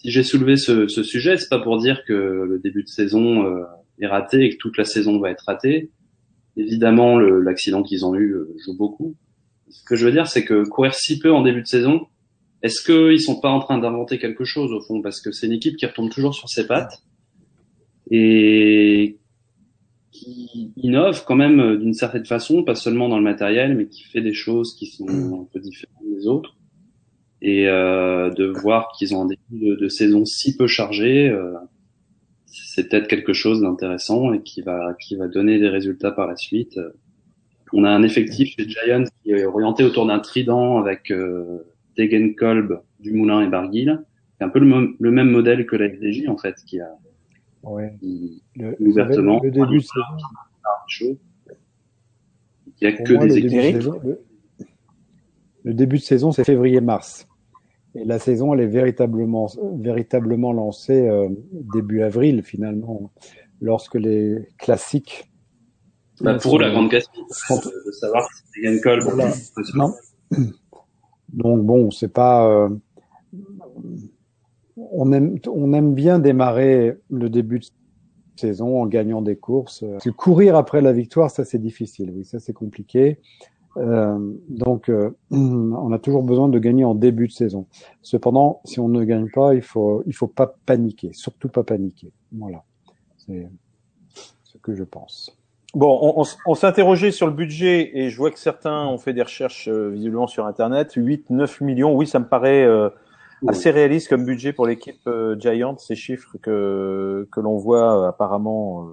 si 0.00 0.10
j'ai 0.10 0.22
soulevé 0.22 0.56
ce, 0.56 0.88
ce 0.88 1.02
sujet, 1.02 1.36
c'est 1.36 1.48
pas 1.48 1.58
pour 1.58 1.78
dire 1.78 2.04
que 2.04 2.12
le 2.12 2.58
début 2.58 2.82
de 2.82 2.88
saison 2.88 3.44
euh, 3.44 3.64
est 4.00 4.06
raté 4.06 4.44
et 4.44 4.50
que 4.50 4.56
toute 4.56 4.78
la 4.78 4.84
saison 4.84 5.18
va 5.18 5.30
être 5.30 5.44
ratée. 5.46 5.90
Évidemment, 6.56 7.18
l'accident 7.18 7.82
qu'ils 7.82 8.06
ont 8.06 8.14
eu 8.14 8.34
joue 8.64 8.74
beaucoup 8.76 9.14
ce 9.68 9.82
que 9.84 9.96
je 9.96 10.06
veux 10.06 10.12
dire, 10.12 10.26
c'est 10.26 10.44
que 10.44 10.64
courir 10.68 10.94
si 10.94 11.18
peu 11.18 11.32
en 11.32 11.42
début 11.42 11.62
de 11.62 11.66
saison, 11.66 12.06
est-ce 12.62 12.82
qu'ils 12.82 13.20
sont 13.20 13.40
pas 13.40 13.50
en 13.50 13.60
train 13.60 13.78
d'inventer 13.78 14.18
quelque 14.18 14.44
chose 14.44 14.72
au 14.72 14.80
fond? 14.80 15.02
Parce 15.02 15.20
que 15.20 15.32
c'est 15.32 15.46
une 15.46 15.52
équipe 15.52 15.76
qui 15.76 15.86
retombe 15.86 16.10
toujours 16.10 16.34
sur 16.34 16.48
ses 16.48 16.66
pattes 16.66 17.02
et 18.10 19.18
qui 20.12 20.72
innove 20.76 21.24
quand 21.26 21.34
même 21.34 21.76
d'une 21.76 21.92
certaine 21.92 22.24
façon, 22.24 22.62
pas 22.62 22.74
seulement 22.74 23.08
dans 23.08 23.18
le 23.18 23.24
matériel, 23.24 23.76
mais 23.76 23.86
qui 23.86 24.04
fait 24.04 24.22
des 24.22 24.32
choses 24.32 24.74
qui 24.74 24.86
sont 24.86 25.06
un 25.08 25.48
peu 25.52 25.60
différentes 25.60 26.04
des 26.16 26.26
autres. 26.26 26.56
Et 27.42 27.68
euh, 27.68 28.30
de 28.30 28.46
voir 28.46 28.92
qu'ils 28.96 29.14
ont 29.14 29.22
un 29.22 29.26
début 29.26 29.76
de, 29.76 29.88
saison 29.88 30.24
si 30.24 30.56
peu 30.56 30.66
chargé, 30.66 31.28
euh, 31.28 31.52
c'est 32.46 32.88
peut-être 32.88 33.08
quelque 33.08 33.32
chose 33.32 33.60
d'intéressant 33.60 34.32
et 34.32 34.42
qui 34.42 34.62
va 34.62 34.94
qui 34.94 35.16
va 35.16 35.28
donner 35.28 35.58
des 35.58 35.68
résultats 35.68 36.12
par 36.12 36.26
la 36.26 36.36
suite. 36.36 36.80
On 37.72 37.84
a 37.84 37.90
un 37.90 38.02
effectif 38.02 38.54
chez 38.56 38.68
Giants 38.68 39.04
qui 39.22 39.32
est 39.32 39.44
orienté 39.44 39.84
autour 39.84 40.06
d'un 40.06 40.18
trident 40.18 40.78
avec 40.78 41.10
euh, 41.10 41.58
Degenkolb, 41.98 42.80
Dumoulin 43.00 43.42
et 43.42 43.48
Barguil. 43.48 44.00
C'est 44.38 44.44
un 44.44 44.48
peu 44.48 44.60
le, 44.60 45.10
même 45.10 45.30
modèle 45.30 45.66
que 45.66 45.76
la 45.76 45.88
FDJ 45.88 46.28
en 46.28 46.36
fait, 46.36 46.54
qui 46.66 46.80
a 46.80 46.90
ouais. 47.64 47.98
le, 48.54 48.76
ouvertement 48.80 49.40
le 49.42 49.50
début. 49.50 49.80
Il 52.80 52.88
n'y 52.88 52.88
a 52.88 52.92
que 52.92 53.14
des 53.14 53.38
équipes. 53.38 53.90
Le, 55.66 55.74
début 55.74 55.96
de 55.96 56.02
saison, 56.02 56.32
c'est 56.32 56.44
février-mars. 56.44 57.26
Et 57.94 58.04
la 58.04 58.18
saison, 58.18 58.54
elle 58.54 58.60
est 58.60 58.66
véritablement, 58.66 59.48
véritablement 59.78 60.52
lancée 60.52 61.08
euh, 61.08 61.28
début 61.52 62.02
avril, 62.02 62.42
finalement, 62.42 63.10
lorsque 63.60 63.94
les 63.94 64.48
classiques 64.58 65.30
bah, 66.20 66.38
pour 66.38 66.56
eux, 66.56 66.60
la 66.60 66.70
grande 66.70 66.90
question, 66.90 67.22
c'est 67.28 67.54
de 67.86 67.90
savoir 67.92 68.26
si 68.32 68.42
c'est 68.54 68.60
Yann 68.62 68.80
Cole. 68.80 69.02
Non. 69.74 69.92
Donc 71.32 71.62
bon, 71.62 71.90
c'est 71.90 72.12
pas. 72.12 72.48
Euh, 72.48 72.68
on 74.76 75.12
aime, 75.12 75.38
on 75.48 75.72
aime 75.72 75.94
bien 75.94 76.18
démarrer 76.18 76.96
le 77.10 77.28
début 77.28 77.58
de 77.58 77.66
saison 78.36 78.80
en 78.80 78.86
gagnant 78.86 79.22
des 79.22 79.36
courses. 79.36 79.84
Parce 79.90 80.04
que 80.04 80.10
courir 80.10 80.56
après 80.56 80.80
la 80.80 80.92
victoire, 80.92 81.30
ça 81.30 81.44
c'est 81.44 81.58
difficile. 81.58 82.12
Oui, 82.14 82.24
ça 82.24 82.38
c'est 82.38 82.52
compliqué. 82.52 83.18
Euh, 83.76 84.18
donc, 84.48 84.88
euh, 84.88 85.10
on 85.30 85.92
a 85.92 85.98
toujours 85.98 86.22
besoin 86.22 86.48
de 86.48 86.58
gagner 86.58 86.84
en 86.84 86.94
début 86.94 87.28
de 87.28 87.32
saison. 87.32 87.66
Cependant, 88.02 88.60
si 88.64 88.80
on 88.80 88.88
ne 88.88 89.04
gagne 89.04 89.30
pas, 89.30 89.54
il 89.54 89.62
faut, 89.62 90.02
il 90.06 90.14
faut 90.14 90.28
pas 90.28 90.56
paniquer, 90.66 91.10
surtout 91.12 91.48
pas 91.48 91.64
paniquer. 91.64 92.12
Voilà, 92.32 92.64
c'est 93.16 93.48
ce 94.44 94.58
que 94.58 94.74
je 94.74 94.84
pense. 94.84 95.36
Bon, 95.76 95.98
on, 96.16 96.24
on, 96.46 96.54
s'est 96.54 96.66
interrogé 96.66 97.10
sur 97.10 97.26
le 97.26 97.34
budget 97.34 97.98
et 97.98 98.08
je 98.08 98.16
vois 98.16 98.30
que 98.30 98.38
certains 98.38 98.86
ont 98.86 98.96
fait 98.96 99.12
des 99.12 99.20
recherches 99.20 99.68
euh, 99.68 99.90
visiblement 99.90 100.26
sur 100.26 100.46
Internet. 100.46 100.94
8, 100.94 101.28
9 101.28 101.60
millions, 101.60 101.94
oui, 101.94 102.06
ça 102.06 102.18
me 102.18 102.26
paraît 102.26 102.64
euh, 102.64 102.88
assez 103.46 103.70
réaliste 103.70 104.08
comme 104.08 104.24
budget 104.24 104.54
pour 104.54 104.66
l'équipe 104.66 105.06
euh, 105.06 105.38
Giant, 105.38 105.76
ces 105.76 105.94
chiffres 105.94 106.38
que, 106.40 107.28
que 107.30 107.40
l'on 107.40 107.58
voit 107.58 108.08
apparemment 108.08 108.88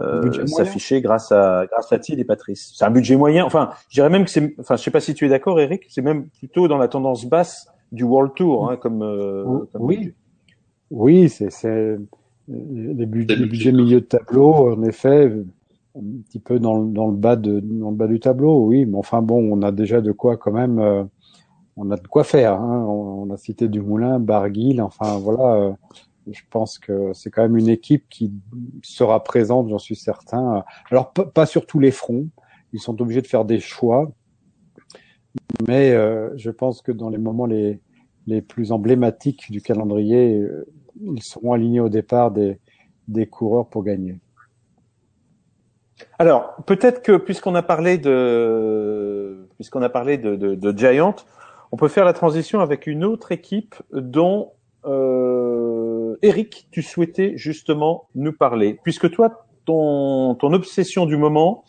euh, 0.00 0.46
s'afficher 0.46 1.00
grâce 1.00 1.32
à 1.32 1.66
grâce 1.70 1.92
à 1.92 1.98
Thiel 1.98 2.20
et 2.20 2.24
Patrice. 2.24 2.72
C'est 2.76 2.84
un 2.84 2.90
budget 2.90 3.16
moyen. 3.16 3.44
Enfin, 3.44 3.70
je 3.88 3.96
dirais 3.96 4.10
même 4.10 4.24
que 4.24 4.30
c'est. 4.30 4.54
Enfin, 4.60 4.76
je 4.76 4.82
sais 4.82 4.90
pas 4.90 5.00
si 5.00 5.14
tu 5.14 5.26
es 5.26 5.28
d'accord, 5.28 5.58
Eric. 5.58 5.86
C'est 5.88 6.02
même 6.02 6.28
plutôt 6.28 6.68
dans 6.68 6.78
la 6.78 6.88
tendance 6.88 7.24
basse 7.24 7.68
du 7.90 8.04
World 8.04 8.34
Tour, 8.34 8.70
hein, 8.70 8.76
comme, 8.76 9.02
euh, 9.02 9.44
comme, 9.72 9.82
Oui, 9.82 10.12
oui, 10.90 11.28
c'est 11.28 11.50
c'est 11.50 11.98
les, 12.46 13.06
budgets, 13.06 13.36
les 13.36 13.46
budgets 13.46 13.72
milieu 13.72 14.00
de 14.00 14.06
tableau, 14.06 14.72
en 14.72 14.82
effet, 14.84 15.32
un 15.96 16.02
petit 16.26 16.38
peu 16.38 16.58
dans, 16.58 16.82
dans 16.82 17.08
le 17.08 17.16
bas 17.16 17.36
de 17.36 17.60
dans 17.60 17.90
le 17.90 17.96
bas 17.96 18.06
du 18.06 18.20
tableau, 18.20 18.66
oui. 18.66 18.86
Mais 18.86 18.96
enfin 18.96 19.20
bon, 19.20 19.52
on 19.52 19.62
a 19.62 19.72
déjà 19.72 20.00
de 20.00 20.12
quoi 20.12 20.36
quand 20.36 20.52
même. 20.52 20.78
Euh, 20.78 21.02
on 21.76 21.90
a 21.90 21.96
de 21.96 22.06
quoi 22.06 22.24
faire. 22.24 22.54
Hein. 22.54 22.84
On, 22.88 23.28
on, 23.28 23.30
a 23.30 23.36
cité 23.36 23.68
Dumoulin, 23.68 24.18
Barguil, 24.18 24.80
enfin 24.80 25.18
voilà. 25.18 25.76
Je 26.30 26.42
pense 26.50 26.78
que 26.78 27.12
c'est 27.14 27.30
quand 27.30 27.42
même 27.42 27.56
une 27.56 27.68
équipe 27.68 28.08
qui 28.08 28.32
sera 28.82 29.22
présente, 29.22 29.68
j'en 29.68 29.78
suis 29.78 29.96
certain. 29.96 30.64
Alors 30.90 31.12
pas 31.12 31.46
sur 31.46 31.66
tous 31.66 31.80
les 31.80 31.90
fronts, 31.90 32.28
ils 32.72 32.80
sont 32.80 33.00
obligés 33.00 33.22
de 33.22 33.26
faire 33.26 33.44
des 33.44 33.60
choix, 33.60 34.10
mais 35.66 35.92
euh, 35.92 36.30
je 36.36 36.50
pense 36.50 36.82
que 36.82 36.92
dans 36.92 37.08
les 37.08 37.18
moments 37.18 37.46
les, 37.46 37.80
les 38.26 38.42
plus 38.42 38.72
emblématiques 38.72 39.50
du 39.50 39.62
calendrier, 39.62 40.40
euh, 40.40 40.66
ils 41.00 41.22
seront 41.22 41.52
alignés 41.52 41.80
au 41.80 41.88
départ 41.88 42.30
des, 42.30 42.58
des 43.06 43.26
coureurs 43.26 43.68
pour 43.68 43.84
gagner. 43.84 44.18
Alors 46.18 46.56
peut-être 46.66 47.02
que 47.02 47.16
puisqu'on 47.16 47.54
a 47.54 47.62
parlé 47.62 47.98
de 47.98 49.48
puisqu'on 49.56 49.82
a 49.82 49.88
parlé 49.88 50.18
de, 50.18 50.36
de, 50.36 50.54
de 50.54 50.78
Giant, 50.78 51.16
on 51.72 51.76
peut 51.76 51.88
faire 51.88 52.04
la 52.04 52.12
transition 52.12 52.60
avec 52.60 52.86
une 52.86 53.04
autre 53.04 53.32
équipe 53.32 53.74
dont 53.92 54.52
euh, 54.84 55.97
Eric, 56.22 56.68
tu 56.70 56.82
souhaitais 56.82 57.32
justement 57.36 58.08
nous 58.14 58.32
parler, 58.32 58.78
puisque 58.82 59.10
toi, 59.10 59.46
ton, 59.64 60.34
ton 60.34 60.52
obsession 60.52 61.06
du 61.06 61.16
moment, 61.16 61.64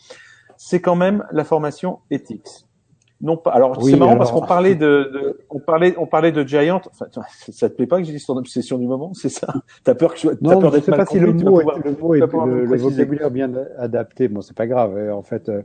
c'est 0.56 0.80
quand 0.80 0.96
même 0.96 1.24
la 1.32 1.44
formation 1.44 2.00
Ethics. 2.10 2.66
Non 3.22 3.36
pas. 3.36 3.50
Alors 3.50 3.82
c'est 3.82 3.96
marrant 3.96 4.16
parce 4.16 4.32
qu'on 4.32 4.46
parlait 4.46 4.74
de, 4.74 5.10
de, 5.12 5.40
on 5.50 5.58
parlait, 5.58 5.94
on 5.98 6.06
parlait 6.06 6.32
de 6.32 6.42
Giant. 6.42 6.80
Enfin, 6.90 7.06
ça 7.50 7.68
te 7.68 7.74
plaît 7.74 7.86
pas 7.86 7.98
que 7.98 8.04
j'ai 8.04 8.14
dit 8.14 8.24
ton 8.24 8.36
obsession 8.36 8.78
du 8.78 8.86
moment, 8.86 9.12
c'est 9.12 9.28
ça? 9.28 9.52
T'as 9.84 9.94
peur 9.94 10.14
que 10.14 10.20
je, 10.20 10.28
non, 10.40 10.58
peur 10.58 10.70
d'être 10.70 10.88
mal 10.88 11.00
pas 11.00 11.06
si 11.06 11.18
le 11.18 11.32
mot, 11.32 11.58
pouvoir, 11.58 11.78
le 11.84 11.92
mot 11.92 12.14
est 12.14 12.20
le, 12.20 12.64
le, 12.64 12.76
vocabulaire 12.78 13.30
bien 13.30 13.52
adapté. 13.76 14.28
Bon, 14.28 14.40
c'est 14.40 14.56
pas 14.56 14.66
grave. 14.66 14.96
Hein, 14.96 15.12
en 15.12 15.22
fait. 15.22 15.48
Euh, 15.50 15.62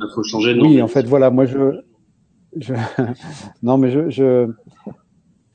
Il 0.00 0.06
faut 0.14 0.22
changer. 0.22 0.54
Oui, 0.60 0.82
en 0.82 0.88
fait, 0.88 1.06
voilà. 1.06 1.30
Moi, 1.30 1.46
je, 1.46 1.80
je, 2.56 2.74
non, 3.62 3.78
mais 3.78 3.90
je, 3.90 4.10
je, 4.10 4.50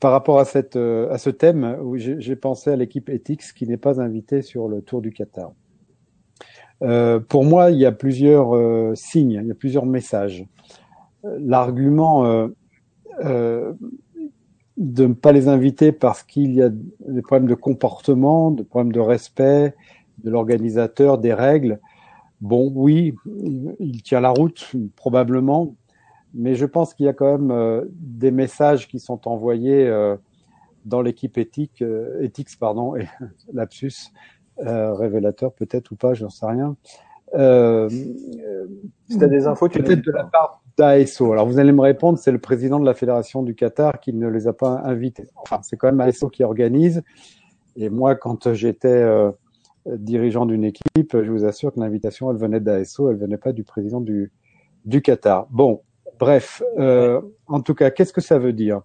par 0.00 0.12
rapport 0.12 0.38
à, 0.38 0.44
euh, 0.76 1.18
ce 1.18 1.30
thème, 1.30 1.76
j'ai 1.96 2.36
pensé 2.36 2.70
à 2.70 2.76
l'équipe 2.76 3.08
Ethics 3.08 3.52
qui 3.54 3.66
n'est 3.66 3.76
pas 3.76 4.00
invitée 4.00 4.42
sur 4.42 4.68
le 4.68 4.80
Tour 4.80 5.02
du 5.02 5.12
Qatar. 5.12 5.52
Euh, 6.82 7.18
pour 7.18 7.44
moi, 7.44 7.70
il 7.72 7.78
y 7.78 7.86
a 7.86 7.92
plusieurs 7.92 8.54
euh, 8.54 8.92
signes, 8.94 9.40
il 9.42 9.48
y 9.48 9.50
a 9.50 9.54
plusieurs 9.54 9.86
messages. 9.86 10.46
L'argument 11.24 12.48
de 13.24 15.06
ne 15.06 15.12
pas 15.12 15.32
les 15.32 15.48
inviter 15.48 15.90
parce 15.90 16.22
qu'il 16.22 16.52
y 16.52 16.62
a 16.62 16.68
des 16.70 17.22
problèmes 17.22 17.48
de 17.48 17.56
comportement, 17.56 18.52
des 18.52 18.62
problèmes 18.62 18.92
de 18.92 19.00
respect 19.00 19.74
de 20.22 20.30
l'organisateur, 20.30 21.18
des 21.18 21.34
règles. 21.34 21.80
Bon, 22.40 22.70
oui, 22.72 23.14
il 23.80 24.02
tient 24.02 24.20
la 24.20 24.30
route, 24.30 24.72
probablement, 24.94 25.74
mais 26.34 26.54
je 26.54 26.66
pense 26.66 26.94
qu'il 26.94 27.06
y 27.06 27.08
a 27.08 27.12
quand 27.12 27.38
même 27.38 27.50
euh, 27.50 27.84
des 27.90 28.30
messages 28.30 28.88
qui 28.88 28.98
sont 28.98 29.28
envoyés 29.28 29.86
euh, 29.86 30.16
dans 30.84 31.00
l'équipe 31.00 31.38
éthique, 31.38 31.82
euh, 31.82 32.20
éthique 32.22 32.48
pardon, 32.58 32.96
et 32.96 33.08
lapsus 33.52 34.12
révélateur 34.60 35.52
peut-être 35.52 35.92
ou 35.92 35.96
pas, 35.96 36.14
j'en 36.14 36.30
sais 36.30 36.46
rien. 36.46 36.76
Euh, 37.34 37.88
si 37.88 39.16
des 39.16 39.46
infos, 39.46 39.68
peut-être 39.68 40.04
de 40.04 40.10
la 40.10 40.24
part 40.24 40.62
d'ASO. 40.76 41.32
Alors 41.32 41.46
vous 41.46 41.60
allez 41.60 41.70
me 41.70 41.80
répondre, 41.80 42.18
c'est 42.18 42.32
le 42.32 42.40
président 42.40 42.80
de 42.80 42.84
la 42.84 42.94
fédération 42.94 43.44
du 43.44 43.54
Qatar 43.54 44.00
qui 44.00 44.12
ne 44.12 44.26
les 44.26 44.48
a 44.48 44.52
pas 44.52 44.82
invités. 44.84 45.28
Enfin, 45.36 45.60
c'est 45.62 45.76
quand 45.76 45.86
même 45.86 46.00
ASO 46.00 46.28
qui 46.28 46.42
organise. 46.42 47.04
Et 47.76 47.88
moi, 47.88 48.16
quand 48.16 48.52
j'étais 48.52 49.06
dirigeant 49.86 50.44
d'une 50.44 50.64
équipe, 50.64 51.12
je 51.12 51.30
vous 51.30 51.44
assure 51.44 51.72
que 51.72 51.78
l'invitation, 51.78 52.28
elle 52.32 52.38
venait 52.38 52.58
d'ASO, 52.58 53.10
elle 53.10 53.16
venait 53.16 53.36
pas 53.36 53.52
du 53.52 53.62
président 53.62 54.00
du, 54.00 54.32
du 54.84 55.02
Qatar. 55.02 55.46
Bon, 55.50 55.82
Bref, 56.18 56.62
euh, 56.78 57.20
en 57.46 57.60
tout 57.60 57.74
cas, 57.74 57.90
qu'est-ce 57.90 58.12
que 58.12 58.20
ça 58.20 58.38
veut 58.38 58.52
dire? 58.52 58.82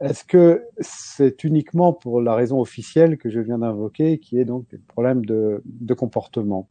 Est-ce 0.00 0.24
que 0.24 0.62
c'est 0.78 1.42
uniquement 1.42 1.92
pour 1.92 2.20
la 2.20 2.34
raison 2.34 2.60
officielle 2.60 3.16
que 3.16 3.30
je 3.30 3.40
viens 3.40 3.58
d'invoquer, 3.58 4.18
qui 4.18 4.38
est 4.38 4.44
donc 4.44 4.66
le 4.70 4.78
problème 4.86 5.24
de, 5.24 5.62
de 5.64 5.94
comportement? 5.94 6.68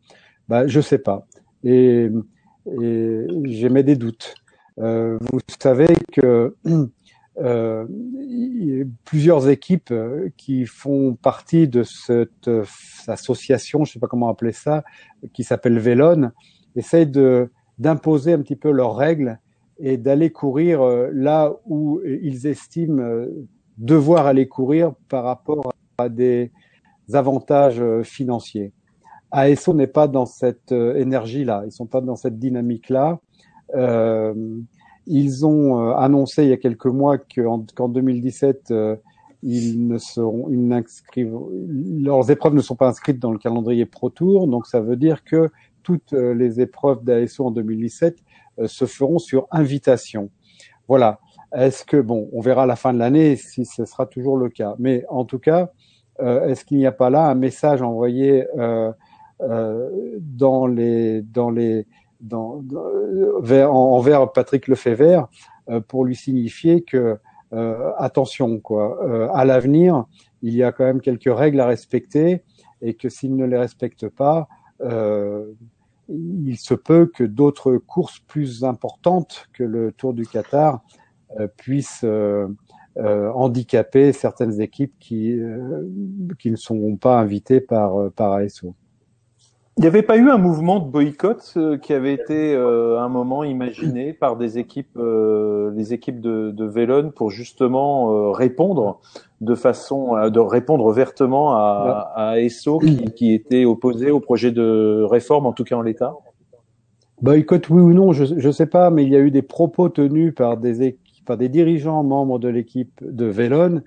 Bah, 0.47 0.67
Je 0.67 0.80
sais 0.80 0.99
pas. 0.99 1.28
Et, 1.63 2.10
et 2.82 3.28
j'ai 3.45 3.69
mes 3.69 3.84
des 3.84 3.95
doutes. 3.95 4.36
Euh, 4.80 5.17
vous 5.32 5.39
savez 5.60 5.88
que 6.13 6.56
euh, 7.39 7.86
plusieurs 9.06 9.49
équipes 9.49 9.93
qui 10.38 10.65
font 10.65 11.15
partie 11.15 11.67
de 11.67 11.84
cette 11.84 12.49
association, 13.08 13.84
je 13.86 13.93
sais 13.93 13.99
pas 13.99 14.08
comment 14.08 14.30
appeler 14.30 14.51
ça, 14.54 14.84
qui 15.34 15.43
s'appelle 15.43 15.80
Vélone, 15.80 16.32
essayent 16.75 17.08
de 17.08 17.49
d'imposer 17.78 18.32
un 18.32 18.41
petit 18.41 18.56
peu 18.56 18.71
leurs 18.71 18.95
règles 18.95 19.38
et 19.80 19.98
d'aller 19.98 20.32
courir 20.32 20.82
euh, 20.82 21.10
là 21.14 21.54
où 21.66 22.02
ils 22.06 22.48
estiment 22.48 23.02
euh, 23.02 23.28
devoir 23.78 24.26
aller 24.28 24.48
courir 24.48 24.94
par 25.10 25.24
rapport 25.24 25.74
à 25.98 26.10
des 26.10 26.52
avantages 27.14 27.82
euh, 27.82 28.04
financiers. 28.04 28.72
ASO 29.32 29.74
n'est 29.74 29.88
pas 29.88 30.08
dans 30.08 30.26
cette 30.26 30.72
énergie-là, 30.72 31.64
ils 31.66 31.72
sont 31.72 31.88
pas 31.88 32.00
dans 32.00 32.16
cette 32.16 32.40
dynamique-là. 32.40 33.20
Euh, 33.76 34.34
ils 35.08 35.46
ont 35.46 35.90
annoncé 35.90 36.44
il 36.44 36.50
y 36.50 36.54
a 36.54 36.58
quelques 36.58 36.86
mois 36.86 37.18
qu'en 37.18 37.90
2017, 37.90 38.74
ils 39.44 39.88
ne 39.88 39.98
seront, 39.98 40.48
ils 40.50 42.02
leurs 42.02 42.32
épreuves 42.32 42.54
ne 42.54 42.62
sont 42.62 42.78
pas 42.78 42.88
inscrites 42.88 43.20
dans 43.20 43.32
le 43.32 43.38
calendrier 43.38 43.86
Pro 43.86 44.10
Tour, 44.10 44.48
donc 44.48 44.68
ça 44.68 44.80
veut 44.80 44.96
dire 44.96 45.26
que 45.26 45.50
toutes 45.84 46.14
les 46.14 46.62
épreuves 46.62 47.04
d'ASO 47.04 47.48
en 47.48 47.52
2017 47.52 48.16
euh, 48.16 48.22
se 48.65 48.86
feront 48.86 49.20
sur 49.20 49.48
invitation. 49.52 50.30
Voilà. 50.88 51.20
Est-ce 51.56 51.86
que 51.86 51.98
bon, 51.98 52.30
on 52.34 52.41
verra 52.41 52.63
à 52.63 52.65
la 52.65 52.76
fin 52.76 52.94
de 52.94 53.00
l'année 53.00 53.36
si 53.36 53.65
ce 53.65 53.86
sera 53.86 54.06
toujours 54.06 54.38
le 54.38 54.50
cas. 54.50 54.76
Mais 54.78 55.06
en 55.10 55.26
tout 55.26 55.39
cas, 55.39 55.72
euh, 56.22 56.48
est-ce 56.48 56.65
qu'il 56.65 56.78
n'y 56.78 56.86
a 56.86 56.91
pas 56.91 57.10
là 57.10 57.28
un 57.28 57.36
message 57.36 57.82
envoyé 57.82 58.46
euh, 58.58 58.91
euh, 59.41 59.89
dans 60.20 60.68
les 60.68 61.22
dans 61.22 61.50
les 61.50 61.88
dans, 62.22 62.62
vers, 63.41 63.74
envers 63.74 64.32
Patrick 64.32 64.68
Lefebvre 64.68 65.30
euh, 65.70 65.82
pour 65.82 66.06
lui 66.06 66.15
signifier 66.15 66.82
que 66.82 67.18
attention 67.98 68.60
quoi, 68.60 69.32
à 69.34 69.46
l'avenir, 69.46 70.04
il 70.41 70.54
y 70.54 70.62
a 70.62 70.74
quand 70.74 70.84
même 70.84 71.00
quelques 71.00 71.34
règles 71.34 71.62
à 71.62 71.68
respecter 71.68 72.44
et 72.82 72.96
que 72.96 73.08
s'il 73.08 73.34
ne 73.38 73.46
les 73.46 73.56
respecte 73.58 74.10
pas, 74.10 74.50
euh, 74.82 75.54
il 76.10 76.58
se 76.58 76.74
peut 76.74 77.10
que 77.13 77.24
d'autres 77.24 77.78
courses 77.78 78.20
plus 78.20 78.63
importantes 78.63 79.48
que 79.54 79.63
le 79.63 79.91
Tour 79.91 80.13
du 80.13 80.26
Qatar 80.26 80.84
euh, 81.39 81.48
puissent 81.58 82.04
euh, 82.04 82.48
euh, 82.98 83.30
handicaper 83.32 84.13
certaines 84.13 84.62
équipes 84.62 84.94
qui, 85.00 85.34
ne 85.34 86.56
seront 86.56 86.96
pas 86.96 87.20
invitées 87.20 87.62
par, 87.62 88.12
par 88.12 88.34
ASO. 88.34 88.76
Il 89.78 89.82
n'y 89.82 89.88
avait 89.88 90.04
pas 90.04 90.16
eu 90.16 90.30
un 90.30 90.38
mouvement 90.38 90.80
de 90.80 90.90
boycott 90.90 91.58
qui 91.82 91.94
avait 91.94 92.14
été 92.14 92.56
à 92.56 93.02
un 93.02 93.10
moment 93.10 93.44
imaginé 93.44 94.14
par 94.14 94.38
des 94.38 94.58
équipes, 94.58 94.98
les 94.98 95.94
équipes 95.94 96.22
de, 96.22 96.52
de 96.52 96.66
Vélone 96.66 97.12
pour 97.12 97.30
justement 97.30 98.32
répondre 98.32 99.02
de 99.42 99.54
façon, 99.54 100.30
de 100.30 100.40
répondre 100.40 100.90
vertement 100.94 101.58
à, 101.58 102.10
à 102.16 102.30
ASO 102.38 102.80
qui, 102.80 103.12
qui 103.12 103.34
était 103.34 103.66
opposé 103.66 104.12
au 104.12 104.22
projet 104.22 104.52
de 104.52 105.04
réforme, 105.04 105.46
en 105.46 105.52
tout 105.52 105.66
cas 105.66 105.76
en 105.76 105.82
l'état. 105.82 106.16
Boycott, 107.22 107.70
oui 107.70 107.82
ou 107.82 107.94
non, 107.94 108.14
je 108.14 108.34
ne 108.34 108.52
sais 108.52 108.68
pas, 108.68 108.90
mais 108.90 109.04
il 109.04 109.10
y 109.10 109.16
a 109.16 109.20
eu 109.20 109.32
des 109.32 109.42
propos 109.42 109.90
tenus 109.90 110.34
par 110.34 110.56
des, 110.56 110.98
par 111.26 111.36
des 111.36 111.50
dirigeants 111.50 112.04
membres 112.04 112.40
de 112.40 112.48
l'équipe 112.48 113.02
de 113.02 113.26
Vélone 113.26 113.84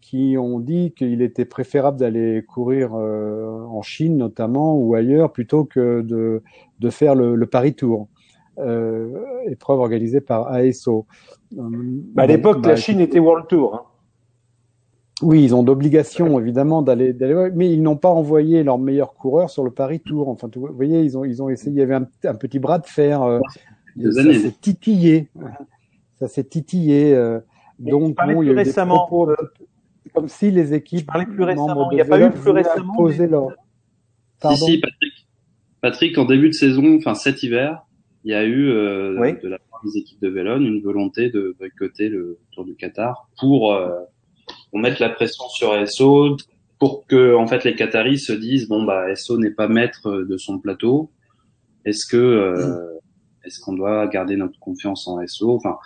qui 0.00 0.36
ont 0.36 0.58
dit 0.58 0.92
qu'il 0.96 1.22
était 1.22 1.44
préférable 1.44 1.98
d'aller 1.98 2.42
courir 2.42 2.94
en 2.94 3.82
Chine 3.82 4.16
notamment 4.16 4.76
ou 4.76 4.94
ailleurs 4.94 5.32
plutôt 5.32 5.64
que 5.64 6.02
de, 6.02 6.42
de 6.80 6.90
faire 6.90 7.14
le, 7.14 7.36
le 7.36 7.46
Paris 7.46 7.74
Tour. 7.74 8.08
épreuve 9.46 9.78
organisée 9.78 10.20
par 10.20 10.48
ASO. 10.48 11.06
Bah, 11.52 12.22
à 12.22 12.26
l'époque, 12.26 12.64
la 12.64 12.72
bah, 12.72 12.76
Chine 12.76 13.00
était 13.00 13.20
World 13.20 13.46
Tour. 13.48 13.74
Hein. 13.74 13.82
Oui, 15.22 15.44
ils 15.44 15.54
ont 15.54 15.62
d'obligation 15.62 16.40
évidemment 16.40 16.82
d'aller, 16.82 17.12
d'aller, 17.12 17.50
mais 17.54 17.70
ils 17.70 17.82
n'ont 17.82 17.96
pas 17.96 18.08
envoyé 18.08 18.62
leurs 18.62 18.78
meilleurs 18.78 19.14
coureurs 19.14 19.50
sur 19.50 19.64
le 19.64 19.70
Paris 19.70 20.00
Tour. 20.00 20.28
Enfin, 20.28 20.48
vous 20.54 20.68
voyez, 20.72 21.02
ils 21.02 21.18
ont, 21.18 21.24
ils 21.24 21.42
ont 21.42 21.48
essayé. 21.50 21.72
Il 21.72 21.78
y 21.78 21.82
avait 21.82 21.94
un, 21.94 22.08
un 22.24 22.34
petit 22.34 22.58
bras 22.58 22.78
de 22.78 22.86
fer. 22.86 23.22
Euh, 23.22 23.40
ça 24.12 24.22
s'est 24.22 24.54
titillé. 24.60 25.28
Ça 26.18 26.28
s'est 26.28 26.44
titillé. 26.44 27.14
Euh, 27.14 27.40
donc, 27.80 28.16
bon, 28.16 28.42
il 28.42 28.46
y 28.46 28.50
a 28.50 28.52
eu 28.52 28.56
récemment, 28.56 29.04
des 29.04 29.06
propos, 29.06 29.34
comme 30.14 30.28
si 30.28 30.50
les 30.50 30.74
équipes. 30.74 31.00
Je 31.00 31.04
parlais 31.06 31.26
plus 31.26 31.42
récemment. 31.42 31.90
Il 31.90 31.94
n'y 31.96 32.00
a 32.00 32.04
pas 32.04 32.20
eu 32.20 32.30
plus 32.30 32.50
récemment. 32.50 32.94
Mais... 33.02 33.26
Leur... 33.26 33.48
Si, 34.42 34.56
si, 34.56 34.78
Patrick. 34.78 35.26
Patrick, 35.80 36.18
en 36.18 36.24
début 36.26 36.48
de 36.48 36.54
saison, 36.54 36.96
enfin 36.96 37.14
cet 37.14 37.42
hiver, 37.42 37.82
il 38.24 38.32
y 38.32 38.34
a 38.34 38.44
eu 38.44 38.68
euh, 38.68 39.34
de 39.42 39.48
la 39.48 39.58
part 39.58 39.80
des 39.84 39.98
équipes 39.98 40.20
de 40.20 40.28
Vélone 40.28 40.66
une 40.66 40.82
volonté 40.82 41.30
de 41.30 41.54
boycotter 41.58 42.08
le 42.08 42.38
Tour 42.52 42.64
du 42.64 42.74
Qatar 42.74 43.28
pour 43.38 43.72
euh, 43.72 43.98
on 44.72 44.78
met 44.78 44.94
la 44.98 45.08
pression 45.08 45.48
sur 45.48 45.88
SO 45.88 46.36
pour 46.78 47.06
que 47.06 47.34
en 47.34 47.46
fait 47.46 47.64
les 47.64 47.74
Qataris 47.74 48.18
se 48.18 48.32
disent 48.32 48.68
bon 48.68 48.82
bah 48.82 49.14
SO 49.16 49.38
n'est 49.38 49.50
pas 49.50 49.68
maître 49.68 50.22
de 50.22 50.36
son 50.36 50.58
plateau. 50.58 51.10
Est-ce 51.86 52.04
que 52.06 52.16
euh, 52.18 52.98
est-ce 53.44 53.58
qu'on 53.60 53.72
doit 53.72 54.06
garder 54.08 54.36
notre 54.36 54.58
confiance 54.58 55.08
en 55.08 55.26
SO 55.26 55.54
Enfin, 55.54 55.78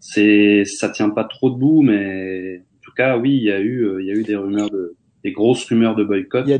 c'est 0.00 0.64
ça 0.64 0.88
tient 0.88 1.10
pas 1.10 1.24
trop 1.24 1.50
debout, 1.50 1.82
mais 1.82 2.58
en 2.58 2.80
tout 2.82 2.92
cas 2.96 3.16
oui, 3.18 3.36
il 3.36 3.44
y 3.44 3.52
a 3.52 3.60
eu 3.60 4.00
il 4.00 4.06
y 4.06 4.10
a 4.10 4.14
eu 4.14 4.24
des 4.24 4.36
rumeurs 4.36 4.70
de 4.70 4.96
des 5.22 5.32
grosses 5.32 5.64
rumeurs 5.66 5.94
de 5.94 6.04
boycott. 6.04 6.44
Il 6.46 6.50
y 6.50 6.54
a, 6.54 6.58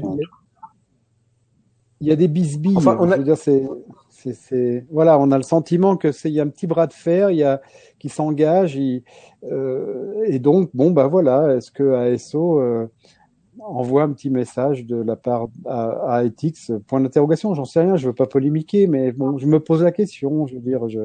il 2.00 2.08
y 2.08 2.12
a 2.12 2.16
des 2.16 2.28
bisbilles. 2.28 2.76
Enfin, 2.76 2.96
on 3.00 3.10
a... 3.10 3.14
Je 3.14 3.18
veux 3.18 3.24
dire, 3.24 3.36
c'est 3.36 3.62
c'est 4.10 4.86
voilà, 4.90 5.18
on 5.18 5.30
a 5.30 5.36
le 5.36 5.42
sentiment 5.42 5.96
que 5.96 6.12
c'est 6.12 6.30
il 6.30 6.34
y 6.34 6.40
a 6.40 6.42
un 6.42 6.48
petit 6.48 6.66
bras 6.66 6.86
de 6.86 6.92
fer, 6.92 7.30
il 7.30 7.38
y 7.38 7.42
a 7.42 7.60
qui 7.98 8.08
s'engage, 8.08 8.78
euh, 9.44 10.24
et 10.26 10.38
donc 10.38 10.70
bon 10.74 10.90
bah 10.90 11.06
voilà, 11.06 11.56
est-ce 11.56 11.70
que 11.70 11.94
ASO 11.94 12.60
euh, 12.60 12.86
envoie 13.60 14.02
un 14.02 14.12
petit 14.12 14.30
message 14.30 14.84
de 14.84 14.96
la 14.96 15.16
part 15.16 15.48
à, 15.66 16.16
à 16.16 16.24
Ethics 16.24 16.72
Point 16.86 17.00
d'interrogation, 17.00 17.54
j'en 17.54 17.64
sais 17.64 17.80
rien, 17.80 17.96
je 17.96 18.08
veux 18.08 18.14
pas 18.14 18.26
polémiquer, 18.26 18.86
mais 18.86 19.12
bon, 19.12 19.38
je 19.38 19.46
me 19.46 19.60
pose 19.60 19.82
la 19.82 19.92
question, 19.92 20.46
je 20.46 20.54
veux 20.54 20.60
dire, 20.60 20.88
je 20.88 21.00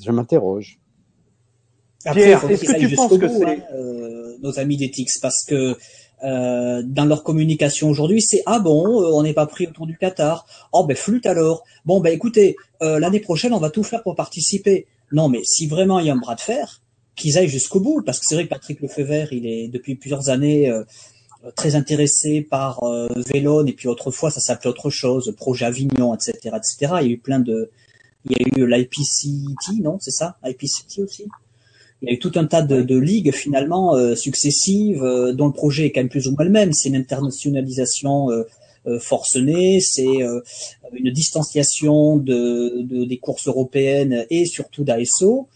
je 0.00 0.12
m'interroge. 0.12 0.78
Pierre, 2.10 2.50
est-ce 2.50 2.64
que 2.64 2.78
tu 2.78 2.94
penses 2.94 3.18
que 3.18 3.28
c'est 3.28 3.44
hein, 3.44 3.56
euh, 3.74 4.36
nos 4.42 4.58
amis 4.58 4.76
d'Ethics 4.76 5.10
parce 5.20 5.44
que 5.44 5.76
euh, 6.24 6.82
dans 6.84 7.04
leur 7.04 7.24
communication 7.24 7.88
aujourd'hui, 7.88 8.22
c'est 8.22 8.42
ah 8.46 8.60
bon, 8.60 9.02
euh, 9.02 9.10
on 9.12 9.22
n'est 9.22 9.32
pas 9.32 9.46
pris 9.46 9.66
autour 9.66 9.86
du 9.86 9.96
Qatar. 9.96 10.46
Oh 10.72 10.84
ben 10.84 10.96
flûte 10.96 11.26
alors. 11.26 11.64
Bon 11.84 12.00
ben 12.00 12.12
écoutez, 12.12 12.56
euh, 12.82 12.98
l'année 12.98 13.20
prochaine 13.20 13.52
on 13.52 13.58
va 13.58 13.70
tout 13.70 13.82
faire 13.82 14.02
pour 14.02 14.14
participer. 14.14 14.86
Non 15.10 15.28
mais 15.28 15.40
si 15.44 15.66
vraiment 15.66 15.98
il 15.98 16.06
y 16.06 16.10
a 16.10 16.12
un 16.12 16.16
bras 16.16 16.34
de 16.34 16.40
fer, 16.40 16.80
qu'ils 17.16 17.38
aillent 17.38 17.48
jusqu'au 17.48 17.80
bout, 17.80 18.02
parce 18.02 18.18
que 18.20 18.26
c'est 18.26 18.34
vrai 18.34 18.44
que 18.44 18.50
Patrick 18.50 18.80
Lefebvre, 18.80 19.32
il 19.32 19.46
est 19.46 19.68
depuis 19.68 19.96
plusieurs 19.96 20.28
années 20.28 20.72
très 21.56 21.74
intéressé 21.74 22.40
par 22.42 22.84
euh, 22.84 23.08
Vélone 23.16 23.68
et 23.68 23.72
puis 23.72 23.88
autrefois 23.88 24.30
ça 24.30 24.40
s'appelait 24.40 24.70
autre 24.70 24.90
chose, 24.90 25.34
projet 25.36 25.64
Avignon, 25.64 26.14
etc., 26.14 26.56
etc. 26.56 26.76
Il 27.00 27.06
y 27.06 27.10
a 27.10 27.12
eu 27.14 27.18
plein 27.18 27.40
de, 27.40 27.70
il 28.24 28.32
y 28.32 28.34
a 28.36 28.62
eu 28.62 28.66
l'IPCT, 28.66 29.82
non, 29.82 29.98
c'est 30.00 30.12
ça, 30.12 30.36
IPCT 30.44 31.00
aussi? 31.00 31.26
Il 32.02 32.08
y 32.08 32.10
a 32.10 32.14
eu 32.14 32.18
tout 32.18 32.32
un 32.34 32.46
tas 32.46 32.62
de, 32.62 32.98
ligues 32.98 33.32
finalement 33.32 33.94
euh, 33.94 34.16
successives 34.16 35.04
euh, 35.04 35.32
dont 35.32 35.46
le 35.46 35.52
projet 35.52 35.86
est 35.86 35.92
quand 35.92 36.00
même 36.00 36.08
plus 36.08 36.26
ou 36.26 36.32
moins 36.32 36.44
le 36.44 36.50
même. 36.50 36.72
C'est 36.72 36.88
une 36.88 36.96
internationalisation 36.96 38.30
euh, 38.30 38.42
euh 38.88 38.98
forcenée, 38.98 39.78
c'est 39.80 40.18
une 40.92 41.10
distanciation 41.12 42.16
de, 42.16 42.82
de, 42.82 43.04
des 43.04 43.18
courses 43.18 43.46
européennes 43.46 44.26
et 44.28 44.44
surtout 44.44 44.82
d'ASO. 44.82 45.46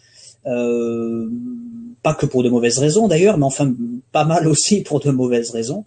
pas 0.45 2.15
que 2.15 2.27
pour 2.27 2.45
de 2.45 2.49
mauvaises 2.49 2.79
raisons 2.79 3.09
d'ailleurs, 3.09 3.37
mais 3.37 3.45
enfin 3.45 3.75
pas 4.13 4.25
mal 4.25 4.47
aussi 4.47 4.83
pour 4.83 5.01
de 5.01 5.11
mauvaises 5.11 5.51
raisons. 5.51 5.85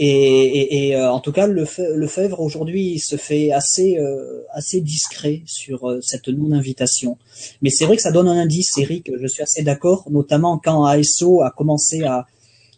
Et, 0.00 0.08
et, 0.08 0.88
et 0.88 0.96
euh, 0.96 1.10
en 1.10 1.20
tout 1.20 1.30
cas, 1.30 1.46
le, 1.46 1.66
Lefebvre 1.94 2.40
aujourd'hui 2.40 2.98
se 2.98 3.16
fait 3.16 3.52
assez 3.52 3.96
euh, 3.98 4.42
assez 4.52 4.80
discret 4.80 5.42
sur 5.46 5.88
euh, 5.88 6.00
cette 6.00 6.26
non-invitation. 6.26 7.16
Mais 7.62 7.70
c'est 7.70 7.84
vrai 7.84 7.96
que 7.96 8.02
ça 8.02 8.10
donne 8.10 8.26
un 8.26 8.36
indice, 8.36 8.76
Eric. 8.76 9.12
Je 9.16 9.26
suis 9.28 9.42
assez 9.42 9.62
d'accord, 9.62 10.04
notamment 10.10 10.58
quand 10.58 10.84
ASO 10.84 11.42
a 11.42 11.52
commencé 11.52 12.02
à, 12.02 12.26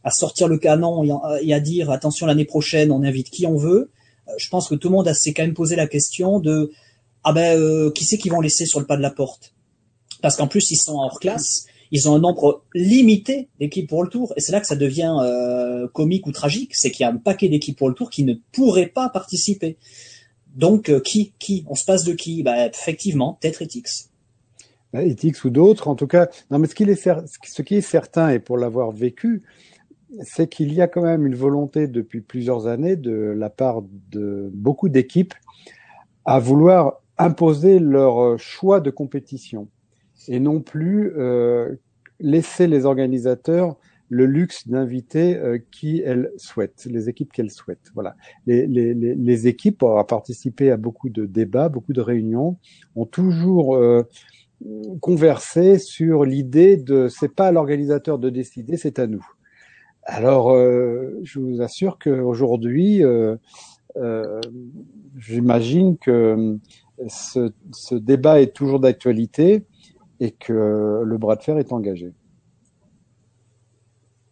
à 0.05 0.11
sortir 0.11 0.47
le 0.47 0.59
canon 0.59 1.05
et, 1.41 1.55
à 1.55 1.61
dire 1.61 1.91
attention 1.91 2.27
l'année 2.27 2.45
prochaine, 2.45 2.93
on 2.93 3.03
invite 3.03 3.31
qui 3.31 3.47
on 3.47 3.57
veut. 3.57 3.91
Je 4.37 4.49
pense 4.51 4.69
que 4.69 4.75
tout 4.75 4.89
le 4.89 4.97
monde 4.97 5.11
s'est 5.15 5.33
quand 5.33 5.43
même 5.43 5.55
posé 5.55 5.75
la 5.75 5.87
question 5.87 6.39
de 6.39 6.73
ah 7.25 7.33
ben 7.33 7.91
qui 7.93 8.05
c'est 8.05 8.19
qu'ils 8.19 8.33
vont 8.33 8.41
laisser 8.41 8.67
sur 8.67 8.79
le 8.79 8.87
pas 8.87 8.97
de 8.97 9.03
la 9.03 9.11
porte? 9.11 9.55
Parce 10.21 10.37
qu'en 10.37 10.49
plus 10.49 10.71
ils 10.71 10.77
sont 10.77 10.97
hors 10.97 11.19
classe 11.19 11.67
ils 11.93 12.09
ont 12.09 12.15
un 12.15 12.19
nombre 12.19 12.63
limité 12.75 13.49
d'équipes 13.61 13.89
pour 13.89 14.03
le 14.03 14.09
tour. 14.09 14.33
Et 14.37 14.41
c'est 14.41 14.53
là 14.53 14.61
que 14.61 14.67
ça 14.67 14.77
devient 14.77 15.15
euh, 15.21 15.89
comique 15.89 16.27
ou 16.27 16.33
tragique, 16.33 16.75
c'est 16.75 16.91
qu'il 16.91 17.05
y 17.05 17.07
a 17.07 17.13
un 17.13 17.17
paquet 17.17 17.49
d'équipes 17.49 17.77
pour 17.77 17.89
le 17.89 17.95
tour 17.95 18.11
qui 18.11 18.25
ne 18.25 18.35
pourraient 18.53 18.87
pas 18.87 19.09
participer. 19.09 19.77
Donc 20.55 20.89
euh, 20.89 21.01
qui 21.01 21.33
Qui 21.39 21.65
On 21.69 21.75
se 21.75 21.85
passe 21.85 22.05
de 22.05 22.13
qui? 22.13 22.43
Bah, 22.43 22.67
Effectivement, 22.67 23.39
peut-être 23.41 23.63
Etix. 23.63 24.11
Bah, 24.93 25.03
Etix 25.03 25.45
ou 25.45 25.51
d'autres, 25.51 25.89
en 25.89 25.95
tout 25.95 26.07
cas. 26.07 26.29
Non, 26.51 26.59
mais 26.59 26.67
ce 26.67 26.75
qui 26.75 26.85
est, 26.85 26.95
ce 26.95 27.63
qui 27.63 27.75
est 27.75 27.81
certain, 27.81 28.31
et 28.31 28.39
pour 28.39 28.57
l'avoir 28.57 28.91
vécu, 28.91 29.43
c'est 30.23 30.49
qu'il 30.49 30.73
y 30.73 30.81
a 30.81 30.87
quand 30.87 31.03
même 31.03 31.27
une 31.27 31.35
volonté 31.35 31.89
depuis 31.89 32.21
plusieurs 32.21 32.67
années 32.67 32.97
de 32.97 33.13
la 33.13 33.51
part 33.51 33.83
de 34.11 34.51
beaucoup 34.55 34.89
d'équipes 34.89 35.35
à 36.25 36.39
vouloir 36.39 37.03
imposer 37.19 37.79
leur 37.79 38.39
choix 38.39 38.81
de 38.81 38.91
compétition 38.91 39.69
et 40.29 40.41
non 40.41 40.61
plus 40.61 41.13
euh, 41.17 41.75
laisser 42.21 42.67
les 42.67 42.85
organisateurs 42.85 43.77
le 44.09 44.27
luxe 44.27 44.69
d'inviter 44.69 45.37
euh, 45.37 45.59
qui 45.73 46.01
elles 46.05 46.31
souhaitent, 46.37 46.87
les 46.89 47.09
équipes 47.09 47.33
qu'elles 47.33 47.51
souhaitent. 47.51 47.91
Voilà. 47.95 48.15
Les, 48.47 48.67
les, 48.67 48.95
les, 48.95 49.47
équipes, 49.49 49.83
ont 49.83 50.03
participé 50.05 50.71
à 50.71 50.77
beaucoup 50.77 51.09
de 51.09 51.27
débats, 51.27 51.69
beaucoup 51.69 51.93
de 51.93 52.01
réunions, 52.01 52.57
ont 52.95 53.07
toujours 53.07 53.77
euh, 54.65 54.99
conversé 55.01 55.79
sur 55.79 56.25
l'idée 56.25 56.77
de 56.77 57.09
c'est 57.09 57.35
pas 57.35 57.49
à 57.49 57.53
l'organisateur 57.53 58.19
de 58.19 58.31
décider, 58.31 58.77
c'est 58.77 58.99
à 58.99 59.07
nous. 59.07 59.27
Alors, 60.05 60.51
euh, 60.51 61.21
je 61.25 61.41
vous 61.41 61.61
assure 61.61 61.99
qu'aujourd'hui, 61.99 63.03
euh, 63.03 63.37
j'imagine 65.19 65.99
que 65.99 66.59
ce, 67.09 67.53
ce 67.73 67.95
débat 67.95 68.41
est 68.41 68.55
toujours 68.55 68.81
d'actualité 68.81 69.67
et 70.21 70.31
que 70.33 71.03
le 71.05 71.19
bras 71.19 71.37
de 71.37 71.43
fer 71.43 71.59
est 71.59 71.73
engagé. 71.73 72.13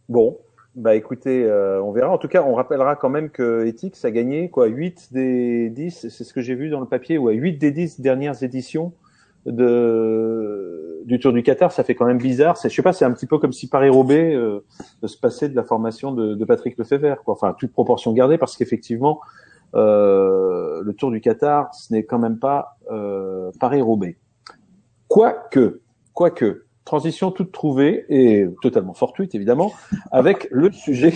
Bon, 0.09 0.39
bah 0.75 0.95
écoutez, 0.95 1.45
euh, 1.45 1.83
on 1.83 1.93
verra. 1.93 2.11
En 2.11 2.19
tout 2.19 2.29
cas, 2.29 2.43
on 2.43 2.55
rappellera 2.55 2.97
quand 2.97 3.09
même 3.09 3.31
que 3.31 3.65
Ethics 3.67 4.05
a 4.05 4.11
gagné 4.11 4.51
quoi 4.51 4.67
8 4.67 5.13
des 5.13 5.71
10, 5.71 6.09
c'est 6.09 6.25
ce 6.25 6.33
que 6.33 6.41
j'ai 6.41 6.55
vu 6.55 6.69
dans 6.69 6.81
le 6.81 6.87
papier, 6.87 7.19
ouais, 7.19 7.35
8 7.35 7.59
des 7.59 7.71
10 7.71 8.01
dernières 8.01 8.43
éditions 8.43 8.93
de 9.47 10.85
du 11.05 11.19
Tour 11.19 11.33
du 11.33 11.43
Qatar, 11.43 11.71
ça 11.71 11.85
fait 11.85 11.95
quand 11.95 12.07
même 12.07 12.19
bizarre. 12.19 12.57
Je 12.63 12.69
sais 12.69 12.83
pas, 12.83 12.93
c'est 12.93 13.05
un 13.05 13.13
petit 13.13 13.27
peu 13.27 13.39
comme 13.39 13.53
si 13.53 13.69
Paris-Roubaix 13.69 14.35
euh, 14.35 14.61
se 15.05 15.19
passait 15.19 15.49
de 15.49 15.57
la 15.57 15.63
formation 15.63 16.13
de, 16.13 16.45
Patrick 16.45 16.79
Lefebvre, 16.79 17.23
quoi. 17.23 17.35
Enfin, 17.35 17.55
toute 17.59 17.73
proportion 17.73 18.13
gardée, 18.13 18.39
parce 18.39 18.57
qu'effectivement, 18.57 19.21
euh, 19.75 20.83
le 20.83 20.93
Tour 20.95 21.11
du 21.11 21.21
Qatar, 21.21 21.75
ce 21.75 21.93
n'est 21.93 22.05
quand 22.05 22.19
même 22.19 22.39
pas 22.39 22.79
euh, 22.91 23.51
Paris-Roubaix. 23.61 24.17
Quoique, 25.15 25.81
quoique, 26.13 26.65
transition 26.85 27.31
toute 27.31 27.53
trouvée 27.53 28.05
et 28.09 28.49
totalement 28.63 28.95
fortuite 28.95 29.33
évidemment, 29.37 29.73
avec 30.11 30.49
le 30.51 30.73
sujet 30.73 31.13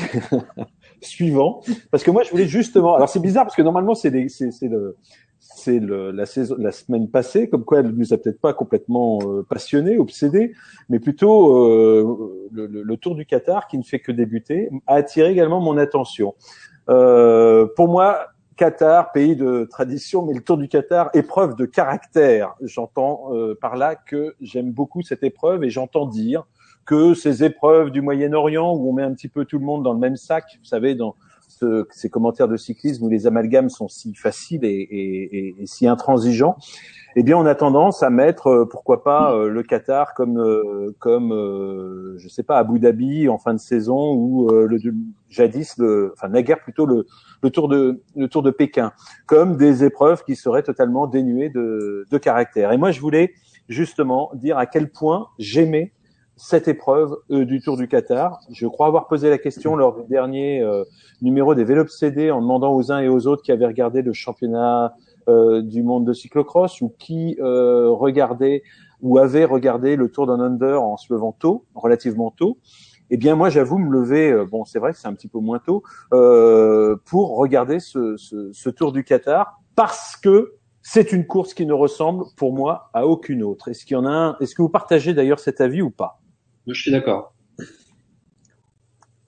suivant. 1.00 1.62
Parce 1.90 2.04
que 2.04 2.12
moi 2.12 2.22
je 2.22 2.30
voulais 2.30 2.46
justement, 2.46 2.94
alors 2.94 3.08
c'est 3.08 3.18
bizarre 3.18 3.44
parce 3.44 3.56
que 3.56 3.62
normalement 3.62 3.96
c'est 3.96 4.10
le 4.10 4.96
c'est 5.40 5.80
la 5.80 6.12
la 6.12 6.72
semaine 6.72 7.10
passée, 7.10 7.48
comme 7.48 7.64
quoi 7.64 7.80
elle 7.80 7.88
nous 7.88 8.14
a 8.14 8.18
peut-être 8.18 8.40
pas 8.40 8.52
complètement 8.52 9.18
euh, 9.26 9.42
passionnés, 9.42 9.98
obsédés, 9.98 10.54
mais 10.88 11.00
plutôt 11.00 11.66
euh, 11.66 12.48
le, 12.52 12.68
le, 12.68 12.96
Tour 12.98 13.16
du 13.16 13.26
Qatar 13.26 13.66
qui 13.66 13.78
ne 13.78 13.82
fait 13.82 13.98
que 13.98 14.12
débuter 14.12 14.70
a 14.86 14.94
attiré 14.94 15.32
également 15.32 15.58
mon 15.60 15.76
attention. 15.76 16.36
Euh, 16.88 17.66
pour 17.74 17.88
moi, 17.88 18.28
Qatar, 18.58 19.12
pays 19.12 19.36
de 19.36 19.68
tradition, 19.70 20.26
mais 20.26 20.34
le 20.34 20.42
Tour 20.42 20.58
du 20.58 20.66
Qatar, 20.66 21.10
épreuve 21.14 21.54
de 21.54 21.64
caractère. 21.64 22.54
J'entends 22.60 23.32
euh, 23.32 23.56
par 23.58 23.76
là 23.76 23.94
que 23.94 24.34
j'aime 24.40 24.72
beaucoup 24.72 25.00
cette 25.00 25.22
épreuve 25.22 25.62
et 25.62 25.70
j'entends 25.70 26.06
dire 26.06 26.44
que 26.84 27.14
ces 27.14 27.44
épreuves 27.44 27.90
du 27.90 28.00
Moyen-Orient 28.00 28.74
où 28.74 28.90
on 28.90 28.92
met 28.92 29.04
un 29.04 29.14
petit 29.14 29.28
peu 29.28 29.44
tout 29.44 29.60
le 29.60 29.64
monde 29.64 29.84
dans 29.84 29.92
le 29.92 30.00
même 30.00 30.16
sac, 30.16 30.44
vous 30.58 30.64
savez, 30.64 30.96
dans 30.96 31.14
ces 31.90 32.10
commentaires 32.10 32.48
de 32.48 32.56
cyclisme 32.56 33.04
où 33.04 33.08
les 33.08 33.26
amalgames 33.26 33.68
sont 33.68 33.88
si 33.88 34.14
faciles 34.14 34.64
et, 34.64 35.54
si 35.64 35.86
intransigeants, 35.86 36.56
eh 37.16 37.22
bien, 37.22 37.36
on 37.36 37.46
a 37.46 37.54
tendance 37.54 38.02
à 38.02 38.10
mettre, 38.10 38.48
euh, 38.48 38.68
pourquoi 38.70 39.02
pas, 39.02 39.34
euh, 39.34 39.48
le 39.48 39.62
Qatar 39.62 40.14
comme, 40.14 40.38
euh, 40.38 40.94
comme, 40.98 41.32
je 42.16 42.28
sais 42.28 42.42
pas, 42.42 42.58
Abu 42.58 42.78
Dhabi 42.78 43.28
en 43.28 43.38
fin 43.38 43.54
de 43.54 43.58
saison 43.58 44.12
ou 44.12 44.48
le 44.50 44.78
jadis, 45.28 45.76
le, 45.78 46.12
enfin 46.14 46.28
naguère 46.28 46.60
plutôt 46.60 46.86
le, 46.86 47.06
le 47.42 47.50
tour 47.50 47.68
de 47.68 48.02
le 48.14 48.28
tour 48.28 48.42
de 48.42 48.50
Pékin, 48.50 48.92
comme 49.26 49.56
des 49.56 49.84
épreuves 49.84 50.22
qui 50.24 50.36
seraient 50.36 50.62
totalement 50.62 51.06
dénuées 51.06 51.48
de, 51.50 52.06
de 52.10 52.18
caractère. 52.18 52.72
Et 52.72 52.76
moi, 52.76 52.90
je 52.90 53.00
voulais 53.00 53.32
justement 53.68 54.30
dire 54.34 54.58
à 54.58 54.66
quel 54.66 54.90
point 54.90 55.28
j'aimais 55.38 55.92
cette 56.38 56.68
épreuve 56.68 57.16
du 57.28 57.60
Tour 57.60 57.76
du 57.76 57.88
Qatar. 57.88 58.40
Je 58.50 58.66
crois 58.66 58.86
avoir 58.86 59.08
posé 59.08 59.28
la 59.28 59.38
question 59.38 59.76
lors 59.76 59.94
du 59.94 60.08
dernier 60.08 60.64
numéro 61.20 61.54
des 61.54 61.64
Vélop 61.64 61.88
CD 61.88 62.30
en 62.30 62.40
demandant 62.40 62.74
aux 62.74 62.90
uns 62.92 63.00
et 63.00 63.08
aux 63.08 63.26
autres 63.26 63.42
qui 63.42 63.52
avaient 63.52 63.66
regardé 63.66 64.02
le 64.02 64.12
championnat 64.12 64.94
euh, 65.28 65.60
du 65.60 65.82
monde 65.82 66.06
de 66.06 66.14
cyclocross 66.14 66.80
ou 66.80 66.94
qui 66.98 67.36
euh, 67.38 67.90
regardait 67.90 68.62
ou 69.02 69.18
avait 69.18 69.44
regardé 69.44 69.94
le 69.94 70.10
Tour 70.10 70.26
d'un 70.26 70.40
Under 70.40 70.82
en 70.82 70.96
se 70.96 71.12
levant 71.12 71.32
tôt, 71.32 71.66
relativement 71.74 72.30
tôt, 72.30 72.58
eh 73.10 73.18
bien 73.18 73.36
moi 73.36 73.50
j'avoue 73.50 73.76
me 73.76 73.90
lever, 73.92 74.32
euh, 74.32 74.46
bon 74.46 74.64
c'est 74.64 74.78
vrai 74.78 74.92
que 74.92 74.98
c'est 74.98 75.06
un 75.06 75.12
petit 75.12 75.28
peu 75.28 75.38
moins 75.38 75.58
tôt, 75.58 75.82
euh, 76.14 76.96
pour 77.04 77.36
regarder 77.36 77.78
ce, 77.78 78.16
ce, 78.16 78.50
ce, 78.52 78.70
Tour 78.70 78.92
du 78.92 79.04
Qatar 79.04 79.60
parce 79.76 80.16
que 80.16 80.54
c'est 80.80 81.12
une 81.12 81.26
course 81.26 81.52
qui 81.52 81.66
ne 81.66 81.74
ressemble 81.74 82.24
pour 82.36 82.54
moi 82.54 82.88
à 82.94 83.06
aucune 83.06 83.42
autre. 83.42 83.68
Est-ce 83.68 83.84
qu'il 83.84 83.94
y 83.94 84.00
en 84.00 84.06
a 84.06 84.10
un? 84.10 84.36
Est-ce 84.40 84.54
que 84.54 84.62
vous 84.62 84.70
partagez 84.70 85.12
d'ailleurs 85.12 85.40
cet 85.40 85.60
avis 85.60 85.82
ou 85.82 85.90
pas? 85.90 86.20
Je 86.68 86.80
suis 86.80 86.90
d'accord. 86.90 87.34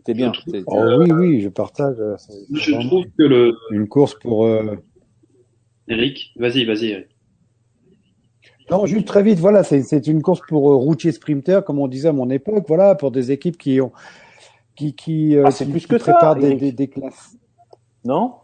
C'est 0.06 0.14
bien. 0.14 0.32
Oh, 0.66 0.96
oui, 0.98 1.10
oui, 1.12 1.40
je 1.40 1.48
partage. 1.48 1.96
Je 2.52 2.86
trouve 2.86 3.04
que 3.18 3.22
le 3.22 3.54
une 3.70 3.88
course 3.88 4.14
pour 4.14 4.46
Eric, 5.88 6.32
vas-y, 6.36 6.64
vas-y, 6.64 6.86
Eric. 6.90 7.08
Non, 8.70 8.86
juste 8.86 9.06
très 9.06 9.24
vite, 9.24 9.40
voilà, 9.40 9.64
c'est 9.64 10.06
une 10.06 10.22
course 10.22 10.40
pour 10.46 10.70
euh, 10.70 10.76
routier 10.76 11.10
sprinter, 11.10 11.64
comme 11.64 11.80
on 11.80 11.88
disait 11.88 12.08
à 12.08 12.12
mon 12.12 12.30
époque, 12.30 12.64
voilà, 12.68 12.94
pour 12.94 13.10
des 13.10 13.32
équipes 13.32 13.58
qui 13.58 13.80
ont, 13.80 13.90
qui, 14.76 14.94
qui, 14.94 15.36
euh, 15.36 15.42
ah, 15.46 15.50
c'est 15.50 15.66
plus 15.66 15.88
que 15.88 15.96
préparent 15.96 16.36
des, 16.36 16.70
des, 16.70 16.88
classes. 16.88 17.36
Non? 18.04 18.34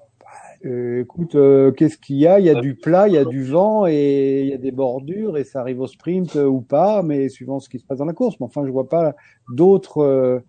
Euh, 0.66 1.02
Écoute, 1.02 1.36
qu'est-ce 1.76 1.98
qu'il 1.98 2.16
y 2.16 2.26
a? 2.26 2.38
Il 2.40 2.46
y 2.46 2.50
a 2.50 2.60
du 2.60 2.74
plat, 2.74 3.08
il 3.08 3.14
y 3.14 3.18
a 3.18 3.24
du 3.24 3.44
vent 3.44 3.86
et 3.86 4.42
il 4.42 4.48
y 4.48 4.52
a 4.52 4.58
des 4.58 4.72
bordures 4.72 5.38
et 5.38 5.44
ça 5.44 5.60
arrive 5.60 5.80
au 5.80 5.86
sprint 5.86 6.34
ou 6.34 6.60
pas, 6.60 7.02
mais 7.02 7.28
suivant 7.28 7.60
ce 7.60 7.68
qui 7.68 7.78
se 7.78 7.84
passe 7.84 7.98
dans 7.98 8.04
la 8.04 8.12
course. 8.12 8.36
Mais 8.40 8.46
enfin, 8.46 8.64
je 8.66 8.70
vois 8.70 8.88
pas 8.88 9.14
d'autres 9.48 10.42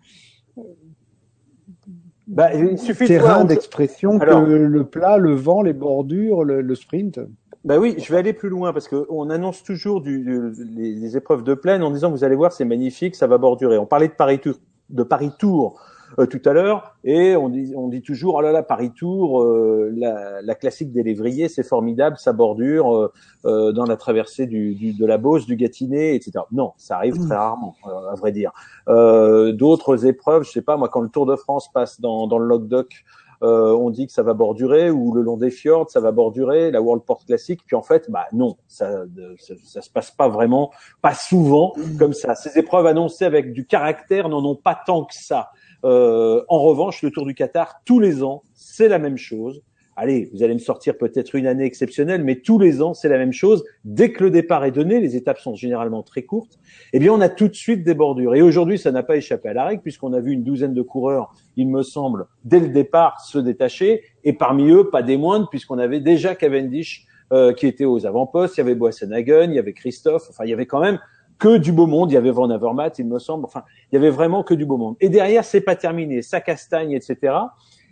bah, 2.28 2.52
il 2.52 2.78
suffit 2.78 3.06
terrain 3.06 3.46
d'expression 3.46 4.18
que 4.18 4.26
le 4.26 4.84
plat, 4.84 5.16
le 5.16 5.34
vent, 5.34 5.62
les 5.62 5.72
bordures, 5.72 6.44
le, 6.44 6.74
sprint. 6.74 7.20
Bah 7.64 7.78
oui, 7.78 7.96
je 7.98 8.12
vais 8.12 8.18
aller 8.18 8.34
plus 8.34 8.50
loin 8.50 8.74
parce 8.74 8.86
que 8.86 9.06
on 9.08 9.30
annonce 9.30 9.62
toujours 9.62 10.02
du, 10.02 10.52
les, 10.76 11.16
épreuves 11.16 11.42
de 11.42 11.54
plaine 11.54 11.82
en 11.82 11.90
disant 11.90 12.10
vous 12.10 12.24
allez 12.24 12.36
voir 12.36 12.52
c'est 12.52 12.66
magnifique, 12.66 13.16
ça 13.16 13.26
va 13.26 13.38
bordurer. 13.38 13.78
On 13.78 13.86
parlait 13.86 14.08
de 14.08 14.12
Paris 14.12 14.40
Tour, 14.40 14.56
de 14.90 15.02
Paris 15.02 15.30
Tour 15.38 15.80
euh, 16.18 16.26
tout 16.26 16.40
à 16.44 16.52
l'heure, 16.52 16.96
et 17.04 17.36
on 17.36 17.48
dit, 17.48 17.72
on 17.76 17.88
dit 17.88 18.02
toujours 18.02 18.36
oh 18.36 18.40
là 18.40 18.52
là 18.52 18.62
Paris 18.62 18.92
Tour, 18.92 19.42
euh, 19.42 19.92
la, 19.96 20.42
la, 20.42 20.54
classique 20.54 20.92
des 20.92 21.02
lévriers, 21.02 21.48
c'est 21.48 21.62
formidable, 21.62 22.16
ça 22.18 22.32
bordure 22.32 22.94
euh, 22.94 23.12
euh 23.44 23.72
dans 23.72 23.84
la 23.84 23.96
traversée 23.96 24.46
du, 24.46 24.74
du, 24.74 24.92
de 24.92 25.06
la 25.06 25.18
Beauce, 25.18 25.46
du 25.46 25.56
Gâtinais, 25.56 26.14
etc. 26.14 26.44
Non, 26.52 26.72
ça 26.76 26.96
arrive 26.96 27.16
très 27.16 27.34
mmh. 27.34 27.38
rarement, 27.38 27.74
à 27.84 28.14
vrai 28.14 28.32
dire. 28.32 28.52
D'autres 28.86 30.06
épreuves, 30.06 30.44
je 30.44 30.50
sais 30.50 30.62
pas 30.62 30.76
moi, 30.76 30.88
quand 30.88 31.00
le 31.00 31.08
Tour 31.08 31.26
de 31.26 31.36
France 31.36 31.70
passe 31.72 32.00
dans, 32.00 32.26
dans 32.26 32.38
le 32.38 32.46
Logdoc, 32.46 33.04
euh, 33.42 33.72
on 33.72 33.90
dit 33.90 34.06
que 34.06 34.12
ça 34.12 34.22
va 34.22 34.34
bordurer, 34.34 34.90
ou 34.90 35.12
le 35.14 35.22
long 35.22 35.36
des 35.36 35.50
fjords, 35.50 35.90
ça 35.90 36.00
va 36.00 36.10
bordurer, 36.10 36.70
la 36.70 36.82
World 36.82 37.04
Port 37.04 37.24
classique. 37.24 37.60
Puis 37.66 37.76
en 37.76 37.82
fait, 37.82 38.10
bah 38.10 38.26
non, 38.32 38.56
ça, 38.66 39.04
ça, 39.38 39.54
ça, 39.64 39.82
se 39.82 39.90
passe 39.90 40.10
pas 40.10 40.28
vraiment, 40.28 40.72
pas 41.02 41.14
souvent 41.14 41.72
comme 41.98 42.12
ça. 42.12 42.34
Ces 42.34 42.58
épreuves 42.58 42.86
annoncées 42.86 43.24
avec 43.24 43.52
du 43.52 43.66
caractère 43.66 44.28
n'en 44.28 44.44
ont 44.44 44.56
pas 44.56 44.78
tant 44.86 45.04
que 45.04 45.14
ça. 45.14 45.50
Euh, 45.84 46.42
en 46.48 46.60
revanche, 46.62 47.02
le 47.02 47.10
Tour 47.10 47.26
du 47.26 47.34
Qatar, 47.34 47.80
tous 47.84 48.00
les 48.00 48.22
ans, 48.22 48.42
c'est 48.54 48.88
la 48.88 48.98
même 48.98 49.16
chose. 49.16 49.62
Allez, 50.00 50.30
vous 50.32 50.44
allez 50.44 50.54
me 50.54 50.60
sortir 50.60 50.96
peut-être 50.96 51.34
une 51.34 51.48
année 51.48 51.64
exceptionnelle, 51.64 52.22
mais 52.22 52.36
tous 52.36 52.60
les 52.60 52.82
ans, 52.82 52.94
c'est 52.94 53.08
la 53.08 53.18
même 53.18 53.32
chose. 53.32 53.64
Dès 53.84 54.12
que 54.12 54.22
le 54.22 54.30
départ 54.30 54.64
est 54.64 54.70
donné, 54.70 55.00
les 55.00 55.16
étapes 55.16 55.40
sont 55.40 55.56
généralement 55.56 56.04
très 56.04 56.22
courtes, 56.22 56.60
eh 56.92 57.00
bien, 57.00 57.12
on 57.12 57.20
a 57.20 57.28
tout 57.28 57.48
de 57.48 57.54
suite 57.54 57.82
des 57.82 57.94
bordures. 57.94 58.36
Et 58.36 58.42
aujourd'hui, 58.42 58.78
ça 58.78 58.92
n'a 58.92 59.02
pas 59.02 59.16
échappé 59.16 59.48
à 59.48 59.54
la 59.54 59.64
règle, 59.64 59.82
puisqu'on 59.82 60.12
a 60.12 60.20
vu 60.20 60.32
une 60.32 60.44
douzaine 60.44 60.72
de 60.72 60.82
coureurs, 60.82 61.34
il 61.56 61.68
me 61.68 61.82
semble, 61.82 62.26
dès 62.44 62.60
le 62.60 62.68
départ, 62.68 63.20
se 63.22 63.38
détacher, 63.38 64.02
et 64.22 64.32
parmi 64.32 64.70
eux, 64.70 64.88
pas 64.88 65.02
des 65.02 65.16
moindres, 65.16 65.50
puisqu'on 65.50 65.78
avait 65.78 66.00
déjà 66.00 66.36
Cavendish 66.36 67.04
euh, 67.32 67.52
qui 67.52 67.66
était 67.66 67.84
aux 67.84 68.06
avant-postes, 68.06 68.56
il 68.56 68.60
y 68.60 68.62
avait 68.62 68.76
Boassenhagen, 68.76 69.50
il 69.50 69.54
y 69.54 69.58
avait 69.58 69.72
Christophe, 69.72 70.28
enfin, 70.30 70.44
il 70.44 70.50
y 70.50 70.52
avait 70.52 70.66
quand 70.66 70.80
même 70.80 71.00
que 71.38 71.56
du 71.56 71.72
beau 71.72 71.86
monde. 71.86 72.10
Il 72.10 72.14
y 72.14 72.16
avait 72.16 72.30
Van 72.30 72.50
Avermaet, 72.50 72.92
il 72.98 73.06
me 73.06 73.18
semble. 73.18 73.44
Enfin, 73.44 73.62
il 73.90 73.94
y 73.94 73.98
avait 73.98 74.10
vraiment 74.10 74.42
que 74.42 74.54
du 74.54 74.66
beau 74.66 74.76
monde. 74.76 74.96
Et 75.00 75.08
derrière, 75.08 75.44
c'est 75.44 75.60
pas 75.60 75.76
terminé. 75.76 76.22
Ça 76.22 76.40
castagne, 76.40 76.92
etc. 76.92 77.34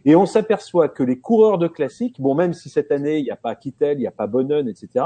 Et 0.05 0.15
on 0.15 0.25
s'aperçoit 0.25 0.89
que 0.89 1.03
les 1.03 1.19
coureurs 1.19 1.59
de 1.59 1.67
classique, 1.67 2.21
bon, 2.21 2.35
même 2.37 2.55
si 2.55 2.69
cette 2.69 2.93
année 2.93 3.19
il 3.19 3.25
n'y 3.25 3.31
a 3.31 3.37
pas 3.37 3.57
Kittel, 3.57 3.99
il 3.99 4.03
n'y 4.03 4.07
a 4.07 4.13
pas 4.13 4.29
Bonnen, 4.29 4.69
etc. 4.69 5.05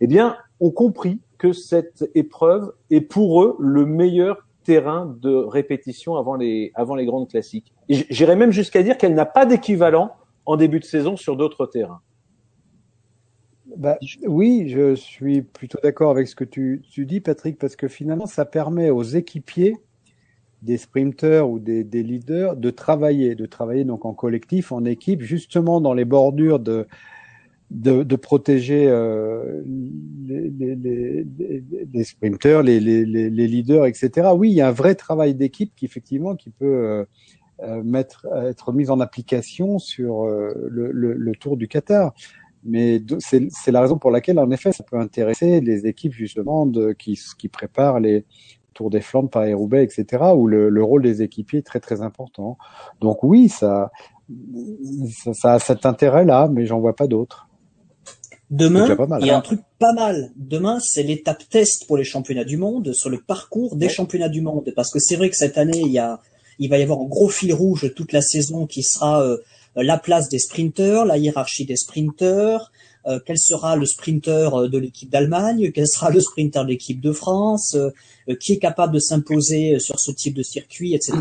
Eh 0.00 0.06
bien, 0.06 0.36
ont 0.60 0.70
compris 0.70 1.20
que 1.38 1.52
cette 1.52 2.10
épreuve 2.14 2.72
est 2.90 3.00
pour 3.00 3.42
eux 3.42 3.56
le 3.58 3.86
meilleur 3.86 4.46
terrain 4.62 5.16
de 5.20 5.34
répétition 5.34 6.16
avant 6.16 6.36
les 6.36 6.70
avant 6.74 6.94
les 6.94 7.06
grandes 7.06 7.28
classiques. 7.28 7.72
J'irais 7.88 8.36
même 8.36 8.52
jusqu'à 8.52 8.82
dire 8.82 8.98
qu'elle 8.98 9.14
n'a 9.14 9.26
pas 9.26 9.46
d'équivalent 9.46 10.12
en 10.44 10.56
début 10.56 10.80
de 10.80 10.84
saison 10.84 11.16
sur 11.16 11.36
d'autres 11.36 11.66
terrains. 11.66 12.02
Bah, 13.76 13.98
oui, 14.26 14.68
je 14.68 14.94
suis 14.94 15.42
plutôt 15.42 15.78
d'accord 15.82 16.10
avec 16.10 16.28
ce 16.28 16.34
que 16.34 16.44
tu, 16.44 16.82
tu, 16.90 17.06
dis, 17.06 17.20
Patrick, 17.20 17.58
parce 17.58 17.76
que 17.76 17.88
finalement, 17.88 18.26
ça 18.26 18.44
permet 18.44 18.90
aux 18.90 19.02
équipiers, 19.02 19.76
des 20.62 20.76
sprinteurs 20.76 21.50
ou 21.50 21.58
des, 21.58 21.82
des, 21.82 22.02
leaders, 22.02 22.56
de 22.56 22.70
travailler, 22.70 23.34
de 23.34 23.46
travailler 23.46 23.84
donc 23.84 24.04
en 24.04 24.14
collectif, 24.14 24.72
en 24.72 24.84
équipe, 24.84 25.22
justement 25.22 25.80
dans 25.80 25.94
les 25.94 26.04
bordures 26.04 26.60
de 26.60 26.86
de, 27.72 28.02
de 28.02 28.16
protéger 28.16 28.86
euh, 28.86 29.62
les, 30.26 30.50
les, 30.50 30.76
les, 30.76 31.26
les, 31.92 32.04
sprinteurs, 32.04 32.62
les, 32.62 32.78
leaders, 32.80 33.86
etc. 33.86 34.28
Oui, 34.36 34.50
il 34.50 34.54
y 34.54 34.60
a 34.60 34.68
un 34.68 34.72
vrai 34.72 34.94
travail 34.94 35.34
d'équipe 35.34 35.72
qui 35.74 35.86
effectivement 35.86 36.36
qui 36.36 36.50
peut 36.50 36.66
euh, 36.66 37.04
euh 37.62 37.82
mettre 37.82 38.26
être 38.44 38.72
mis 38.72 38.90
en 38.90 39.00
application 39.00 39.78
sur 39.78 40.24
euh, 40.24 40.52
le, 40.68 40.92
le, 40.92 41.14
le, 41.14 41.32
Tour 41.34 41.56
du 41.56 41.66
Qatar 41.66 42.12
mais 42.64 43.02
c'est 43.18 43.70
la 43.70 43.80
raison 43.80 43.98
pour 43.98 44.10
laquelle, 44.10 44.38
en 44.38 44.50
effet, 44.50 44.72
ça 44.72 44.84
peut 44.84 44.98
intéresser 44.98 45.60
les 45.60 45.86
équipes 45.86 46.12
justement 46.12 46.66
de, 46.66 46.92
qui, 46.92 47.18
qui 47.38 47.48
préparent 47.48 48.00
les 48.00 48.24
Tours 48.74 48.90
des 48.90 49.00
Flandres, 49.00 49.30
Paris-Roubaix, 49.30 49.84
etc., 49.84 50.22
où 50.34 50.46
le, 50.46 50.68
le, 50.70 50.82
rôle 50.82 51.02
des 51.02 51.22
équipiers 51.22 51.58
est 51.58 51.66
très 51.66 51.80
très 51.80 52.00
important. 52.00 52.56
Donc 53.00 53.22
oui, 53.22 53.48
ça, 53.48 53.90
ça, 55.22 55.34
ça 55.34 55.52
a 55.54 55.58
cet 55.58 55.84
intérêt-là, 55.84 56.48
mais 56.50 56.64
j'en 56.66 56.80
vois 56.80 56.96
pas 56.96 57.06
d'autres. 57.06 57.48
Demain, 58.52 58.86
il 59.20 59.26
y 59.26 59.30
a 59.30 59.38
un 59.38 59.40
truc 59.40 59.60
pas 59.78 59.94
mal. 59.94 60.30
Demain, 60.36 60.78
c'est 60.78 61.02
l'étape 61.02 61.48
test 61.48 61.86
pour 61.86 61.96
les 61.96 62.04
championnats 62.04 62.44
du 62.44 62.58
monde 62.58 62.92
sur 62.92 63.08
le 63.08 63.18
parcours 63.18 63.76
des 63.76 63.88
championnats 63.88 64.28
du 64.28 64.42
monde, 64.42 64.72
parce 64.76 64.90
que 64.90 64.98
c'est 64.98 65.16
vrai 65.16 65.30
que 65.30 65.36
cette 65.36 65.56
année, 65.56 65.80
il 65.80 65.90
y 65.90 65.98
a, 65.98 66.20
il 66.58 66.68
va 66.68 66.76
y 66.76 66.82
avoir 66.82 67.00
un 67.00 67.06
gros 67.06 67.30
fil 67.30 67.54
rouge 67.54 67.94
toute 67.96 68.12
la 68.12 68.20
saison 68.20 68.66
qui 68.66 68.82
sera 68.82 69.22
euh, 69.22 69.38
la 69.76 69.98
place 69.98 70.28
des 70.28 70.38
sprinteurs, 70.38 71.04
la 71.04 71.16
hiérarchie 71.16 71.64
des 71.64 71.76
sprinteurs, 71.76 72.72
euh, 73.06 73.18
quel 73.24 73.38
sera 73.38 73.74
le 73.76 73.86
sprinter 73.86 74.54
euh, 74.54 74.68
de 74.68 74.78
l'équipe 74.78 75.10
d'Allemagne, 75.10 75.72
quel 75.72 75.88
sera 75.88 76.10
le 76.10 76.20
sprinter 76.20 76.64
de 76.64 76.68
l'équipe 76.68 77.00
de 77.00 77.12
France, 77.12 77.76
qui 78.38 78.52
est 78.52 78.58
capable 78.58 78.94
de 78.94 79.00
s'imposer 79.00 79.78
sur 79.80 79.98
ce 79.98 80.12
type 80.12 80.34
de 80.34 80.42
circuit, 80.42 80.94
etc. 80.94 81.16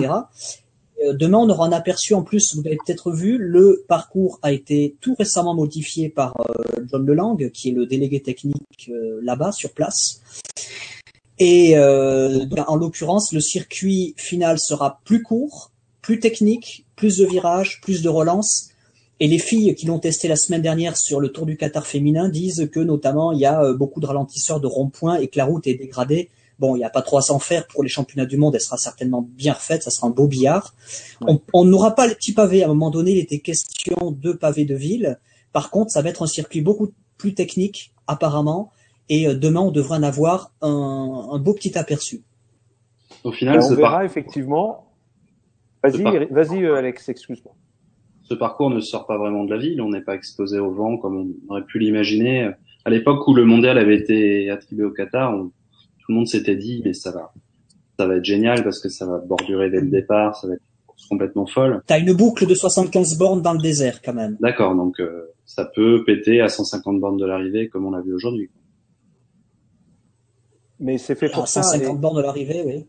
Demain, 1.13 1.39
on 1.39 1.49
aura 1.49 1.65
un 1.65 1.71
aperçu 1.71 2.13
en 2.13 2.21
plus, 2.21 2.55
vous 2.55 2.61
l'avez 2.61 2.77
peut-être 2.85 3.11
vu, 3.11 3.39
le 3.39 3.83
parcours 3.87 4.37
a 4.43 4.51
été 4.51 4.95
tout 5.01 5.15
récemment 5.17 5.55
modifié 5.55 6.09
par 6.09 6.35
John 6.91 7.03
Lelang, 7.03 7.37
qui 7.51 7.69
est 7.69 7.71
le 7.71 7.87
délégué 7.87 8.21
technique 8.21 8.91
là-bas, 9.23 9.51
sur 9.51 9.71
place. 9.71 10.21
Et 11.39 11.75
en 11.75 12.75
l'occurrence, 12.75 13.33
le 13.33 13.39
circuit 13.39 14.13
final 14.15 14.59
sera 14.59 15.01
plus 15.03 15.23
court, 15.23 15.70
plus 16.01 16.19
technique, 16.19 16.85
plus 16.95 17.17
de 17.17 17.25
virages, 17.25 17.81
plus 17.81 18.01
de 18.01 18.09
relances. 18.09 18.69
Et 19.19 19.27
les 19.27 19.37
filles 19.37 19.75
qui 19.75 19.85
l'ont 19.85 19.99
testé 19.99 20.27
la 20.27 20.35
semaine 20.35 20.63
dernière 20.63 20.97
sur 20.97 21.19
le 21.19 21.29
Tour 21.29 21.45
du 21.45 21.55
Qatar 21.55 21.85
féminin 21.85 22.27
disent 22.27 22.69
que 22.71 22.79
notamment 22.79 23.31
il 23.31 23.39
y 23.39 23.45
a 23.45 23.61
euh, 23.61 23.75
beaucoup 23.75 23.99
de 23.99 24.07
ralentisseurs 24.07 24.59
de 24.59 24.67
ronds-points 24.67 25.17
et 25.17 25.27
que 25.27 25.37
la 25.37 25.45
route 25.45 25.67
est 25.67 25.75
dégradée. 25.75 26.29
Bon, 26.57 26.75
il 26.75 26.79
n'y 26.79 26.85
a 26.85 26.89
pas 26.89 27.01
trop 27.01 27.17
à 27.17 27.21
s'en 27.21 27.39
faire 27.39 27.67
pour 27.67 27.83
les 27.83 27.89
championnats 27.89 28.25
du 28.25 28.37
monde. 28.37 28.55
Elle 28.55 28.61
sera 28.61 28.77
certainement 28.77 29.21
bien 29.21 29.53
refaite. 29.53 29.83
Ça 29.83 29.91
sera 29.91 30.07
un 30.07 30.11
beau 30.11 30.27
billard. 30.27 30.75
On 31.53 31.65
n'aura 31.65 31.95
pas 31.95 32.05
les 32.05 32.15
petits 32.15 32.33
pavés. 32.33 32.61
À 32.63 32.65
un 32.65 32.69
moment 32.69 32.91
donné, 32.91 33.11
il 33.11 33.17
était 33.17 33.39
question 33.39 34.11
de 34.11 34.31
pavés 34.31 34.65
de 34.65 34.75
ville. 34.75 35.19
Par 35.53 35.71
contre, 35.71 35.91
ça 35.91 36.03
va 36.03 36.09
être 36.09 36.21
un 36.21 36.27
circuit 36.27 36.61
beaucoup 36.61 36.91
plus 37.17 37.33
technique, 37.33 37.93
apparemment. 38.05 38.71
Et 39.09 39.27
euh, 39.27 39.33
demain, 39.33 39.61
on 39.61 39.71
devrait 39.71 39.97
en 39.97 40.03
avoir 40.03 40.51
un, 40.61 41.29
un 41.31 41.39
beau 41.39 41.53
petit 41.53 41.77
aperçu. 41.77 42.21
Au 43.23 43.31
final, 43.31 43.59
on 43.61 43.75
verra 43.75 44.05
effectivement 44.05 44.90
Vas-y, 45.83 46.27
vas-y, 46.31 46.63
euh, 46.63 46.75
Alex, 46.75 47.09
excuse-moi. 47.09 47.55
ce 48.23 48.33
parcours 48.35 48.69
ne 48.69 48.79
sort 48.79 49.07
pas 49.07 49.17
vraiment 49.17 49.43
de 49.43 49.53
la 49.53 49.57
ville. 49.59 49.81
On 49.81 49.89
n'est 49.89 50.01
pas 50.01 50.15
exposé 50.15 50.59
au 50.59 50.71
vent 50.71 50.97
comme 50.97 51.17
on 51.17 51.51
aurait 51.51 51.65
pu 51.65 51.79
l'imaginer. 51.79 52.51
À 52.85 52.89
l'époque 52.89 53.27
où 53.27 53.33
le 53.33 53.45
mondial 53.45 53.77
avait 53.77 53.97
été 53.97 54.49
attribué 54.49 54.85
au 54.85 54.91
Qatar, 54.91 55.33
tout 55.33 56.05
le 56.09 56.15
monde 56.15 56.27
s'était 56.27 56.55
dit 56.55 56.81
mais 56.85 56.93
ça 56.93 57.11
va, 57.11 57.33
ça 57.97 58.07
va 58.07 58.15
être 58.15 58.25
génial 58.25 58.63
parce 58.63 58.79
que 58.79 58.89
ça 58.89 59.05
va 59.05 59.17
bordurer 59.17 59.69
dès 59.69 59.81
le 59.81 59.89
départ, 59.89 60.35
ça 60.35 60.47
va 60.47 60.53
être 60.53 60.63
complètement 61.09 61.45
folle. 61.45 61.81
T'as 61.87 61.99
une 61.99 62.13
boucle 62.13 62.45
de 62.45 62.53
75 62.53 63.17
bornes 63.17 63.41
dans 63.41 63.53
le 63.53 63.61
désert 63.61 64.01
quand 64.01 64.13
même. 64.13 64.37
D'accord, 64.39 64.75
donc 64.75 64.99
euh, 64.99 65.27
ça 65.45 65.65
peut 65.65 66.03
péter 66.05 66.41
à 66.41 66.47
150 66.47 66.99
bornes 66.99 67.17
de 67.17 67.25
l'arrivée 67.25 67.69
comme 67.69 67.85
on 67.85 67.91
l'a 67.91 68.01
vu 68.01 68.13
aujourd'hui. 68.13 68.49
Mais 70.79 70.97
c'est 70.97 71.15
fait 71.15 71.29
pour 71.29 71.43
à 71.43 71.47
150 71.47 71.99
bornes 71.99 72.17
de 72.17 72.21
l'arrivée, 72.21 72.63
oui. 72.65 72.85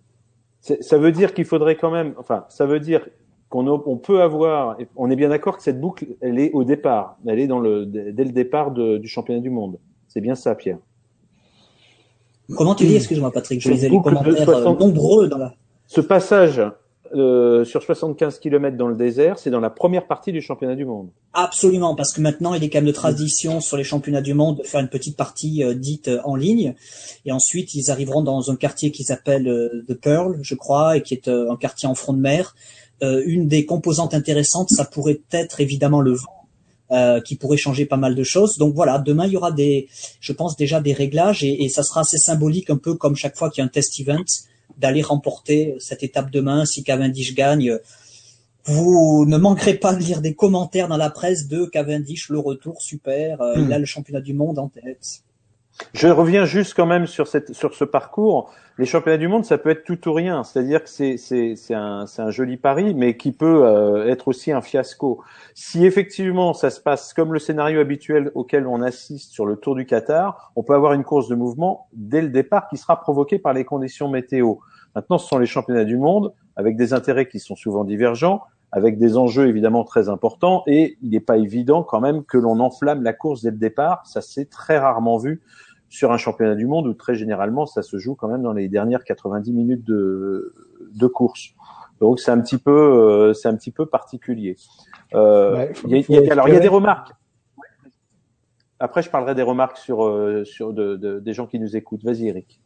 Ça 0.62 0.96
veut 0.96 1.10
dire 1.12 1.34
qu'il 1.34 1.44
faudrait 1.44 1.76
quand 1.76 1.90
même, 1.90 2.14
enfin, 2.18 2.46
ça 2.48 2.66
veut 2.66 2.78
dire 2.78 3.08
qu'on 3.48 3.66
on 3.68 3.96
peut 3.96 4.22
avoir, 4.22 4.76
on 4.96 5.10
est 5.10 5.16
bien 5.16 5.28
d'accord 5.28 5.56
que 5.56 5.62
cette 5.62 5.80
boucle, 5.80 6.06
elle 6.20 6.38
est 6.38 6.52
au 6.52 6.62
départ, 6.62 7.18
elle 7.26 7.40
est 7.40 7.48
dans 7.48 7.58
le, 7.58 7.84
dès 7.84 8.24
le 8.24 8.30
départ 8.30 8.70
de, 8.70 8.96
du 8.96 9.08
championnat 9.08 9.40
du 9.40 9.50
monde. 9.50 9.78
C'est 10.06 10.20
bien 10.20 10.36
ça, 10.36 10.54
Pierre. 10.54 10.78
Comment 12.56 12.74
tu 12.74 12.84
dis, 12.84 12.96
excuse-moi 12.96 13.30
Patrick, 13.32 13.60
je 13.60 13.70
lisais 13.70 13.88
les 13.88 14.00
commentaires 14.00 14.48
euh, 14.48 14.74
nombreux 14.74 15.28
dans 15.28 15.38
la... 15.38 15.54
Ce 15.86 16.00
passage 16.00 16.62
euh, 17.14 17.64
sur 17.64 17.82
75 17.82 18.38
km 18.38 18.76
dans 18.76 18.86
le 18.86 18.94
désert, 18.94 19.38
c'est 19.38 19.50
dans 19.50 19.60
la 19.60 19.68
première 19.68 20.06
partie 20.06 20.32
du 20.32 20.40
championnat 20.40 20.74
du 20.74 20.86
monde. 20.86 21.10
Absolument, 21.34 21.94
parce 21.94 22.12
que 22.14 22.22
maintenant 22.22 22.54
il 22.54 22.64
est 22.64 22.70
quand 22.70 22.78
même 22.78 22.86
de 22.86 22.92
tradition 22.92 23.60
sur 23.60 23.76
les 23.76 23.84
championnats 23.84 24.22
du 24.22 24.32
monde 24.32 24.58
de 24.58 24.62
faire 24.62 24.80
une 24.80 24.88
petite 24.88 25.16
partie 25.16 25.62
euh, 25.62 25.74
dite 25.74 26.08
euh, 26.08 26.20
en 26.24 26.36
ligne, 26.36 26.74
et 27.26 27.32
ensuite 27.32 27.74
ils 27.74 27.90
arriveront 27.90 28.22
dans 28.22 28.50
un 28.50 28.56
quartier 28.56 28.90
qui 28.90 29.04
s'appelle 29.04 29.44
The 29.88 29.94
Pearl, 29.94 30.38
je 30.42 30.54
crois, 30.54 30.96
et 30.96 31.02
qui 31.02 31.12
est 31.12 31.28
un 31.28 31.56
quartier 31.56 31.88
en 31.88 31.94
front 31.94 32.14
de 32.14 32.20
mer. 32.20 32.54
une 33.02 33.46
des 33.46 33.66
composantes 33.66 34.14
intéressantes, 34.14 34.70
ça 34.70 34.84
pourrait 34.84 35.20
être 35.32 35.60
évidemment 35.60 36.00
le 36.00 36.14
vent, 36.14 37.20
qui 37.24 37.36
pourrait 37.36 37.56
changer 37.56 37.84
pas 37.84 37.96
mal 37.96 38.14
de 38.14 38.22
choses. 38.24 38.58
Donc 38.58 38.74
voilà, 38.74 38.98
demain 38.98 39.26
il 39.26 39.32
y 39.32 39.36
aura 39.36 39.52
des, 39.52 39.88
je 40.20 40.32
pense 40.32 40.56
déjà 40.56 40.80
des 40.80 40.92
réglages 40.92 41.44
et, 41.44 41.64
et 41.64 41.68
ça 41.68 41.82
sera 41.82 42.00
assez 42.00 42.18
symbolique, 42.18 42.70
un 42.70 42.76
peu 42.76 42.94
comme 42.94 43.16
chaque 43.16 43.36
fois 43.36 43.50
qu'il 43.50 43.60
y 43.60 43.62
a 43.62 43.66
un 43.66 43.68
test 43.68 44.00
event 44.00 44.24
d'aller 44.78 45.02
remporter 45.02 45.76
cette 45.78 46.02
étape 46.02 46.30
demain 46.30 46.64
si 46.64 46.82
Cavendish 46.84 47.34
gagne. 47.34 47.78
Vous 48.64 49.24
ne 49.26 49.36
manquerez 49.38 49.74
pas 49.74 49.94
de 49.94 50.00
lire 50.00 50.20
des 50.20 50.34
commentaires 50.34 50.88
dans 50.88 50.96
la 50.96 51.10
presse 51.10 51.48
de 51.48 51.64
Cavendish, 51.64 52.28
le 52.28 52.38
retour 52.38 52.80
super, 52.80 53.40
euh, 53.40 53.54
il 53.58 53.72
a 53.72 53.78
le 53.78 53.86
championnat 53.86 54.20
du 54.20 54.34
monde 54.34 54.58
en 54.58 54.68
tête. 54.68 55.22
Je 55.94 56.08
reviens 56.08 56.44
juste 56.44 56.74
quand 56.74 56.86
même 56.86 57.06
sur, 57.06 57.26
cette, 57.26 57.54
sur 57.54 57.74
ce 57.74 57.84
parcours. 57.84 58.50
Les 58.78 58.86
championnats 58.86 59.18
du 59.18 59.28
monde, 59.28 59.44
ça 59.44 59.58
peut 59.58 59.70
être 59.70 59.84
tout 59.84 60.08
ou 60.08 60.12
rien. 60.12 60.44
C'est-à-dire 60.44 60.82
que 60.82 60.88
c'est, 60.88 61.16
c'est, 61.16 61.56
c'est, 61.56 61.74
un, 61.74 62.06
c'est 62.06 62.22
un 62.22 62.30
joli 62.30 62.56
pari, 62.56 62.94
mais 62.94 63.16
qui 63.16 63.32
peut 63.32 63.64
euh, 63.64 64.08
être 64.08 64.28
aussi 64.28 64.52
un 64.52 64.60
fiasco. 64.60 65.22
Si 65.54 65.84
effectivement 65.84 66.54
ça 66.54 66.70
se 66.70 66.80
passe 66.80 67.12
comme 67.12 67.32
le 67.32 67.38
scénario 67.38 67.80
habituel 67.80 68.30
auquel 68.34 68.66
on 68.66 68.82
assiste 68.82 69.32
sur 69.32 69.46
le 69.46 69.56
Tour 69.56 69.74
du 69.74 69.84
Qatar, 69.86 70.52
on 70.56 70.62
peut 70.62 70.74
avoir 70.74 70.92
une 70.94 71.04
course 71.04 71.28
de 71.28 71.34
mouvement 71.34 71.88
dès 71.92 72.22
le 72.22 72.28
départ 72.28 72.68
qui 72.68 72.76
sera 72.76 73.00
provoquée 73.00 73.38
par 73.38 73.52
les 73.52 73.64
conditions 73.64 74.08
météo. 74.08 74.56
Maintenant, 74.94 75.18
ce 75.18 75.28
sont 75.28 75.38
les 75.38 75.46
championnats 75.46 75.84
du 75.84 75.96
monde 75.96 76.32
avec 76.56 76.76
des 76.76 76.92
intérêts 76.92 77.28
qui 77.28 77.40
sont 77.40 77.56
souvent 77.56 77.84
divergents, 77.84 78.42
avec 78.72 78.98
des 78.98 79.18
enjeux 79.18 79.48
évidemment 79.48 79.84
très 79.84 80.08
importants, 80.08 80.62
et 80.66 80.96
il 81.02 81.10
n'est 81.10 81.20
pas 81.20 81.36
évident 81.36 81.82
quand 81.82 82.00
même 82.00 82.24
que 82.24 82.38
l'on 82.38 82.58
enflamme 82.58 83.02
la 83.02 83.12
course 83.12 83.42
dès 83.42 83.50
le 83.50 83.58
départ. 83.58 84.06
Ça 84.06 84.22
s'est 84.22 84.46
très 84.46 84.78
rarement 84.78 85.18
vu 85.18 85.42
sur 85.90 86.10
un 86.10 86.16
championnat 86.16 86.54
du 86.54 86.66
monde 86.66 86.86
où 86.86 86.94
très 86.94 87.14
généralement 87.14 87.66
ça 87.66 87.82
se 87.82 87.98
joue 87.98 88.14
quand 88.14 88.28
même 88.28 88.40
dans 88.40 88.54
les 88.54 88.68
dernières 88.68 89.04
90 89.04 89.52
minutes 89.52 89.84
de, 89.84 90.54
de 90.94 91.06
course. 91.06 91.50
Donc 92.00 92.18
c'est 92.18 92.30
un 92.30 92.40
petit 92.40 92.56
peu, 92.56 92.70
euh, 92.70 93.34
c'est 93.34 93.48
un 93.48 93.54
petit 93.54 93.70
peu 93.70 93.84
particulier. 93.84 94.56
Euh, 95.14 95.66
il 95.86 96.04
y 96.08 96.16
a, 96.16 96.32
alors 96.32 96.48
il 96.48 96.54
y 96.54 96.56
a 96.56 96.60
des 96.60 96.68
remarques. 96.68 97.12
Après, 98.80 99.02
je 99.02 99.10
parlerai 99.10 99.34
des 99.34 99.42
remarques 99.42 99.76
sur 99.76 100.04
euh, 100.04 100.44
sur 100.44 100.72
de, 100.72 100.96
de, 100.96 101.20
des 101.20 101.32
gens 101.34 101.46
qui 101.46 101.60
nous 101.60 101.76
écoutent. 101.76 102.02
Vas-y, 102.02 102.26
Eric. 102.26 102.60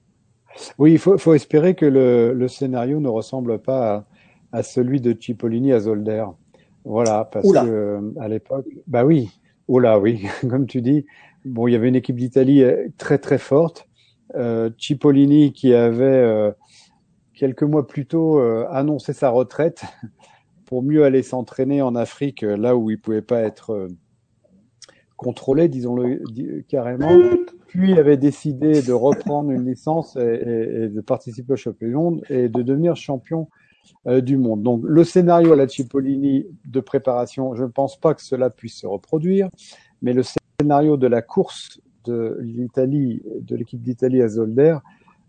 Oui, 0.78 0.92
il 0.92 0.98
faut, 0.98 1.18
faut, 1.18 1.34
espérer 1.34 1.74
que 1.74 1.84
le, 1.84 2.32
le, 2.32 2.48
scénario 2.48 2.98
ne 2.98 3.08
ressemble 3.08 3.58
pas 3.58 3.96
à, 3.96 4.04
à, 4.56 4.62
celui 4.62 5.00
de 5.00 5.16
Cipollini 5.18 5.72
à 5.72 5.80
Zolder. 5.80 6.24
Voilà, 6.84 7.24
parce 7.24 7.50
que 7.50 7.58
euh, 7.58 8.00
à 8.20 8.28
l'époque, 8.28 8.66
bah 8.86 9.04
oui, 9.04 9.30
oula, 9.68 9.98
oui, 9.98 10.26
comme 10.48 10.66
tu 10.66 10.82
dis, 10.82 11.04
bon, 11.44 11.66
il 11.66 11.72
y 11.72 11.76
avait 11.76 11.88
une 11.88 11.96
équipe 11.96 12.16
d'Italie 12.16 12.62
euh, 12.62 12.88
très 12.96 13.18
très 13.18 13.38
forte. 13.38 13.88
Euh, 14.34 14.70
Cipollini 14.76 15.52
qui 15.52 15.72
avait 15.72 16.04
euh, 16.04 16.50
quelques 17.34 17.62
mois 17.62 17.86
plus 17.86 18.06
tôt 18.06 18.40
euh, 18.40 18.66
annoncé 18.70 19.12
sa 19.12 19.30
retraite 19.30 19.82
pour 20.64 20.82
mieux 20.82 21.04
aller 21.04 21.22
s'entraîner 21.22 21.80
en 21.80 21.94
Afrique, 21.94 22.42
là 22.42 22.76
où 22.76 22.90
il 22.90 23.00
pouvait 23.00 23.22
pas 23.22 23.42
être 23.42 23.88
contrôlé, 25.16 25.68
disons-le 25.68 26.24
carrément, 26.68 27.20
puis 27.68 27.96
avait 27.96 28.16
décidé 28.16 28.82
de 28.82 28.92
reprendre 28.92 29.52
une 29.52 29.64
licence 29.64 30.16
et, 30.16 30.20
et, 30.20 30.88
de 30.88 31.00
participer 31.00 31.52
au 31.52 31.56
championnat 31.56 31.90
du 31.90 31.96
monde 31.96 32.22
et 32.30 32.48
de 32.48 32.62
devenir 32.62 32.96
champion 32.96 33.48
euh, 34.06 34.20
du 34.20 34.36
monde. 34.36 34.62
Donc 34.62 34.82
le 34.84 35.02
scénario 35.02 35.52
à 35.52 35.56
la 35.56 35.66
Cipollini 35.66 36.46
de 36.64 36.80
préparation, 36.80 37.54
je 37.54 37.64
ne 37.64 37.68
pense 37.68 37.98
pas 37.98 38.14
que 38.14 38.22
cela 38.22 38.50
puisse 38.50 38.80
se 38.80 38.86
reproduire, 38.86 39.48
mais 40.00 40.12
le 40.12 40.22
scénario 40.60 40.96
de 40.96 41.08
la 41.08 41.22
course 41.22 41.80
de 42.04 42.38
l'Italie, 42.40 43.22
de 43.40 43.56
l'équipe 43.56 43.82
d'Italie 43.82 44.22
à 44.22 44.28
Zolder, 44.28 44.78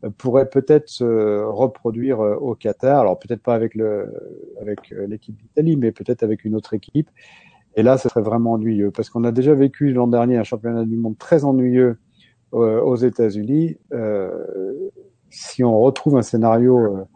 euh, 0.03 0.11
pourrait 0.15 0.47
peut-être 0.47 0.89
se 0.89 1.43
reproduire 1.43 2.21
euh, 2.21 2.35
au 2.35 2.53
Qatar. 2.53 2.99
Alors 2.99 3.17
peut-être 3.17 3.41
pas 3.41 3.55
avec 3.55 3.73
le 3.73 4.13
avec 4.61 4.93
l'équipe 5.07 5.35
d'Italie, 5.35 5.75
mais 5.75 5.91
peut-être 5.91 6.21
avec 6.21 6.45
une 6.45 6.55
autre 6.55 6.75
équipe. 6.75 7.09
Et 7.75 7.83
là, 7.83 7.97
ce 7.97 8.09
serait 8.09 8.21
vraiment 8.21 8.53
ennuyeux 8.53 8.91
parce 8.91 9.09
qu'on 9.09 9.23
a 9.23 9.31
déjà 9.31 9.53
vécu 9.55 9.91
l'an 9.91 10.07
dernier 10.07 10.37
un 10.37 10.43
championnat 10.43 10.85
du 10.85 10.97
monde 10.97 11.17
très 11.17 11.45
ennuyeux 11.45 11.97
aux 12.51 12.95
États-Unis. 12.95 13.77
Si 15.29 15.63
on 15.63 15.79
retrouve 15.79 16.17
un 16.17 16.23
scénario 16.23 17.07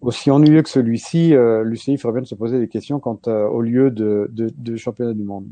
aussi 0.00 0.30
ennuyeux 0.30 0.62
que 0.62 0.68
celui-ci, 0.68 1.34
euh, 1.34 1.62
l'UCI 1.62 1.96
ferait 1.98 2.14
bien 2.14 2.22
de 2.22 2.26
se 2.26 2.34
poser 2.34 2.58
des 2.58 2.68
questions 2.68 3.00
quant 3.00 3.20
au 3.26 3.60
lieu 3.60 3.90
de, 3.90 4.30
de, 4.32 4.50
de, 4.56 4.76
championnat 4.76 5.12
du 5.12 5.24
monde. 5.24 5.46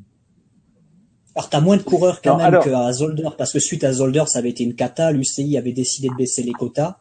Alors, 1.35 1.51
tu 1.51 1.57
as 1.57 1.61
moins 1.61 1.77
de 1.77 1.83
coureurs 1.83 2.21
quand 2.23 2.37
même 2.37 2.59
qu'à 2.63 2.93
Zolder, 2.93 3.29
parce 3.37 3.53
que 3.53 3.61
suite 3.61 3.85
à 3.85 3.93
Zolder, 3.93 4.25
ça 4.27 4.41
avait 4.41 4.51
été 4.51 4.65
une 4.65 4.75
cata. 4.75 5.13
L'UCI 5.13 5.57
avait 5.57 5.73
décidé 5.73 6.09
de 6.09 6.15
baisser 6.15 6.43
les 6.43 6.53
quotas. 6.53 6.97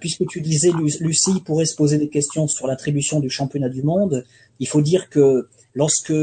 puisque 0.00 0.26
tu 0.26 0.40
disais, 0.40 0.70
l'UCI 1.00 1.40
pourrait 1.44 1.66
se 1.66 1.76
poser 1.76 1.98
des 1.98 2.08
questions 2.08 2.46
sur 2.46 2.66
l'attribution 2.66 3.20
du 3.20 3.28
championnat 3.28 3.68
du 3.68 3.82
monde, 3.82 4.24
il 4.60 4.68
faut 4.68 4.80
dire 4.80 5.10
que 5.10 5.48
lorsque 5.74 6.14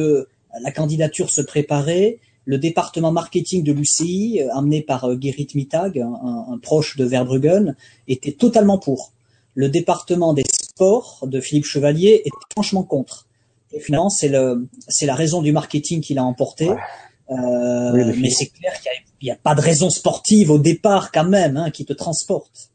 la 0.61 0.71
candidature 0.71 1.29
se 1.29 1.41
préparait. 1.41 2.19
Le 2.45 2.57
département 2.57 3.11
marketing 3.11 3.63
de 3.63 3.71
l'UCI, 3.71 4.41
euh, 4.41 4.53
amené 4.53 4.81
par 4.81 5.05
euh, 5.05 5.17
Gerrit 5.19 5.47
Mittag, 5.55 5.99
un, 5.99 6.57
proche 6.61 6.97
de 6.97 7.05
Verbruggen, 7.05 7.75
était 8.07 8.33
totalement 8.33 8.77
pour. 8.77 9.12
Le 9.55 9.69
département 9.69 10.33
des 10.33 10.43
sports 10.49 11.19
de 11.23 11.39
Philippe 11.39 11.65
Chevalier 11.65 12.21
était 12.25 12.31
franchement 12.51 12.83
contre. 12.83 13.27
Et 13.71 13.79
finalement, 13.79 14.09
c'est 14.09 14.29
le, 14.29 14.67
c'est 14.87 15.05
la 15.05 15.15
raison 15.15 15.41
du 15.41 15.51
marketing 15.51 16.01
qui 16.01 16.13
l'a 16.13 16.23
emporté. 16.23 16.69
Euh, 16.69 18.13
mais 18.17 18.29
c'est 18.29 18.47
clair 18.47 18.73
qu'il 18.81 18.91
n'y 19.23 19.31
a, 19.31 19.35
pas 19.35 19.55
de 19.55 19.61
raison 19.61 19.89
sportive 19.89 20.51
au 20.51 20.59
départ 20.59 21.11
quand 21.11 21.23
même 21.23 21.57
hein, 21.57 21.71
qui 21.71 21.85
te 21.85 21.93
transporte. 21.93 22.72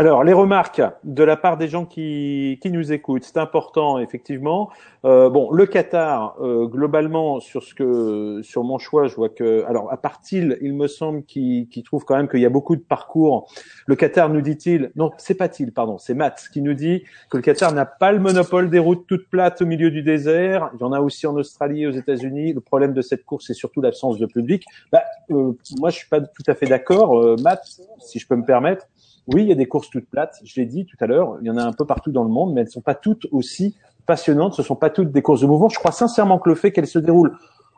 Alors, 0.00 0.24
les 0.24 0.32
remarques 0.32 0.80
de 1.04 1.22
la 1.22 1.36
part 1.36 1.58
des 1.58 1.68
gens 1.68 1.84
qui, 1.84 2.58
qui 2.62 2.70
nous 2.70 2.90
écoutent, 2.90 3.24
c'est 3.24 3.36
important 3.36 3.98
effectivement. 3.98 4.70
Euh, 5.04 5.28
bon, 5.28 5.50
le 5.50 5.66
Qatar, 5.66 6.36
euh, 6.40 6.64
globalement, 6.64 7.38
sur 7.38 7.62
ce 7.62 7.74
que, 7.74 8.40
sur 8.42 8.64
mon 8.64 8.78
choix, 8.78 9.08
je 9.08 9.14
vois 9.14 9.28
que, 9.28 9.62
alors 9.68 9.92
à 9.92 9.98
part 9.98 10.22
il, 10.32 10.72
me 10.72 10.86
semble 10.86 11.22
qu'il 11.24 11.82
trouve 11.84 12.06
quand 12.06 12.16
même 12.16 12.28
qu'il 12.28 12.40
y 12.40 12.46
a 12.46 12.48
beaucoup 12.48 12.76
de 12.76 12.80
parcours. 12.80 13.46
Le 13.84 13.94
Qatar 13.94 14.30
nous 14.30 14.40
dit-il, 14.40 14.90
non, 14.96 15.10
c'est 15.18 15.34
pas 15.34 15.50
il, 15.58 15.70
pardon, 15.70 15.98
c'est 15.98 16.14
Matt 16.14 16.48
qui 16.50 16.62
nous 16.62 16.72
dit 16.72 17.04
que 17.28 17.36
le 17.36 17.42
Qatar 17.42 17.70
n'a 17.74 17.84
pas 17.84 18.10
le 18.10 18.20
monopole 18.20 18.70
des 18.70 18.78
routes 18.78 19.06
toutes 19.06 19.28
plates 19.28 19.60
au 19.60 19.66
milieu 19.66 19.90
du 19.90 20.02
désert. 20.02 20.70
Il 20.76 20.80
y 20.80 20.84
en 20.84 20.94
a 20.94 21.00
aussi 21.00 21.26
en 21.26 21.36
Australie, 21.36 21.86
aux 21.86 21.90
États-Unis. 21.90 22.54
Le 22.54 22.62
problème 22.62 22.94
de 22.94 23.02
cette 23.02 23.26
course, 23.26 23.48
c'est 23.48 23.52
surtout 23.52 23.82
l'absence 23.82 24.16
de 24.16 24.24
public. 24.24 24.64
Bah, 24.92 25.02
euh, 25.30 25.52
moi, 25.78 25.90
je 25.90 25.96
suis 25.96 26.08
pas 26.08 26.22
tout 26.22 26.44
à 26.46 26.54
fait 26.54 26.64
d'accord, 26.64 27.36
Matt, 27.42 27.66
si 27.98 28.18
je 28.18 28.26
peux 28.26 28.36
me 28.36 28.46
permettre. 28.46 28.86
Oui, 29.26 29.42
il 29.42 29.48
y 29.48 29.52
a 29.52 29.56
des 29.56 29.66
courses 29.66 29.90
toutes 29.90 30.08
plates, 30.08 30.40
je 30.44 30.60
l'ai 30.60 30.66
dit 30.66 30.86
tout 30.86 30.96
à 31.00 31.06
l'heure, 31.06 31.36
il 31.40 31.46
y 31.46 31.50
en 31.50 31.56
a 31.56 31.62
un 31.62 31.72
peu 31.72 31.84
partout 31.84 32.10
dans 32.10 32.24
le 32.24 32.30
monde, 32.30 32.52
mais 32.52 32.62
elles 32.62 32.66
ne 32.66 32.72
sont 32.72 32.80
pas 32.80 32.94
toutes 32.94 33.26
aussi 33.30 33.76
passionnantes, 34.06 34.54
ce 34.54 34.62
ne 34.62 34.66
sont 34.66 34.76
pas 34.76 34.90
toutes 34.90 35.12
des 35.12 35.22
courses 35.22 35.42
de 35.42 35.46
mouvement. 35.46 35.68
Je 35.68 35.78
crois 35.78 35.92
sincèrement 35.92 36.38
que 36.38 36.48
le 36.48 36.54
fait 36.54 36.72
qu'elles 36.72 36.86
se 36.86 36.98
déroulent 36.98 37.36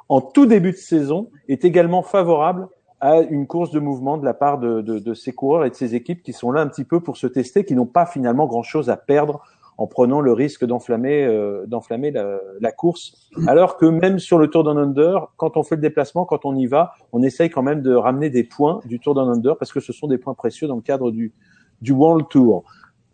en 0.09 0.21
tout 0.21 0.47
début 0.47 0.73
de 0.73 0.77
saison 0.77 1.31
est 1.49 1.65
également 1.65 2.03
favorable 2.03 2.69
à 3.01 3.21
une 3.21 3.47
course 3.47 3.71
de 3.71 3.81
mouvement 3.81 4.17
de 4.17 4.25
la 4.25 4.35
part 4.35 4.59
de, 4.59 4.81
de 4.81 5.15
ces 5.15 5.33
coureurs 5.33 5.65
et 5.65 5.71
de 5.71 5.75
ces 5.75 5.95
équipes 5.95 6.23
qui 6.23 6.33
sont 6.33 6.53
là 6.53 6.61
un 6.61 6.69
petit 6.69 6.85
peu 6.85 7.01
pour 7.01 7.17
se 7.17 7.27
tester, 7.27 7.65
qui 7.65 7.75
n'ont 7.75 7.87
pas 7.87 8.07
finalement 8.07 8.47
grand-chose 8.47 8.91
à 8.91 8.97
perdre 8.97 9.43
en 9.79 9.87
prenant 9.87 10.21
le 10.21 10.33
risque 10.33 10.65
d'enflammer 10.65 11.25
euh, 11.25 11.65
d'enflammer 11.67 12.11
la, 12.11 12.39
la, 12.61 12.73
course. 12.73 13.31
Alors 13.47 13.77
que 13.77 13.87
même 13.87 14.19
sur 14.19 14.39
le 14.39 14.49
Tour 14.49 14.65
d'un 14.65 14.77
Under, 14.77 15.33
quand 15.37 15.57
on 15.57 15.63
fait 15.63 15.77
le 15.77 15.83
déplacement, 15.83 16.25
quand 16.25 16.45
on 16.45 16.55
y 16.55 16.67
va, 16.67 16.93
on 17.13 17.23
essaye 17.23 17.51
quand 17.51 17.63
même 17.63 17.83
de 17.83 17.95
ramener 17.95 18.31
des 18.31 18.45
points 18.45 18.81
du 18.85 19.01
Tour 19.01 19.15
d'un 19.15 19.29
Under 19.29 19.57
parce 19.57 19.73
que 19.73 19.81
ce 19.81 19.93
sont 19.93 20.07
des 20.07 20.19
points 20.19 20.35
précieux 20.35 20.69
dans 20.69 20.77
le 20.77 20.83
cadre 20.83 21.11
du 21.11 21.33
du 21.81 21.93
World 21.93 22.29
Tour. 22.29 22.65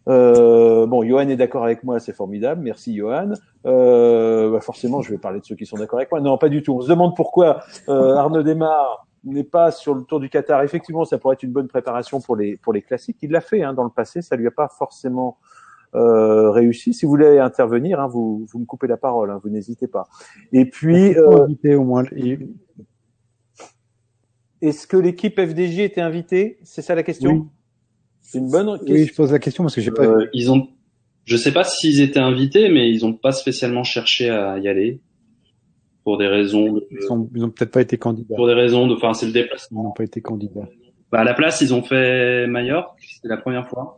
Euh, 0.08 0.86
bon, 0.86 1.04
Johan 1.04 1.28
est 1.28 1.36
d'accord 1.36 1.64
avec 1.64 1.84
moi, 1.84 2.00
c'est 2.00 2.14
formidable. 2.14 2.62
Merci, 2.62 2.96
Johan. 2.96 3.32
Euh, 3.66 4.50
bah 4.50 4.60
forcément, 4.60 5.02
je 5.02 5.10
vais 5.10 5.18
parler 5.18 5.40
de 5.40 5.44
ceux 5.44 5.54
qui 5.54 5.66
sont 5.66 5.76
d'accord 5.76 5.98
avec 5.98 6.10
moi. 6.10 6.20
Non, 6.20 6.38
pas 6.38 6.48
du 6.48 6.62
tout. 6.62 6.74
On 6.74 6.80
se 6.80 6.88
demande 6.88 7.14
pourquoi 7.14 7.60
euh, 7.88 8.14
Arnaud 8.14 8.42
Desmar 8.42 9.06
n'est 9.24 9.44
pas 9.44 9.70
sur 9.70 9.94
le 9.94 10.04
Tour 10.04 10.20
du 10.20 10.30
Qatar. 10.30 10.62
Effectivement, 10.62 11.04
ça 11.04 11.18
pourrait 11.18 11.34
être 11.34 11.42
une 11.42 11.52
bonne 11.52 11.68
préparation 11.68 12.20
pour 12.20 12.36
les 12.36 12.56
pour 12.56 12.72
les 12.72 12.80
classiques. 12.80 13.18
Il 13.20 13.32
l'a 13.32 13.42
fait 13.42 13.62
hein, 13.62 13.74
dans 13.74 13.84
le 13.84 13.90
passé. 13.90 14.22
Ça 14.22 14.36
lui 14.36 14.46
a 14.46 14.50
pas 14.50 14.68
forcément 14.68 15.36
euh, 15.94 16.50
réussi. 16.50 16.92
Si 16.94 17.04
vous 17.04 17.10
voulez 17.10 17.38
intervenir, 17.38 18.00
hein, 18.00 18.08
vous 18.08 18.46
vous 18.50 18.58
me 18.58 18.66
coupez 18.66 18.86
la 18.86 18.96
parole. 18.96 19.30
Hein, 19.30 19.40
vous 19.42 19.50
n'hésitez 19.50 19.86
pas. 19.86 20.08
Et 20.52 20.64
puis, 20.64 21.16
euh, 21.16 21.46
au 21.76 21.84
moins. 21.84 22.04
est-ce 24.60 24.86
que 24.86 24.96
l'équipe 24.96 25.40
FDJ 25.40 25.80
était 25.80 26.00
invitée? 26.00 26.58
C'est 26.62 26.82
ça 26.82 26.94
la 26.94 27.02
question? 27.02 27.30
Oui. 27.32 27.42
C'est 28.20 28.38
une 28.38 28.50
bonne 28.50 28.78
question. 28.78 28.94
Oui, 28.94 29.06
je 29.06 29.14
pose 29.14 29.32
la 29.32 29.38
question 29.38 29.64
parce 29.64 29.74
que 29.74 29.80
j'ai 29.80 29.90
pas. 29.90 30.04
Euh, 30.04 30.26
ils 30.34 30.50
ont, 30.50 30.68
je 31.24 31.36
sais 31.36 31.52
pas 31.52 31.64
s'ils 31.64 32.02
étaient 32.02 32.18
invités, 32.18 32.68
mais 32.68 32.90
ils 32.90 33.06
ont 33.06 33.14
pas 33.14 33.32
spécialement 33.32 33.84
cherché 33.84 34.28
à 34.28 34.58
y 34.58 34.68
aller 34.68 35.00
pour 36.04 36.18
des 36.18 36.26
raisons. 36.26 36.74
De, 36.74 36.86
Ils, 36.90 37.02
sont, 37.02 37.30
ils 37.34 37.44
ont 37.44 37.50
peut-être 37.50 37.70
pas 37.70 37.80
été 37.80 37.96
candidats. 37.96 38.36
pour 38.36 38.46
des 38.46 38.52
raisons 38.52 38.86
de, 38.86 38.94
enfin, 38.94 39.14
c'est 39.14 39.26
le 39.26 39.32
déplacement. 39.32 39.80
Ils 39.80 39.84
n'ont 39.84 39.92
pas 39.92 40.04
été 40.04 40.20
candidats. 40.20 40.68
Bah, 41.10 41.20
à 41.20 41.24
la 41.24 41.32
place, 41.32 41.62
ils 41.62 41.72
ont 41.72 41.82
fait 41.82 42.46
Majorque, 42.46 43.00
c'était 43.00 43.28
la 43.28 43.38
première 43.38 43.66
fois. 43.66 43.97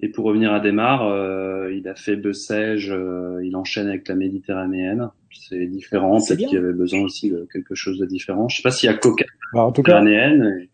Et 0.00 0.08
pour 0.08 0.24
revenir 0.26 0.52
à 0.52 0.60
Desmar, 0.60 1.06
euh, 1.06 1.72
il 1.72 1.88
a 1.88 1.94
fait 1.94 2.16
Bessèges, 2.16 2.90
euh, 2.90 3.40
il 3.44 3.56
enchaîne 3.56 3.88
avec 3.88 4.06
la 4.08 4.14
Méditerranéenne. 4.14 5.10
C'est 5.32 5.66
différent, 5.66 6.18
peut-être 6.18 6.38
qu'il 6.38 6.52
y 6.54 6.56
avait 6.56 6.72
besoin 6.72 7.00
aussi 7.02 7.30
de 7.30 7.46
quelque 7.52 7.74
chose 7.74 7.98
de 7.98 8.06
différent. 8.06 8.48
Je 8.48 8.56
sais 8.56 8.62
pas 8.62 8.70
s'il 8.70 8.88
y 8.88 8.92
a 8.92 8.96
Coca 8.96 9.24
Bah, 9.52 9.62
en 9.64 9.72
tout 9.72 9.82
cas, 9.82 10.00
Méditerranéenne. 10.00 10.68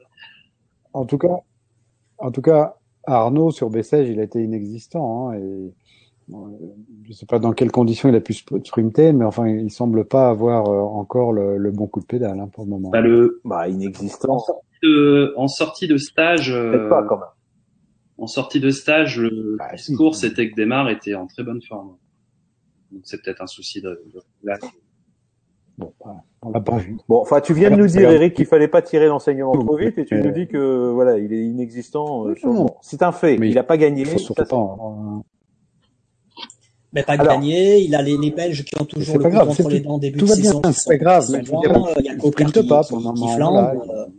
en 0.93 1.05
tout 1.07 1.19
cas, 1.19 1.37
en 2.19 2.31
tout 2.31 2.43
cas, 2.43 2.77
Arnaud 3.07 3.51
sur 3.51 3.71
Bessèges, 3.71 4.09
il 4.09 4.21
a 4.21 4.25
été 4.25 4.43
inexistant. 4.43 5.31
Hein, 5.31 5.35
et 5.39 5.73
bon, 6.29 6.49
euh, 6.49 6.67
je 7.07 7.13
sais 7.13 7.27
pas 7.27 7.39
dans 7.39 7.53
quelles 7.53 7.71
conditions 7.73 8.09
il 8.09 8.15
a 8.17 8.21
pu 8.21 8.33
sp- 8.33 8.65
sprinter, 8.67 9.13
mais 9.13 9.25
enfin, 9.25 9.49
il 9.49 9.71
semble 9.71 10.05
pas 10.05 10.29
avoir 10.29 10.67
euh, 10.69 10.81
encore 10.81 11.33
le, 11.33 11.57
le 11.57 11.71
bon 11.71 11.87
coup 11.87 12.01
de 12.01 12.07
pédale 12.07 12.39
hein, 12.41 12.49
pour 12.53 12.65
le 12.65 12.71
moment. 12.71 12.91
Bah, 12.91 13.01
le, 13.01 13.41
Bah, 13.45 13.63
en 13.67 13.71
inexistant. 13.71 14.39
sortie 14.41 14.67
de, 14.83 15.35
en 15.37 15.49
sortie 15.49 15.89
de 15.89 15.97
stage, 15.97 16.51
Peut-être 16.51 16.83
euh, 16.83 16.89
pas 16.89 17.03
quand 17.05 17.19
même. 17.19 17.27
En 18.21 18.27
sortie 18.27 18.61
de 18.61 18.71
stage, 18.71 19.19
le 19.19 19.57
Bah, 19.59 19.77
si. 19.77 19.91
discours 19.91 20.15
c'était 20.15 20.51
que 20.51 20.55
Desmar 20.55 20.89
était 20.91 21.15
en 21.15 21.27
très 21.27 21.43
bonne 21.43 21.63
forme. 21.63 21.97
Donc 22.93 23.03
c'est 23.05 23.23
peut-être 23.23 23.43
un 23.43 23.47
souci 23.47 23.81
de, 23.81 23.89
de 24.13 24.21
là. 24.43 24.59
Bon, 25.79 25.93
voilà, 26.05 26.21
on 26.43 26.51
l'a 26.51 26.61
pas 26.61 26.77
vu. 26.77 26.99
Bon, 27.09 27.21
enfin, 27.23 27.41
tu 27.41 27.55
viens 27.55 27.71
de 27.71 27.77
nous 27.77 27.87
dire. 27.87 28.11
Eric, 28.11 28.35
qu'il 28.35 28.45
fallait 28.47 28.69
pas 28.69 28.83
tirer 28.83 29.07
l'enseignement 29.07 29.53
trop 29.53 29.77
vite, 29.77 29.97
et 29.97 30.05
tu 30.05 30.15
Euh, 30.15 30.23
nous 30.23 30.31
dis 30.33 30.47
que 30.47 30.91
voilà, 30.91 31.19
il 31.19 31.33
est 31.33 31.43
inexistant. 31.43 32.27
euh, 32.29 32.35
c'est 32.83 33.03
un 33.03 33.13
fait. 33.13 33.39
Mais 33.39 33.49
il 33.49 33.57
a 33.59 33.63
pas 33.63 33.79
gagné. 33.79 34.03
Il 34.03 34.07
faut 34.09 34.19
surtout 34.19 34.43
Ça, 34.43 34.49
pas. 34.49 34.57
en- 34.57 35.25
Mais 36.93 37.03
pas 37.05 37.13
Alors- 37.15 37.29
gagné. 37.29 37.79
Il 37.79 37.95
a 37.95 38.03
les, 38.03 38.19
les 38.19 38.31
Belges 38.33 38.65
qui 38.65 38.75
ont 38.79 38.85
toujours 38.85 39.17
le 39.19 39.25
coup 39.25 39.31
grave, 39.31 39.47
contre 39.49 39.63
c'est 39.63 39.69
les 39.71 39.81
dents 39.81 39.95
en 39.95 39.99
début 39.99 40.19
tout 40.19 40.27
de 40.27 40.33
saison. 40.33 40.61
c'est 40.73 40.89
pas 40.89 40.97
grave, 40.99 41.27
mais. 41.31 41.39
Il 41.39 41.49
y 41.49 42.09
a 42.09 42.17
qui, 42.17 42.31
pas 42.31 42.45
qui- 42.45 42.63
pour 42.63 42.71
le 42.77 42.85
qui 42.85 42.95
moment. 42.95 43.29
flambe. 43.37 44.13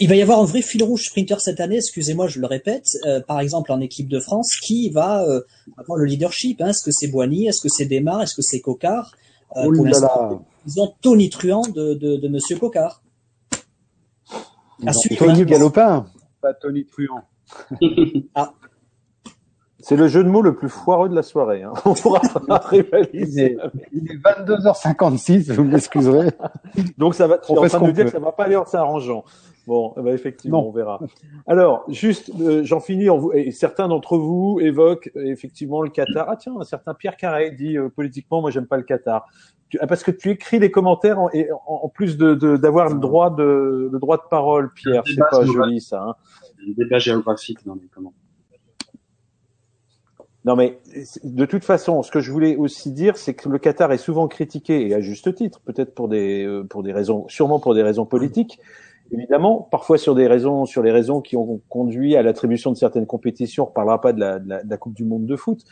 Il 0.00 0.08
va 0.08 0.16
y 0.16 0.22
avoir 0.22 0.40
un 0.40 0.44
vrai 0.44 0.62
fil 0.62 0.82
rouge 0.82 1.04
sprinter 1.04 1.40
cette 1.40 1.60
année, 1.60 1.76
excusez-moi, 1.76 2.26
je 2.28 2.40
le 2.40 2.46
répète. 2.46 2.86
Euh, 3.06 3.20
par 3.20 3.40
exemple, 3.40 3.72
en 3.72 3.80
équipe 3.80 4.08
de 4.08 4.20
France, 4.20 4.56
qui 4.62 4.90
va 4.90 5.22
euh, 5.24 5.40
avoir 5.76 5.98
le 5.98 6.04
leadership 6.04 6.60
hein 6.60 6.68
Est-ce 6.68 6.82
que 6.84 6.90
c'est 6.90 7.08
Boigny 7.08 7.46
Est-ce 7.46 7.60
que 7.60 7.68
c'est 7.68 7.86
Desmar 7.86 8.22
Est-ce 8.22 8.34
que 8.34 8.42
c'est 8.42 8.60
Cocard 8.60 9.12
Euh, 9.56 9.62
Oh 9.66 9.72
Pour 9.72 9.86
ils 10.66 10.80
ont 10.80 10.92
Tony 11.00 11.30
Truant 11.30 11.62
de, 11.62 11.94
de, 11.94 12.16
de 12.16 12.28
Monsieur 12.28 12.56
Cocard. 12.58 13.02
À 14.86 14.92
suivre, 14.92 15.24
Tony 15.24 15.42
hein. 15.42 15.44
Galopin, 15.44 16.06
pas 16.40 16.54
Tony 16.54 16.84
Truant. 16.84 17.22
C'est 19.80 19.96
le 19.96 20.08
jeu 20.08 20.22
de 20.24 20.28
mots 20.28 20.42
le 20.42 20.54
plus 20.54 20.68
foireux 20.68 21.08
de 21.08 21.14
la 21.14 21.22
soirée. 21.22 21.62
Hein. 21.62 21.72
On 21.86 21.94
pourra 21.94 22.20
pas 22.20 22.58
rivaliser. 22.58 23.56
Il 23.92 24.10
est 24.10 24.16
22h56, 24.16 25.52
vous 25.52 25.64
m'excuserez. 25.64 26.30
Donc 26.98 27.14
ça 27.14 27.26
va. 27.26 27.38
Tu 27.38 27.52
On 27.52 27.54
es 27.54 27.58
en 27.58 27.62
fait 27.62 27.68
train 27.68 27.78
ce 27.78 27.84
de 27.84 27.86
nous 27.86 27.92
qu'on 27.92 27.94
dire 27.94 28.04
peut. 28.04 28.10
que 28.10 28.16
ça 28.18 28.22
va 28.22 28.32
pas 28.32 28.44
aller 28.44 28.56
en 28.56 28.66
s'arrangeant. 28.66 29.24
Bon, 29.68 29.92
eh 29.98 30.00
ben, 30.00 30.14
effectivement, 30.14 30.62
Non. 30.62 30.68
on 30.68 30.72
verra. 30.72 30.98
Alors, 31.46 31.84
juste, 31.88 32.32
euh, 32.40 32.64
j'en 32.64 32.80
finis. 32.80 33.10
En 33.10 33.18
vous, 33.18 33.32
et 33.34 33.50
certains 33.50 33.86
d'entre 33.86 34.16
vous 34.16 34.58
évoquent 34.62 35.10
effectivement 35.14 35.82
le 35.82 35.90
Qatar. 35.90 36.24
Ah 36.30 36.36
tiens, 36.36 36.54
un 36.58 36.64
certain 36.64 36.94
Pierre 36.94 37.18
Carré 37.18 37.50
dit 37.50 37.76
euh, 37.76 37.90
politiquement, 37.90 38.40
moi 38.40 38.50
j'aime 38.50 38.66
pas 38.66 38.78
le 38.78 38.82
Qatar. 38.82 39.26
Tu- 39.68 39.78
ah, 39.82 39.86
parce 39.86 40.02
que 40.02 40.10
tu 40.10 40.30
écris 40.30 40.58
les 40.58 40.70
commentaires 40.70 41.18
en, 41.20 41.28
et 41.34 41.52
en, 41.52 41.60
en 41.66 41.88
plus 41.90 42.16
de 42.16 42.32
de- 42.34 42.56
d'avoir 42.56 42.88
le 42.88 42.98
droit 42.98 43.28
de 43.28 43.90
le 43.92 43.98
droit 43.98 44.16
de 44.16 44.22
parole, 44.30 44.72
Pierre. 44.72 45.02
C'est 45.04 45.16
débat 45.16 45.26
pas 45.30 45.44
joli 45.44 45.82
ça. 45.82 46.02
Hein. 46.02 46.14
Débat 46.78 46.98
géographique 46.98 47.58
dans 47.66 47.74
les 47.74 47.88
commentaires. 47.88 48.18
Non, 50.46 50.56
mais 50.56 50.78
de 51.24 51.44
toute 51.44 51.64
façon, 51.64 52.02
ce 52.02 52.10
que 52.10 52.20
je 52.20 52.32
voulais 52.32 52.56
aussi 52.56 52.90
dire, 52.92 53.18
c'est 53.18 53.34
que 53.34 53.50
le 53.50 53.58
Qatar 53.58 53.92
est 53.92 53.98
souvent 53.98 54.28
critiqué 54.28 54.88
et 54.88 54.94
à 54.94 55.00
juste 55.00 55.34
titre, 55.34 55.60
peut-être 55.60 55.94
pour 55.94 56.08
des 56.08 56.46
euh, 56.46 56.64
pour 56.64 56.82
des 56.82 56.92
raisons, 56.92 57.26
sûrement 57.28 57.60
pour 57.60 57.74
des 57.74 57.82
raisons 57.82 58.06
politiques, 58.06 58.58
évidemment, 59.12 59.68
parfois 59.70 59.98
sur 59.98 60.14
des 60.14 60.26
raisons 60.26 60.66
sur 60.66 60.82
les 60.82 60.92
raisons 60.92 61.20
qui 61.20 61.36
ont 61.36 61.60
conduit 61.68 62.16
à 62.16 62.22
l'attribution 62.22 62.70
de 62.72 62.76
certaines 62.76 63.06
compétitions. 63.06 63.64
On 63.64 63.66
reparlera 63.66 64.00
pas 64.00 64.12
de 64.12 64.20
la, 64.20 64.38
de 64.38 64.48
la, 64.48 64.62
de 64.62 64.70
la 64.70 64.76
Coupe 64.76 64.94
du 64.94 65.04
Monde 65.04 65.26
de 65.26 65.36
foot. 65.36 65.64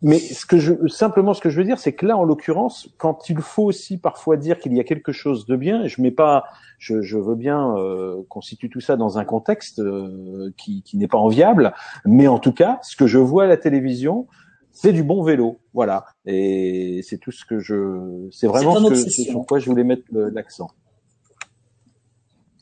Mais 0.00 0.18
ce 0.18 0.46
que 0.46 0.58
je 0.58 0.86
simplement 0.86 1.34
ce 1.34 1.40
que 1.40 1.50
je 1.50 1.58
veux 1.58 1.64
dire, 1.64 1.78
c'est 1.80 1.92
que 1.92 2.06
là, 2.06 2.16
en 2.16 2.22
l'occurrence, 2.22 2.88
quand 2.98 3.28
il 3.30 3.38
faut 3.38 3.64
aussi 3.64 3.98
parfois 3.98 4.36
dire 4.36 4.60
qu'il 4.60 4.72
y 4.72 4.78
a 4.78 4.84
quelque 4.84 5.10
chose 5.10 5.44
de 5.46 5.56
bien, 5.56 5.86
je 5.88 6.00
mets 6.00 6.12
pas, 6.12 6.44
je, 6.78 7.02
je 7.02 7.18
veux 7.18 7.34
bien 7.34 7.76
euh, 7.76 8.22
qu'on 8.28 8.40
situe 8.40 8.70
tout 8.70 8.80
ça 8.80 8.96
dans 8.96 9.18
un 9.18 9.24
contexte 9.24 9.80
euh, 9.80 10.52
qui, 10.56 10.82
qui 10.82 10.98
n'est 10.98 11.08
pas 11.08 11.18
enviable, 11.18 11.74
mais 12.04 12.28
en 12.28 12.38
tout 12.38 12.52
cas, 12.52 12.78
ce 12.82 12.94
que 12.94 13.08
je 13.08 13.18
vois 13.18 13.44
à 13.44 13.46
la 13.48 13.56
télévision, 13.56 14.28
c'est 14.70 14.92
du 14.92 15.02
bon 15.02 15.24
vélo, 15.24 15.58
voilà. 15.74 16.04
Et 16.24 17.00
c'est 17.02 17.18
tout 17.18 17.32
ce 17.32 17.44
que 17.44 17.58
je, 17.58 18.28
c'est 18.30 18.46
vraiment 18.46 18.76
ce 18.76 18.90
que, 18.90 19.10
sur 19.10 19.44
quoi 19.46 19.58
je 19.58 19.68
voulais 19.68 19.82
mettre 19.82 20.04
l'accent. 20.12 20.68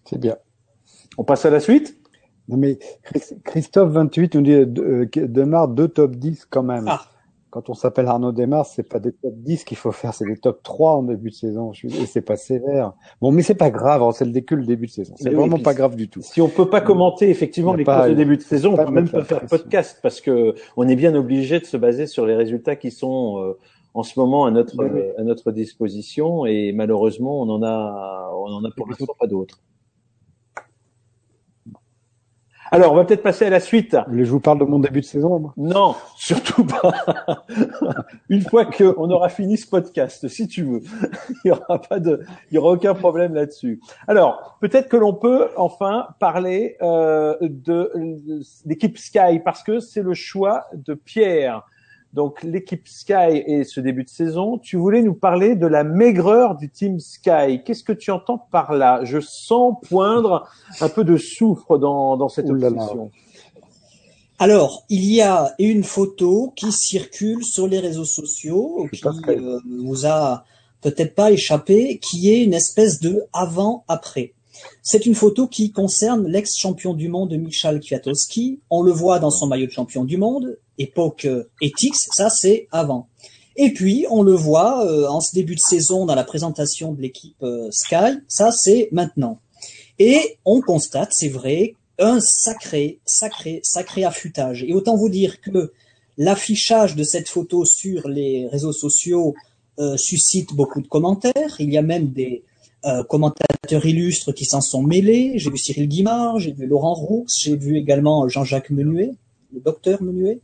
C'est 0.07 0.19
bien. 0.19 0.37
On 1.19 1.25
passe 1.25 1.45
à 1.45 1.51
la 1.51 1.61
suite? 1.61 1.97
Non 2.49 2.57
mais 2.57 2.79
Chris- 3.03 3.41
Christophe 3.45 3.91
28 3.91 4.35
nous 4.37 4.43
dit 4.43 4.53
euh, 4.53 5.07
que 5.07 5.21
Demar 5.21 5.69
deux 5.69 5.89
top 5.89 6.15
10 6.17 6.47
quand 6.47 6.63
même. 6.63 6.85
Ah. 6.89 7.03
Quand 7.51 7.71
on 7.71 7.75
s'appelle 7.75 8.07
Arnaud 8.07 8.33
Demar, 8.33 8.67
c'est 8.67 8.83
pas 8.83 8.99
des 9.01 9.13
top 9.13 9.33
10 9.37 9.65
qu'il 9.65 9.77
faut 9.79 9.91
faire, 9.91 10.13
c'est 10.13 10.27
des 10.27 10.37
top 10.37 10.63
3 10.63 10.97
en 10.97 11.03
début 11.05 11.31
de 11.31 11.35
saison. 11.35 11.73
Je 11.73 11.89
suis- 11.89 12.03
Et 12.03 12.07
c'est 12.07 12.21
pas 12.21 12.37
sévère. 12.37 12.93
Bon, 13.21 13.33
mais 13.33 13.43
c'est 13.43 13.55
pas 13.55 13.71
grave, 13.71 14.03
hein, 14.03 14.13
c'est 14.13 14.27
le 14.27 14.31
décul 14.31 14.59
le 14.61 14.67
début 14.67 14.87
de 14.87 14.91
saison. 14.93 15.15
C'est 15.17 15.31
oui, 15.31 15.35
vraiment 15.37 15.59
pas 15.59 15.73
grave 15.73 15.97
du 15.97 16.09
tout. 16.09 16.21
Si 16.23 16.41
on 16.41 16.49
peut 16.49 16.69
pas 16.69 16.81
commenter 16.83 17.31
effectivement 17.31 17.73
les 17.75 17.85
courses 17.85 18.09
de 18.09 18.15
début 18.15 18.37
de 18.37 18.43
saison, 18.43 18.75
on 18.75 18.85
peut 18.85 18.91
même 18.93 19.09
pas 19.09 19.25
faire 19.25 19.39
pression. 19.39 19.57
podcast 19.59 19.99
parce 20.03 20.21
que 20.21 20.55
on 20.77 20.87
est 20.87 20.97
bien 20.97 21.15
obligé 21.15 21.59
de 21.59 21.65
se 21.65 21.77
baser 21.77 22.07
sur 22.07 22.27
les 22.27 22.35
résultats 22.35 22.77
qui 22.77 22.91
sont 22.91 23.39
euh, 23.43 23.59
en 23.95 24.03
ce 24.03 24.21
moment 24.21 24.45
à 24.45 24.51
notre 24.51 24.77
Oui, 24.79 24.91
oui. 24.93 25.01
euh, 25.01 25.13
à 25.21 25.23
notre 25.25 25.51
disposition 25.51 26.45
et 26.47 26.73
malheureusement 26.73 27.41
on 27.41 27.49
en 27.49 27.63
a 27.63 28.31
on 28.37 28.53
en 28.53 28.65
a 28.65 28.71
pour 28.77 28.87
l'instant 28.89 29.15
pas 29.19 29.27
d'autres. 29.27 29.61
Alors, 32.73 32.93
on 32.93 32.97
va 32.97 33.05
peut-être 33.05 33.23
passer 33.23 33.45
à 33.47 33.51
la 33.51 33.61
suite. 33.61 33.97
Je 34.11 34.31
vous 34.31 34.41
parle 34.41 34.59
de 34.59 34.65
mon 34.65 34.79
début 34.79 35.01
de 35.01 35.05
saison 35.05 35.39
moi 35.39 35.55
Non, 35.57 35.95
surtout 36.17 36.65
pas. 36.65 36.93
Une 38.29 38.43
fois 38.43 38.65
qu'on 38.65 39.11
aura 39.11 39.29
fini 39.29 39.57
ce 39.57 39.69
podcast, 39.69 40.27
si 40.29 40.49
tu 40.49 40.65
veux, 40.65 40.81
il 41.45 41.49
y 41.49 41.51
aura 41.53 41.81
pas 41.81 42.01
de, 42.01 42.25
il 42.51 42.55
y 42.55 42.59
aura 42.59 42.73
aucun 42.73 42.95
problème 42.95 43.35
là-dessus. 43.35 43.81
Alors, 44.09 44.57
peut-être 44.61 44.89
que 44.89 44.97
l'on 44.97 45.15
peut 45.15 45.49
enfin 45.57 46.09
parler 46.19 46.77
euh, 46.83 47.37
de, 47.41 47.93
de 47.95 48.41
l'équipe 48.65 48.99
Sky 48.99 49.41
parce 49.45 49.63
que 49.63 49.79
c'est 49.79 50.03
le 50.03 50.15
choix 50.15 50.67
de 50.75 50.95
Pierre. 50.95 51.63
Donc 52.13 52.43
l'équipe 52.43 52.89
Sky 52.89 53.43
et 53.47 53.65
ce 53.65 53.81
début 53.81 54.05
de 54.05 54.09
saison, 54.09 54.59
tu 54.59 54.77
voulais 54.77 55.03
nous 55.03 55.15
parler 55.15 55.55
de 55.55 55.67
la 55.67 55.85
maigreur 55.85 56.57
du 56.57 56.71
team 56.71 56.99
Sky. 56.99 57.63
Qu'est-ce 57.65 57.85
que 57.85 57.93
tu 57.93 58.11
entends 58.11 58.39
par 58.39 58.73
là? 58.73 59.01
Je 59.05 59.19
sens 59.21 59.75
poindre 59.89 60.49
un 60.81 60.89
peu 60.89 61.05
de 61.05 61.17
soufre 61.17 61.79
dans, 61.79 62.17
dans 62.17 62.29
cette 62.29 62.49
obsession. 62.49 63.11
Alors, 64.39 64.85
il 64.91 65.05
y 65.05 65.23
a 65.23 65.55
une 65.59 65.83
photo 65.83 66.53
qui 66.57 66.71
circule 66.71 67.43
sur 67.43 67.67
les 67.67 67.79
réseaux 67.79 68.05
sociaux, 68.05 68.87
qui 68.93 69.03
euh, 69.29 69.59
vous 69.79 70.07
a 70.07 70.45
peut-être 70.83 71.15
pas 71.15 71.33
échappé, 71.33 71.99
qui 71.99 72.31
est 72.31 72.45
une 72.45 72.53
espèce 72.53 73.01
de 73.01 73.25
avant-après. 73.33 74.35
C'est 74.83 75.07
une 75.07 75.15
photo 75.15 75.47
qui 75.47 75.73
concerne 75.73 76.27
l'ex-champion 76.27 76.95
du 76.95 77.09
monde 77.09 77.33
Michal 77.37 77.81
Kwiatkowski. 77.81 78.61
On 78.71 78.83
le 78.83 78.93
voit 78.93 79.19
dans 79.19 79.31
son 79.31 79.47
maillot 79.47 79.67
de 79.67 79.73
champion 79.73 80.05
du 80.05 80.17
monde, 80.17 80.59
époque 80.79 81.25
euh, 81.25 81.45
Etix, 81.61 82.09
ça 82.15 82.31
c'est 82.31 82.69
avant. 82.73 83.09
Et 83.57 83.73
puis, 83.73 84.07
on 84.11 84.23
le 84.23 84.35
voit 84.35 84.87
euh, 84.87 85.09
en 85.09 85.21
ce 85.21 85.35
début 85.35 85.55
de 85.55 85.61
saison 85.61 86.05
dans 86.05 86.15
la 86.15 86.25
présentation 86.25 86.93
de 86.93 87.01
l'équipe 87.01 87.43
euh, 87.43 87.69
Sky, 87.71 88.19
ça 88.29 88.51
c'est 88.53 88.89
maintenant. 88.93 89.41
Et 89.99 90.39
on 90.45 90.61
constate, 90.61 91.13
c'est 91.13 91.31
vrai, 91.31 91.75
un 91.99 92.21
sacré, 92.21 93.01
sacré, 93.07 93.61
sacré 93.63 94.05
affûtage. 94.05 94.63
Et 94.63 94.75
autant 94.75 94.97
vous 94.97 95.09
dire 95.09 95.41
que 95.41 95.73
l'affichage 96.19 96.97
de 96.97 97.03
cette 97.03 97.29
photo 97.29 97.65
sur 97.65 98.09
les 98.09 98.47
réseaux 98.49 98.73
sociaux 98.73 99.35
euh, 99.79 99.97
suscite 99.97 100.55
beaucoup 100.55 100.81
de 100.81 100.89
commentaires. 100.89 101.57
Il 101.59 101.73
y 101.73 101.79
a 101.79 101.83
même 101.83 102.09
des, 102.09 102.45
euh, 102.87 103.03
commentateurs 103.05 103.85
illustres 103.85 104.33
qui 104.33 104.45
s'en 104.45 104.61
sont 104.61 104.83
mêlés. 104.83 105.33
J'ai 105.37 105.51
vu 105.51 105.59
Cyril 105.59 105.89
Guimard, 105.89 106.39
j'ai 106.39 106.53
vu 106.53 106.67
Laurent 106.67 106.95
Roux, 106.95 107.27
j'ai 107.37 107.57
vu 107.57 107.77
également 107.77 108.29
Jean-Jacques 108.29 108.71
Menuet, 108.71 109.13
le 109.53 109.61
docteur 109.61 110.03
Menuet. 110.03 110.41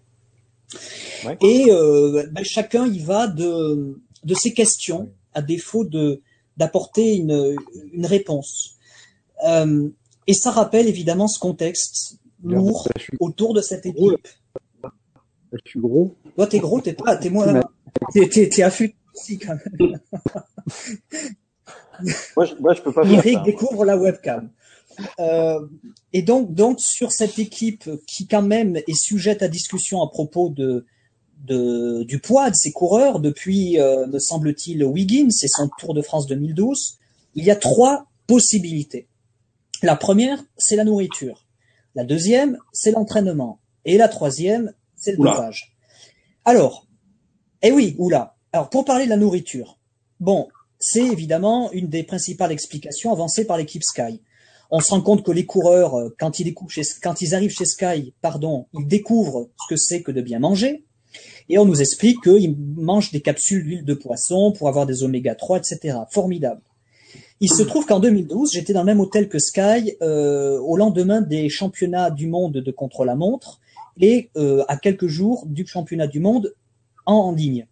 Ouais. 1.24 1.38
Et 1.40 1.66
euh, 1.70 2.26
ben, 2.32 2.44
chacun 2.44 2.86
y 2.86 2.98
va 2.98 3.28
de, 3.28 4.00
de 4.24 4.34
ses 4.34 4.52
questions, 4.52 5.10
à 5.34 5.42
défaut 5.42 5.84
de 5.84 6.20
d'apporter 6.56 7.14
une, 7.14 7.56
une 7.92 8.06
réponse. 8.06 8.76
Euh, 9.46 9.88
et 10.26 10.34
ça 10.34 10.50
rappelle 10.50 10.86
évidemment 10.86 11.28
ce 11.28 11.38
contexte 11.38 12.18
lourd 12.44 12.88
autour 13.20 13.54
de 13.54 13.60
cette 13.60 13.86
équipe. 13.86 14.28
Je 15.52 15.58
suis 15.64 15.80
gros. 15.80 16.14
Toi, 16.34 16.46
t'es 16.46 16.58
gros, 16.58 16.80
t'es 16.80 16.92
pas, 16.92 17.16
t'es 17.16 17.30
moins, 17.30 17.60
t'es, 18.12 18.62
affûté 18.62 18.96
aussi 19.14 19.38
quand 19.38 19.56
même. 19.78 20.00
moi, 22.36 22.44
je, 22.46 22.54
moi, 22.60 22.74
je 22.74 22.82
peux 22.82 22.92
pas 22.92 23.04
Eric 23.04 23.34
ça. 23.34 23.42
découvre 23.42 23.84
la 23.84 23.96
webcam. 23.96 24.50
Euh, 25.20 25.60
et 26.12 26.22
donc, 26.22 26.54
donc 26.54 26.80
sur 26.80 27.12
cette 27.12 27.38
équipe 27.38 27.88
qui 28.06 28.26
quand 28.26 28.42
même 28.42 28.76
est 28.76 28.94
sujette 28.94 29.42
à 29.42 29.48
discussion 29.48 30.02
à 30.02 30.08
propos 30.08 30.50
de, 30.50 30.84
de 31.44 32.02
du 32.04 32.18
poids 32.18 32.50
de 32.50 32.54
ses 32.54 32.72
coureurs 32.72 33.20
depuis, 33.20 33.80
euh, 33.80 34.06
me 34.06 34.18
semble-t-il, 34.18 34.84
Wiggins 34.84 35.28
et 35.42 35.48
son 35.48 35.70
Tour 35.78 35.94
de 35.94 36.02
France 36.02 36.26
2012, 36.26 36.98
il 37.34 37.44
y 37.44 37.50
a 37.50 37.56
trois 37.56 38.06
possibilités. 38.26 39.08
La 39.82 39.96
première, 39.96 40.42
c'est 40.56 40.76
la 40.76 40.84
nourriture. 40.84 41.46
La 41.94 42.04
deuxième, 42.04 42.58
c'est 42.72 42.92
l'entraînement. 42.92 43.60
Et 43.84 43.98
la 43.98 44.08
troisième, 44.08 44.72
c'est 44.96 45.12
le 45.12 45.18
dopage. 45.18 45.74
Alors, 46.44 46.86
eh 47.62 47.72
oui, 47.72 47.96
oula. 47.98 48.36
Alors, 48.52 48.70
pour 48.70 48.84
parler 48.84 49.04
de 49.04 49.10
la 49.10 49.16
nourriture, 49.16 49.78
bon, 50.20 50.48
c'est 50.82 51.06
évidemment 51.06 51.70
une 51.72 51.88
des 51.88 52.02
principales 52.02 52.50
explications 52.50 53.12
avancées 53.12 53.46
par 53.46 53.56
l'équipe 53.56 53.84
Sky. 53.84 54.20
On 54.70 54.80
se 54.80 54.90
rend 54.90 55.00
compte 55.00 55.22
que 55.24 55.30
les 55.30 55.46
coureurs, 55.46 55.94
quand 56.18 56.40
ils, 56.40 56.54
chez, 56.68 56.82
quand 57.02 57.22
ils 57.22 57.34
arrivent 57.34 57.54
chez 57.54 57.66
Sky, 57.66 58.14
pardon, 58.20 58.66
ils 58.72 58.86
découvrent 58.86 59.48
ce 59.62 59.74
que 59.74 59.76
c'est 59.76 60.02
que 60.02 60.10
de 60.10 60.20
bien 60.20 60.40
manger. 60.40 60.84
Et 61.48 61.58
on 61.58 61.64
nous 61.64 61.80
explique 61.80 62.20
qu'ils 62.22 62.56
mangent 62.56 63.12
des 63.12 63.20
capsules 63.20 63.62
d'huile 63.62 63.84
de 63.84 63.94
poisson 63.94 64.52
pour 64.52 64.68
avoir 64.68 64.86
des 64.86 65.04
oméga 65.04 65.34
3, 65.34 65.58
etc. 65.58 65.98
Formidable. 66.10 66.62
Il 67.40 67.50
se 67.50 67.62
trouve 67.62 67.86
qu'en 67.86 68.00
2012, 68.00 68.52
j'étais 68.52 68.72
dans 68.72 68.80
le 68.80 68.86
même 68.86 69.00
hôtel 69.00 69.28
que 69.28 69.38
Sky 69.38 69.96
euh, 70.00 70.58
au 70.60 70.76
lendemain 70.76 71.20
des 71.20 71.48
championnats 71.48 72.10
du 72.10 72.26
monde 72.26 72.54
de 72.54 72.70
contre-la-montre 72.70 73.60
et 74.00 74.30
euh, 74.36 74.64
à 74.68 74.76
quelques 74.76 75.06
jours 75.06 75.44
du 75.46 75.66
championnat 75.66 76.06
du 76.06 76.18
monde 76.18 76.54
en, 77.04 77.14
en 77.14 77.32
ligne. 77.32 77.66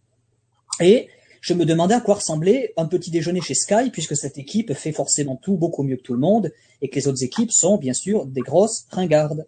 Et 0.80 1.08
je 1.40 1.54
me 1.54 1.64
demandais 1.64 1.94
à 1.94 2.00
quoi 2.00 2.16
ressemblait 2.16 2.72
un 2.76 2.86
petit 2.86 3.10
déjeuner 3.10 3.40
chez 3.40 3.54
Sky, 3.54 3.90
puisque 3.90 4.16
cette 4.16 4.38
équipe 4.38 4.74
fait 4.74 4.92
forcément 4.92 5.36
tout 5.36 5.56
beaucoup 5.56 5.82
mieux 5.82 5.96
que 5.96 6.02
tout 6.02 6.14
le 6.14 6.20
monde, 6.20 6.52
et 6.82 6.88
que 6.88 6.96
les 6.96 7.08
autres 7.08 7.24
équipes 7.24 7.52
sont 7.52 7.78
bien 7.78 7.94
sûr 7.94 8.26
des 8.26 8.42
grosses 8.42 8.86
ringardes. 8.90 9.46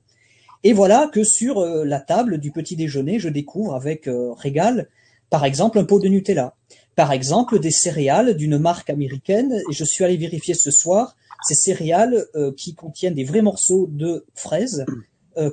Et 0.64 0.72
voilà 0.72 1.10
que 1.12 1.24
sur 1.24 1.58
euh, 1.58 1.84
la 1.84 2.00
table 2.00 2.38
du 2.38 2.50
petit 2.50 2.76
déjeuner, 2.76 3.18
je 3.18 3.28
découvre 3.28 3.74
avec 3.74 4.08
euh, 4.08 4.32
régal, 4.32 4.88
par 5.28 5.44
exemple, 5.44 5.78
un 5.78 5.84
pot 5.84 5.98
de 5.98 6.08
Nutella, 6.08 6.54
par 6.94 7.12
exemple, 7.12 7.58
des 7.58 7.70
céréales 7.70 8.36
d'une 8.36 8.58
marque 8.58 8.88
américaine, 8.88 9.60
et 9.68 9.72
je 9.72 9.84
suis 9.84 10.04
allé 10.04 10.16
vérifier 10.16 10.54
ce 10.54 10.70
soir, 10.70 11.16
ces 11.46 11.54
céréales 11.54 12.26
euh, 12.36 12.52
qui 12.56 12.74
contiennent 12.74 13.14
des 13.14 13.24
vrais 13.24 13.42
morceaux 13.42 13.88
de 13.90 14.24
fraises, 14.34 14.84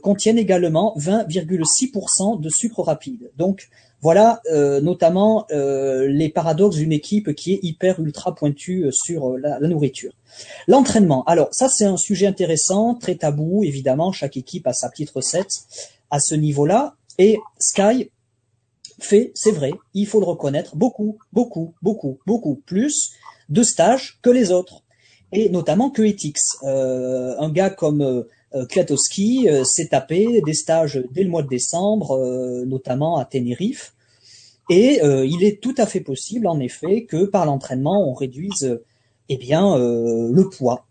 contiennent 0.03 0.37
également 0.37 0.93
20,6% 0.97 2.41
de 2.41 2.49
sucre 2.49 2.81
rapide. 2.81 3.31
Donc, 3.37 3.69
voilà 4.01 4.41
euh, 4.51 4.81
notamment 4.81 5.45
euh, 5.51 6.07
les 6.07 6.29
paradoxes 6.29 6.77
d'une 6.77 6.93
équipe 6.93 7.33
qui 7.33 7.53
est 7.53 7.59
hyper 7.63 7.99
ultra 7.99 8.33
pointue 8.35 8.85
sur 8.91 9.37
la, 9.37 9.59
nourriture. 9.59 10.13
L'entraînement. 10.67 11.23
Alors 11.25 11.49
ça 11.51 11.69
c'est 11.69 11.85
un 11.85 11.97
sujet 11.97 12.27
intéressant, 12.27 12.95
très 12.95 13.15
tabou 13.15 13.63
évidemment. 13.63 14.11
Chaque 14.11 14.37
équipe 14.37 14.67
a 14.67 14.73
sa 14.73 14.89
petite 14.89 15.09
recette 15.11 15.51
à 16.11 16.19
ce 16.19 16.35
niveau-là. 16.35 16.95
Et 17.17 17.39
Sky 17.59 18.09
fait, 18.99 19.31
c'est 19.35 19.51
vrai, 19.51 19.71
il 19.93 20.07
faut 20.07 20.19
le 20.19 20.25
reconnaître, 20.25 20.75
beaucoup, 20.75 21.17
beaucoup, 21.33 21.73
beaucoup, 21.81 22.19
beaucoup 22.25 22.55
plus 22.65 23.11
de 23.49 23.63
stages 23.63 24.19
que 24.21 24.29
les 24.29 24.51
autres. 24.51 24.83
Et 25.31 25.49
notamment 25.49 25.89
que 25.89 26.01
Etix. 26.01 26.57
Euh, 26.63 27.35
un 27.37 27.51
gars 27.51 27.69
comme 27.69 28.01
euh, 28.01 28.23
Kwiatkowski 28.53 29.47
euh, 29.47 29.63
s'est 29.63 29.87
tapé 29.87 30.41
des 30.45 30.53
stages 30.53 31.03
dès 31.11 31.23
le 31.23 31.29
mois 31.29 31.43
de 31.43 31.47
décembre, 31.47 32.17
euh, 32.17 32.65
notamment 32.65 33.17
à 33.17 33.25
Tenerife. 33.25 33.93
Et 34.71 34.99
il 35.01 35.43
est 35.43 35.63
tout 35.63 35.73
à 35.79 35.87
fait 35.87 35.99
possible, 35.99 36.45
en 36.45 36.59
effet, 36.59 37.05
que 37.05 37.25
par 37.25 37.47
l'entraînement, 37.47 38.07
on 38.07 38.13
réduise 38.13 38.79
eh 39.27 39.37
bien, 39.37 39.75
le 39.75 40.43
poids. 40.47 40.85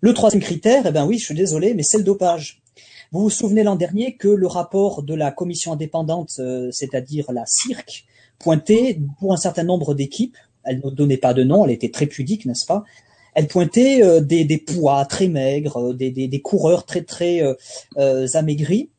Le 0.00 0.14
troisième 0.14 0.40
critère, 0.40 0.84
eh 0.86 0.92
ben 0.92 1.04
oui, 1.04 1.18
je 1.18 1.24
suis 1.24 1.34
désolé, 1.34 1.74
mais 1.74 1.82
c'est 1.82 1.98
le 1.98 2.04
dopage. 2.04 2.62
Vous 3.10 3.22
vous 3.22 3.30
souvenez 3.30 3.64
l'an 3.64 3.74
dernier 3.74 4.14
que 4.14 4.28
le 4.28 4.46
rapport 4.46 5.02
de 5.02 5.14
la 5.14 5.32
commission 5.32 5.72
indépendante, 5.72 6.40
c'est-à-dire 6.70 7.32
la 7.32 7.42
CIRC, 7.44 8.04
pointait 8.38 9.00
pour 9.18 9.32
un 9.32 9.36
certain 9.36 9.64
nombre 9.64 9.94
d'équipes, 9.94 10.36
elle 10.62 10.80
ne 10.84 10.90
donnait 10.90 11.16
pas 11.16 11.34
de 11.34 11.42
nom, 11.42 11.64
elle 11.64 11.72
était 11.72 11.90
très 11.90 12.06
pudique, 12.06 12.46
n'est-ce 12.46 12.66
pas, 12.66 12.84
elle 13.34 13.46
pointait 13.46 14.02
euh, 14.02 14.20
des, 14.20 14.44
des, 14.44 14.58
poids 14.58 15.04
très 15.04 15.28
maigres, 15.28 15.94
des, 15.94 16.10
des, 16.10 16.28
des 16.28 16.40
coureurs 16.40 16.84
très 16.86 17.02
très 17.02 17.42
euh, 17.42 17.54
euh, 17.98 18.26
amaigris. 18.34 18.90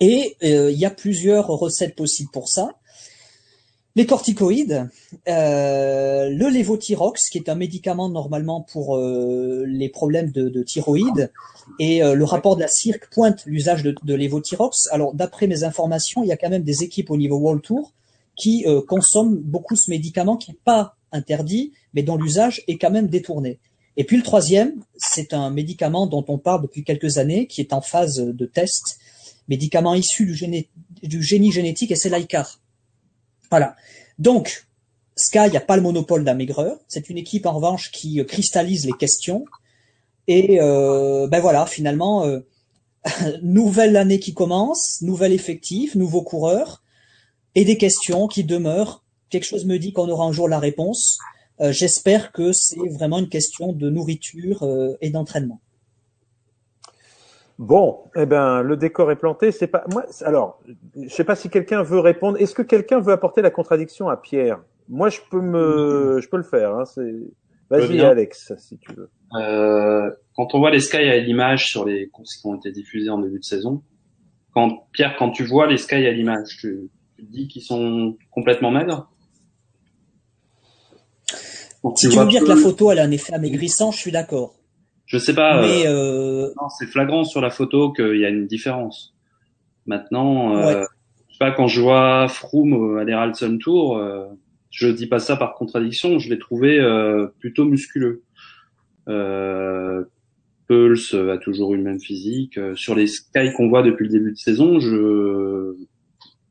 Et 0.00 0.36
il 0.42 0.78
y 0.78 0.84
a 0.84 0.90
plusieurs 0.90 1.48
recettes 1.48 1.96
possibles 1.96 2.30
pour 2.32 2.48
ça. 2.48 2.68
Les 3.98 4.06
corticoïdes, 4.06 4.88
euh, 5.28 6.30
le 6.30 6.48
lévothyrox, 6.50 7.30
qui 7.30 7.38
est 7.38 7.48
un 7.48 7.56
médicament 7.56 8.08
normalement 8.08 8.60
pour 8.60 8.96
euh, 8.96 9.64
les 9.66 9.88
problèmes 9.88 10.30
de, 10.30 10.48
de 10.48 10.62
thyroïde, 10.62 11.32
et 11.80 12.00
euh, 12.00 12.14
le 12.14 12.24
rapport 12.24 12.54
de 12.54 12.60
la 12.60 12.68
CIRC 12.68 13.10
pointe 13.10 13.42
l'usage 13.44 13.82
de, 13.82 13.96
de 14.00 14.14
lévothyrox. 14.14 14.86
Alors, 14.92 15.14
d'après 15.14 15.48
mes 15.48 15.64
informations, 15.64 16.22
il 16.22 16.28
y 16.28 16.32
a 16.32 16.36
quand 16.36 16.48
même 16.48 16.62
des 16.62 16.84
équipes 16.84 17.10
au 17.10 17.16
niveau 17.16 17.38
World 17.38 17.60
Tour 17.62 17.92
qui 18.36 18.64
consomment 18.86 19.36
beaucoup 19.36 19.74
ce 19.74 19.90
médicament 19.90 20.36
qui 20.36 20.52
n'est 20.52 20.58
pas 20.64 20.94
interdit, 21.12 21.72
mais 21.94 22.02
dont 22.02 22.16
l'usage 22.16 22.62
est 22.68 22.78
quand 22.78 22.90
même 22.90 23.08
détourné. 23.08 23.58
Et 23.96 24.04
puis 24.04 24.16
le 24.16 24.22
troisième, 24.22 24.84
c'est 24.96 25.34
un 25.34 25.50
médicament 25.50 26.06
dont 26.06 26.24
on 26.28 26.38
parle 26.38 26.62
depuis 26.62 26.84
quelques 26.84 27.18
années, 27.18 27.46
qui 27.46 27.60
est 27.60 27.72
en 27.72 27.80
phase 27.80 28.16
de 28.16 28.46
test, 28.46 28.98
médicament 29.48 29.94
issu 29.94 30.26
du, 30.26 30.34
génie, 31.22 31.52
génétique, 31.52 31.90
et 31.90 31.96
c'est 31.96 32.16
l'ICAR. 32.16 32.60
Voilà. 33.50 33.74
Donc, 34.18 34.66
Sky 35.16 35.50
n'a 35.52 35.60
pas 35.60 35.76
le 35.76 35.82
monopole 35.82 36.22
la 36.22 36.34
maigreur. 36.34 36.78
C'est 36.86 37.10
une 37.10 37.18
équipe 37.18 37.46
en 37.46 37.52
revanche 37.52 37.90
qui 37.90 38.24
cristallise 38.24 38.86
les 38.86 38.92
questions. 38.92 39.44
Et 40.28 40.60
euh, 40.60 41.26
ben 41.26 41.40
voilà, 41.40 41.66
finalement, 41.66 42.24
euh, 42.24 42.40
nouvelle 43.42 43.96
année 43.96 44.20
qui 44.20 44.34
commence, 44.34 45.00
nouvel 45.00 45.32
effectif, 45.32 45.94
nouveaux 45.94 46.22
coureurs, 46.22 46.82
et 47.54 47.64
des 47.64 47.78
questions 47.78 48.28
qui 48.28 48.44
demeurent 48.44 49.02
quelque 49.30 49.44
chose 49.44 49.64
me 49.66 49.78
dit 49.78 49.92
qu'on 49.92 50.08
aura 50.08 50.26
un 50.26 50.32
jour 50.32 50.48
la 50.48 50.58
réponse. 50.58 51.18
Euh, 51.60 51.72
J'espère 51.72 52.32
que 52.32 52.52
c'est 52.52 52.88
vraiment 52.90 53.18
une 53.18 53.28
question 53.28 53.72
de 53.72 53.90
nourriture 53.90 54.62
euh, 54.62 54.96
et 55.00 55.10
d'entraînement. 55.10 55.60
Bon, 57.58 57.98
eh 58.14 58.24
ben 58.24 58.62
le 58.62 58.76
décor 58.76 59.10
est 59.10 59.16
planté. 59.16 59.50
C'est 59.50 59.66
pas 59.66 59.84
moi. 59.90 60.04
Alors, 60.24 60.60
je 60.96 61.08
sais 61.08 61.24
pas 61.24 61.34
si 61.34 61.50
quelqu'un 61.50 61.82
veut 61.82 61.98
répondre. 61.98 62.40
Est-ce 62.40 62.54
que 62.54 62.62
quelqu'un 62.62 63.00
veut 63.00 63.12
apporter 63.12 63.42
la 63.42 63.50
contradiction 63.50 64.08
à 64.08 64.16
Pierre? 64.16 64.60
Moi, 64.88 65.08
je 65.08 65.18
peux 65.28 65.40
me, 65.40 66.20
je 66.22 66.28
peux 66.28 66.36
le 66.36 66.44
faire. 66.44 66.76
Hein, 66.76 66.84
Vas-y, 67.68 68.00
Alex, 68.00 68.52
si 68.58 68.78
tu 68.78 68.92
veux. 68.94 69.10
Euh, 69.34 70.10
quand 70.34 70.54
on 70.54 70.58
voit 70.58 70.70
les 70.70 70.80
Sky 70.80 70.96
à 70.96 71.18
l'image 71.18 71.66
sur 71.66 71.84
les 71.84 72.08
courses 72.08 72.36
qui 72.36 72.46
ont 72.46 72.54
été 72.54 72.70
diffusées 72.70 73.10
en 73.10 73.18
début 73.18 73.40
de 73.40 73.44
saison, 73.44 73.82
quand 74.54 74.86
Pierre, 74.92 75.16
quand 75.18 75.30
tu 75.30 75.44
vois 75.44 75.66
les 75.66 75.76
Sky 75.76 76.06
à 76.06 76.12
l'image, 76.12 76.56
tu, 76.60 76.88
tu 77.16 77.26
te 77.26 77.30
dis 77.30 77.48
qu'ils 77.48 77.62
sont 77.62 78.16
complètement 78.30 78.70
maigres? 78.70 79.10
Si 81.96 82.08
tu 82.08 82.18
veux 82.18 82.26
dire 82.26 82.42
que 82.42 82.48
la 82.48 82.56
photo 82.56 82.90
elle 82.90 82.98
a 82.98 83.04
un 83.04 83.10
effet 83.10 83.34
amaigrissant, 83.34 83.92
je 83.92 83.98
suis 83.98 84.12
d'accord. 84.12 84.54
Je 85.06 85.18
sais 85.18 85.34
pas. 85.34 85.62
Mais 85.62 85.86
euh... 85.86 86.48
non, 86.60 86.68
c'est 86.68 86.86
flagrant 86.86 87.24
sur 87.24 87.40
la 87.40 87.50
photo 87.50 87.92
qu'il 87.92 88.18
y 88.18 88.24
a 88.24 88.28
une 88.28 88.46
différence. 88.46 89.14
Maintenant, 89.86 90.56
euh, 90.56 90.84
je 91.28 91.34
sais 91.34 91.38
pas 91.38 91.50
quand 91.52 91.66
je 91.66 91.80
vois 91.80 92.28
Froome 92.28 92.98
à 92.98 93.04
l'Heraldson 93.04 93.56
Tour, 93.58 93.96
euh, 93.96 94.26
je 94.70 94.88
dis 94.88 95.06
pas 95.06 95.18
ça 95.18 95.36
par 95.36 95.54
contradiction, 95.54 96.18
je 96.18 96.28
l'ai 96.28 96.38
trouvé 96.38 96.78
euh, 96.78 97.28
plutôt 97.38 97.64
musculeux. 97.64 98.22
Euh, 99.08 100.04
Pulse 100.66 101.14
a 101.14 101.38
toujours 101.38 101.72
eu 101.72 101.78
le 101.78 101.82
même 101.82 102.00
physique. 102.00 102.58
Euh, 102.58 102.74
sur 102.74 102.94
les 102.94 103.06
Sky 103.06 103.52
qu'on 103.56 103.68
voit 103.68 103.82
depuis 103.82 104.04
le 104.04 104.10
début 104.10 104.32
de 104.32 104.36
saison, 104.36 104.78
je 104.78 105.74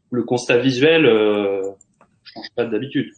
le 0.09 0.23
constat 0.23 0.57
visuel 0.57 1.05
euh, 1.05 1.61
change 2.23 2.47
pas 2.55 2.65
d'habitude. 2.65 3.11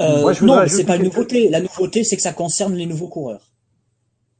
Euh, 0.00 0.32
non, 0.42 0.64
c'est 0.66 0.84
pas 0.84 0.96
une 0.96 1.04
nouveauté. 1.04 1.48
La 1.48 1.60
nouveauté, 1.60 2.04
c'est 2.04 2.16
que 2.16 2.22
ça 2.22 2.32
concerne 2.32 2.74
les 2.74 2.86
nouveaux 2.86 3.08
coureurs. 3.08 3.52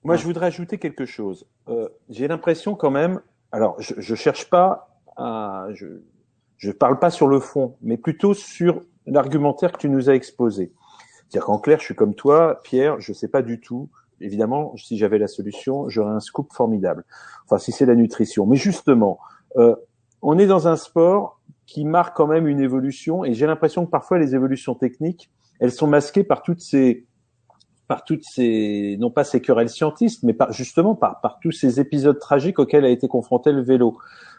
Moi, 0.03 0.17
je 0.17 0.25
voudrais 0.25 0.47
ajouter 0.47 0.79
quelque 0.79 1.07
chose. 1.07 1.47
Euh, 1.69 1.89
J'ai 2.09 2.29
l'impression 2.29 2.75
quand 2.75 2.91
même. 2.91 3.21
Alors, 3.53 3.81
je, 3.81 3.95
je 3.99 4.15
cherche 4.15 4.51
pas 4.51 5.01
à. 5.17 5.69
Je 5.75 6.03
je 6.65 6.71
parle 6.71 6.99
pas 6.99 7.11
sur 7.11 7.27
le 7.27 7.41
fond, 7.41 7.77
mais 7.83 7.97
plutôt 7.97 8.33
sur 8.33 8.81
l'argumentaire 9.07 9.73
que 9.73 9.79
tu 9.79 9.89
nous 9.91 10.09
as 10.09 10.15
exposé. 10.15 10.73
C'est-à-dire 11.29 11.45
qu'en 11.45 11.59
clair, 11.59 11.79
je 11.79 11.85
suis 11.85 11.95
comme 11.95 12.15
toi, 12.15 12.61
Pierre, 12.65 13.01
je 13.01 13.13
sais 13.13 13.29
pas 13.29 13.43
du 13.43 13.61
tout. 13.61 13.91
Évidemment, 14.21 14.75
si 14.77 14.97
j'avais 14.97 15.19
la 15.19 15.27
solution, 15.27 15.89
j'aurais 15.89 16.13
un 16.13 16.21
scoop 16.21 16.53
formidable. 16.53 17.05
Enfin, 17.45 17.59
si 17.59 17.73
c'est 17.73 17.85
la 17.85 17.95
nutrition. 17.95 18.47
Mais 18.47 18.57
justement, 18.57 19.19
euh, 19.57 19.75
on 20.23 20.39
est 20.39 20.47
dans 20.47 20.69
un 20.69 20.77
sport 20.77 21.41
qui 21.67 21.85
marque 21.85 22.17
quand 22.17 22.27
même 22.27 22.47
une 22.47 22.61
évolution, 22.61 23.25
et 23.25 23.35
j'ai 23.35 23.47
l'impression 23.47 23.85
que 23.85 23.91
parfois 23.91 24.19
les 24.19 24.35
évolutions 24.35 24.75
techniques, 24.75 25.31
elles 25.61 25.73
sont 25.73 25.87
masquées 25.87 26.25
par 26.25 26.43
toutes 26.43 26.61
ces 26.61 27.07
par 27.87 28.05
toutes 28.05 28.25
ces, 28.25 28.97
non 28.99 29.11
pas 29.11 29.25
ces 29.25 29.43
querelles 29.43 29.69
scientistes, 29.69 30.23
mais 30.23 30.33
par, 30.33 30.53
justement 30.53 30.95
par, 30.95 31.21
par 31.21 31.39
tous 31.39 31.53
ces 31.53 31.81
épisodes 31.81 32.19
tragiques 32.19 32.59
auxquels 32.59 32.87
a 32.87 32.89
été 32.89 33.09
confronté 33.09 33.53
le 33.53 33.63
vélo. 33.63 33.99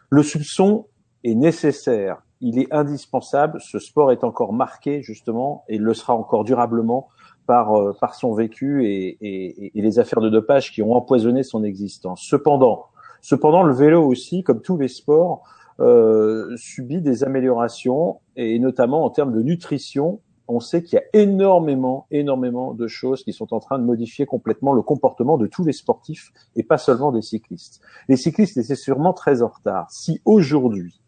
Le 0.10 0.24
soupçon 0.24 0.88
est 1.24 1.36
nécessaire, 1.36 2.24
il 2.42 2.60
est 2.60 2.74
indispensable. 2.74 3.60
Ce 3.62 3.78
sport 3.78 4.12
est 4.12 4.24
encore 4.24 4.52
marqué 4.52 5.04
justement 5.04 5.64
et 5.68 5.78
le 5.78 5.94
sera 5.94 6.16
encore 6.16 6.44
durablement 6.44 7.08
par 7.46 7.76
euh, 7.80 7.94
par 7.94 8.16
son 8.16 8.34
vécu 8.34 8.86
et, 8.86 9.18
et, 9.22 9.78
et, 9.78 9.82
les 9.82 10.00
affaires 10.00 10.22
de 10.22 10.30
dopage 10.30 10.72
qui 10.72 10.82
ont 10.82 10.94
empoisonné 10.94 11.44
son 11.44 11.64
existence. 11.64 12.26
Cependant, 12.28 12.86
cependant, 13.22 13.62
le 13.62 13.74
vélo 13.74 14.04
aussi, 14.04 14.42
comme 14.42 14.62
tous 14.62 14.78
les 14.78 14.88
sports, 14.88 15.44
euh, 15.80 16.56
subit 16.58 17.02
des 17.02 17.24
améliorations 17.24 18.22
et 18.36 18.58
notamment 18.60 19.04
en 19.04 19.10
termes 19.10 19.34
de 19.34 19.42
nutrition 19.42 20.22
on 20.48 20.60
sait 20.60 20.84
qu'il 20.84 20.98
y 20.98 21.00
a 21.00 21.06
énormément, 21.14 22.08
énormément 22.12 22.74
de 22.74 22.88
choses 22.88 23.24
qui 23.24 23.34
sont 23.34 23.54
en 23.54 23.60
train 23.60 23.80
de 23.80 23.84
modifier 23.84 24.26
complètement 24.26 24.74
le 24.74 24.82
comportement 24.82 25.38
de 25.38 25.48
tous 25.48 25.64
les 25.64 25.74
sportifs 25.74 26.32
et 26.56 26.64
pas 26.64 26.78
seulement 26.78 27.12
des 27.12 27.22
cyclistes. 27.22 27.82
Les 28.08 28.18
cyclistes 28.18 28.58
étaient 28.58 28.76
sûrement 28.76 29.14
très 29.14 29.42
en 29.42 29.48
retard. 29.48 29.90
Si 29.90 30.22
aujourd'hui 30.26 31.02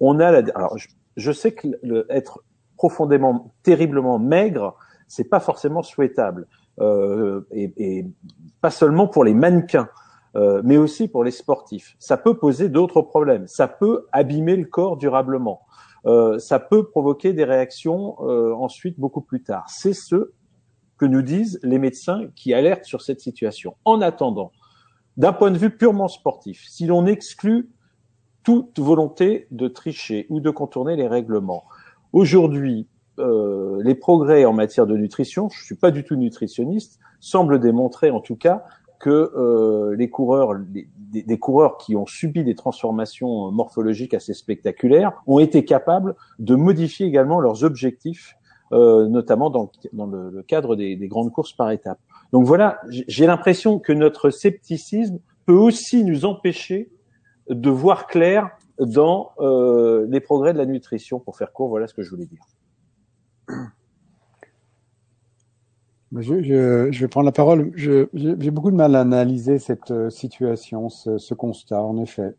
on 0.00 0.20
a 0.20 0.30
la, 0.30 0.42
alors 0.54 0.76
je, 1.16 1.32
sais 1.32 1.52
que 1.52 1.68
être 2.10 2.42
profondément, 2.76 3.52
terriblement 3.62 4.18
maigre, 4.18 4.76
c'est 5.08 5.28
pas 5.28 5.40
forcément 5.40 5.82
souhaitable, 5.82 6.46
euh, 6.80 7.46
et, 7.52 8.06
pas 8.60 8.70
seulement 8.70 9.06
pour 9.06 9.24
les 9.24 9.34
mannequins. 9.34 9.88
Euh, 10.34 10.62
mais 10.64 10.78
aussi 10.78 11.08
pour 11.08 11.24
les 11.24 11.30
sportifs. 11.30 11.94
Ça 11.98 12.16
peut 12.16 12.38
poser 12.38 12.70
d'autres 12.70 13.02
problèmes. 13.02 13.46
Ça 13.48 13.68
peut 13.68 14.06
abîmer 14.12 14.56
le 14.56 14.64
corps 14.64 14.96
durablement. 14.96 15.60
Euh, 16.06 16.38
ça 16.38 16.58
peut 16.58 16.88
provoquer 16.88 17.32
des 17.32 17.44
réactions 17.44 18.16
euh, 18.20 18.54
ensuite 18.54 18.98
beaucoup 18.98 19.20
plus 19.20 19.42
tard. 19.42 19.64
C'est 19.68 19.92
ce 19.92 20.32
que 20.98 21.06
nous 21.06 21.22
disent 21.22 21.58
les 21.62 21.78
médecins 21.78 22.28
qui 22.34 22.54
alertent 22.54 22.84
sur 22.84 23.02
cette 23.02 23.20
situation. 23.20 23.76
En 23.84 24.00
attendant, 24.00 24.52
d'un 25.16 25.32
point 25.32 25.50
de 25.50 25.58
vue 25.58 25.76
purement 25.76 26.08
sportif, 26.08 26.64
si 26.68 26.86
l'on 26.86 27.06
exclut 27.06 27.70
toute 28.42 28.78
volonté 28.78 29.46
de 29.50 29.68
tricher 29.68 30.26
ou 30.28 30.40
de 30.40 30.50
contourner 30.50 30.96
les 30.96 31.06
règlements, 31.06 31.64
aujourd'hui, 32.12 32.88
euh, 33.18 33.80
les 33.84 33.94
progrès 33.94 34.44
en 34.44 34.52
matière 34.52 34.86
de 34.86 34.96
nutrition, 34.96 35.48
je 35.50 35.64
suis 35.64 35.76
pas 35.76 35.90
du 35.90 36.02
tout 36.02 36.16
nutritionniste, 36.16 36.98
semblent 37.20 37.60
démontrer 37.60 38.10
en 38.10 38.20
tout 38.20 38.36
cas 38.36 38.64
que 39.02 39.10
euh, 39.10 39.96
les 39.96 40.08
coureurs, 40.08 40.54
des, 40.60 41.38
coureurs 41.38 41.76
qui 41.76 41.96
ont 41.96 42.06
subi 42.06 42.44
des 42.44 42.54
transformations 42.54 43.50
morphologiques 43.50 44.14
assez 44.14 44.32
spectaculaires, 44.32 45.12
ont 45.26 45.40
été 45.40 45.64
capables 45.64 46.14
de 46.38 46.54
modifier 46.54 47.06
également 47.06 47.40
leurs 47.40 47.64
objectifs, 47.64 48.36
euh, 48.72 49.08
notamment 49.08 49.50
dans, 49.50 49.72
dans 49.92 50.06
le, 50.06 50.44
cadre 50.44 50.76
des, 50.76 50.94
des, 50.94 51.08
grandes 51.08 51.32
courses 51.32 51.52
par 51.52 51.72
étapes. 51.72 51.98
Donc 52.32 52.46
voilà, 52.46 52.80
j'ai 52.88 53.26
l'impression 53.26 53.80
que 53.80 53.92
notre 53.92 54.30
scepticisme 54.30 55.18
peut 55.46 55.52
aussi 55.52 56.04
nous 56.04 56.24
empêcher 56.24 56.88
de 57.50 57.70
voir 57.70 58.06
clair 58.06 58.50
dans 58.78 59.32
euh, 59.40 60.06
les 60.08 60.20
progrès 60.20 60.52
de 60.52 60.58
la 60.58 60.66
nutrition. 60.66 61.18
Pour 61.18 61.36
faire 61.36 61.52
court, 61.52 61.68
voilà 61.68 61.88
ce 61.88 61.94
que 61.94 62.02
je 62.02 62.10
voulais 62.10 62.26
dire. 62.26 62.44
Je, 66.16 66.42
je, 66.42 66.92
je, 66.92 67.00
vais 67.00 67.08
prendre 67.08 67.24
la 67.24 67.32
parole. 67.32 67.72
J'ai 67.74 68.50
beaucoup 68.50 68.70
de 68.70 68.76
mal 68.76 68.94
à 68.94 69.00
analyser 69.00 69.58
cette 69.58 69.90
euh, 69.90 70.10
situation, 70.10 70.88
ce, 70.88 71.16
ce, 71.18 71.32
constat, 71.32 71.82
en 71.82 71.96
effet. 71.96 72.34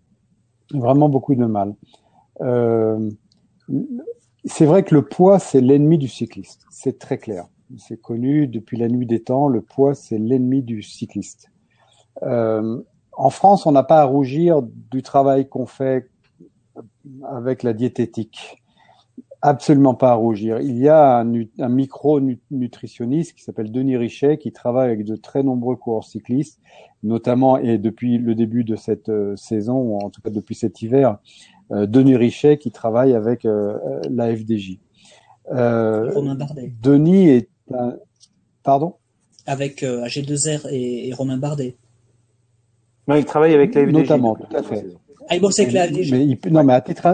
Vraiment 0.71 1.09
beaucoup 1.09 1.33
de 1.33 1.45
mal. 1.45 1.73
Euh, 2.41 3.09
c'est 4.45 4.65
vrai 4.65 4.83
que 4.83 4.93
le 4.93 5.03
poids, 5.03 5.39
c'est 5.39 5.61
l'ennemi 5.61 5.97
du 5.97 6.07
cycliste. 6.07 6.65
C'est 6.69 6.99
très 6.99 7.17
clair. 7.17 7.47
C'est 7.77 7.99
connu 7.99 8.47
depuis 8.47 8.77
la 8.77 8.89
nuit 8.89 9.07
des 9.07 9.23
temps. 9.23 9.47
Le 9.47 9.61
poids, 9.61 9.95
c'est 9.95 10.19
l'ennemi 10.19 10.61
du 10.61 10.83
cycliste. 10.83 11.49
Euh, 12.21 12.81
en 13.13 13.29
France, 13.29 13.65
on 13.65 13.71
n'a 13.71 13.83
pas 13.83 14.01
à 14.01 14.05
rougir 14.05 14.61
du 14.63 15.01
travail 15.01 15.47
qu'on 15.47 15.65
fait 15.65 16.09
avec 17.23 17.63
la 17.63 17.73
diététique. 17.73 18.62
Absolument 19.45 19.93
pas 19.93 20.11
à 20.11 20.13
rougir. 20.13 20.61
Il 20.61 20.77
y 20.77 20.87
a 20.87 21.17
un, 21.17 21.33
un 21.59 21.67
micro-nutritionniste 21.67 23.33
qui 23.35 23.43
s'appelle 23.43 23.73
Denis 23.73 23.97
Richet 23.97 24.37
qui 24.37 24.53
travaille 24.53 24.89
avec 24.89 25.03
de 25.03 25.17
très 25.17 25.43
nombreux 25.43 25.75
coureurs 25.75 26.05
cyclistes, 26.05 26.61
notamment 27.03 27.57
et 27.57 27.77
depuis 27.77 28.17
le 28.19 28.35
début 28.35 28.63
de 28.63 28.77
cette 28.77 29.09
euh, 29.09 29.35
saison, 29.35 29.73
ou 29.79 29.97
en 29.97 30.09
tout 30.09 30.21
cas 30.21 30.29
depuis 30.29 30.55
cet 30.55 30.81
hiver, 30.81 31.17
euh, 31.71 31.85
Denis 31.85 32.15
Richet 32.15 32.57
qui 32.57 32.71
travaille 32.71 33.13
avec 33.13 33.43
euh, 33.43 33.77
la 34.09 34.33
FDJ. 34.33 34.79
Romain 35.49 36.35
Bardet. 36.35 36.71
Denis 36.81 37.27
est 37.27 37.49
un... 37.73 37.97
Pardon? 38.63 38.95
Avec 39.45 39.83
AG2R 39.83 40.69
et, 40.69 41.09
et, 41.09 41.13
Romain 41.13 41.37
Bardet. 41.37 41.75
Non, 43.09 43.15
il 43.15 43.25
travaille 43.25 43.53
avec 43.53 43.75
la 43.75 43.83
FDJ. 43.83 43.91
Notamment, 43.93 44.35
tout 44.35 44.55
à 44.55 44.63
fait. 44.63 44.85
Ah, 45.27 45.35
il 45.35 45.41
bosse 45.41 45.59
avec 45.59 45.73
la 45.73 45.87
FDJ. 45.87 46.11
Mais 46.13 46.25
il, 46.25 46.39
non, 46.49 46.63
mais 46.63 46.73
à 46.75 46.79
titre 46.79 47.07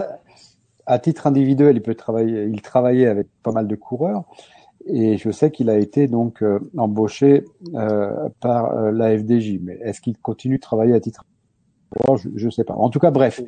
à 0.90 0.98
titre 0.98 1.28
individuel, 1.28 1.76
il 1.76 1.82
peut 1.82 1.94
travailler, 1.94 2.44
il 2.44 2.60
travaillait 2.62 3.06
avec 3.06 3.28
pas 3.44 3.52
mal 3.52 3.68
de 3.68 3.76
coureurs. 3.76 4.24
Et 4.86 5.18
je 5.18 5.30
sais 5.30 5.50
qu'il 5.52 5.70
a 5.70 5.78
été 5.78 6.08
donc 6.08 6.42
euh, 6.42 6.58
embauché 6.76 7.44
euh, 7.74 8.28
par 8.40 8.76
euh, 8.76 8.90
la 8.90 9.16
FDJ. 9.16 9.60
Mais 9.62 9.78
est-ce 9.84 10.00
qu'il 10.00 10.18
continue 10.18 10.56
de 10.56 10.62
travailler 10.62 10.94
à 10.94 11.00
titre 11.00 11.24
je 12.16 12.46
ne 12.46 12.50
sais 12.52 12.62
pas. 12.62 12.74
En 12.74 12.88
tout 12.88 13.00
cas, 13.00 13.10
bref. 13.10 13.40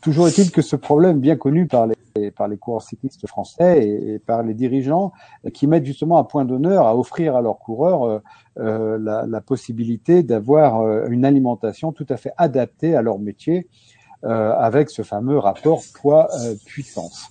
Toujours 0.00 0.28
est-il 0.28 0.50
que 0.50 0.62
ce 0.62 0.76
problème 0.76 1.20
bien 1.20 1.36
connu 1.36 1.66
par 1.66 1.86
les 1.86 2.30
par 2.30 2.48
les 2.48 2.56
coureurs 2.56 2.80
cyclistes 2.80 3.26
français 3.26 3.86
et, 3.86 4.18
par 4.18 4.42
les 4.42 4.54
dirigeants 4.54 5.12
qui 5.52 5.66
mettent 5.66 5.84
justement 5.84 6.16
un 6.16 6.24
point 6.24 6.46
d'honneur 6.46 6.86
à 6.86 6.96
offrir 6.96 7.36
à 7.36 7.42
leurs 7.42 7.58
coureurs 7.58 8.22
euh, 8.58 8.98
la, 8.98 9.26
la, 9.26 9.40
possibilité 9.42 10.22
d'avoir 10.22 11.04
une 11.08 11.26
alimentation 11.26 11.92
tout 11.92 12.06
à 12.08 12.16
fait 12.16 12.32
adaptée 12.38 12.96
à 12.96 13.02
leur 13.02 13.18
métier 13.18 13.68
euh, 13.68 13.95
avec 14.22 14.90
ce 14.90 15.02
fameux 15.02 15.38
rapport 15.38 15.82
poids-puissance. 15.94 17.30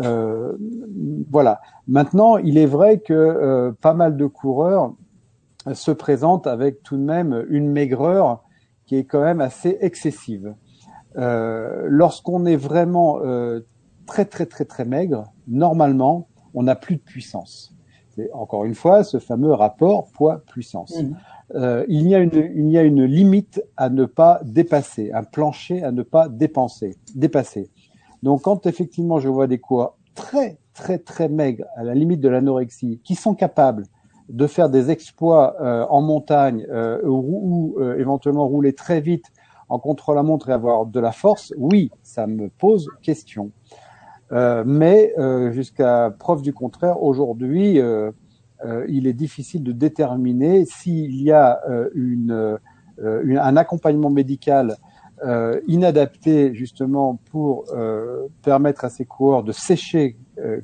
Euh, 0.00 0.56
voilà. 1.30 1.60
Maintenant, 1.86 2.36
il 2.36 2.58
est 2.58 2.66
vrai 2.66 2.98
que 3.00 3.12
euh, 3.12 3.72
pas 3.80 3.94
mal 3.94 4.16
de 4.16 4.26
coureurs 4.26 4.94
se 5.74 5.90
présentent 5.90 6.46
avec 6.46 6.82
tout 6.82 6.96
de 6.96 7.02
même 7.02 7.44
une 7.48 7.70
maigreur 7.70 8.42
qui 8.86 8.96
est 8.96 9.04
quand 9.04 9.22
même 9.22 9.40
assez 9.40 9.78
excessive. 9.80 10.54
Euh, 11.16 11.86
Lorsqu'on 11.88 12.46
est 12.46 12.56
vraiment 12.56 13.20
euh, 13.22 13.60
très 14.06 14.24
très 14.24 14.46
très 14.46 14.64
très 14.64 14.84
maigre, 14.84 15.24
normalement, 15.46 16.28
on 16.54 16.64
n'a 16.64 16.74
plus 16.74 16.96
de 16.96 17.02
puissance. 17.02 17.74
Encore 18.34 18.66
une 18.66 18.74
fois 18.74 19.04
ce 19.04 19.18
fameux 19.18 19.54
rapport 19.54 20.10
poids-puissance. 20.12 21.02
Mmh 21.02 21.16
euh, 21.54 21.84
il, 21.88 22.08
y 22.08 22.14
a 22.14 22.18
une, 22.82 23.04
limite 23.04 23.62
à 23.76 23.90
ne 23.90 24.04
pas 24.04 24.40
dépasser, 24.44 25.10
un 25.12 25.22
plancher 25.22 25.82
à 25.82 25.92
ne 25.92 26.02
pas 26.02 26.28
dépenser, 26.28 26.96
dépasser. 27.14 27.70
Donc 28.22 28.42
quand 28.42 28.66
effectivement 28.66 29.18
je 29.18 29.28
vois 29.28 29.46
des 29.46 29.58
coureurs 29.58 29.96
très 30.14 30.58
très 30.74 30.98
très 30.98 31.28
maigres, 31.28 31.66
à 31.76 31.84
la 31.84 31.94
limite 31.94 32.20
de 32.20 32.28
l'anorexie, 32.28 33.00
qui 33.04 33.14
sont 33.14 33.34
capables 33.34 33.84
de 34.30 34.46
faire 34.46 34.70
des 34.70 34.90
exploits 34.90 35.56
euh, 35.60 35.84
en 35.90 36.00
montagne 36.00 36.66
euh, 36.70 37.00
ou, 37.04 37.76
éventuellement 37.98 38.46
rouler 38.48 38.72
très 38.72 39.00
vite 39.00 39.26
en 39.68 39.78
contre-la-montre 39.78 40.48
et 40.48 40.52
avoir 40.52 40.86
de 40.86 41.00
la 41.00 41.12
force, 41.12 41.52
oui, 41.58 41.90
ça 42.02 42.26
me 42.26 42.48
pose 42.48 42.88
question. 43.02 43.50
Mais 44.64 45.14
jusqu'à 45.50 46.14
preuve 46.18 46.40
du 46.40 46.54
contraire, 46.54 47.02
aujourd'hui, 47.02 47.78
euh, 48.64 48.84
il 48.88 49.06
est 49.06 49.12
difficile 49.12 49.62
de 49.62 49.72
déterminer 49.72 50.64
s'il 50.64 51.20
y 51.20 51.32
a 51.32 51.60
euh, 51.68 51.88
euh, 53.00 53.38
un 53.40 53.56
accompagnement 53.56 54.10
médical 54.10 54.76
inadapté 55.68 56.52
justement 56.52 57.14
pour 57.30 57.66
permettre 58.42 58.84
à 58.84 58.90
ces 58.90 59.04
coureurs 59.04 59.44
de 59.44 59.52
sécher 59.52 60.16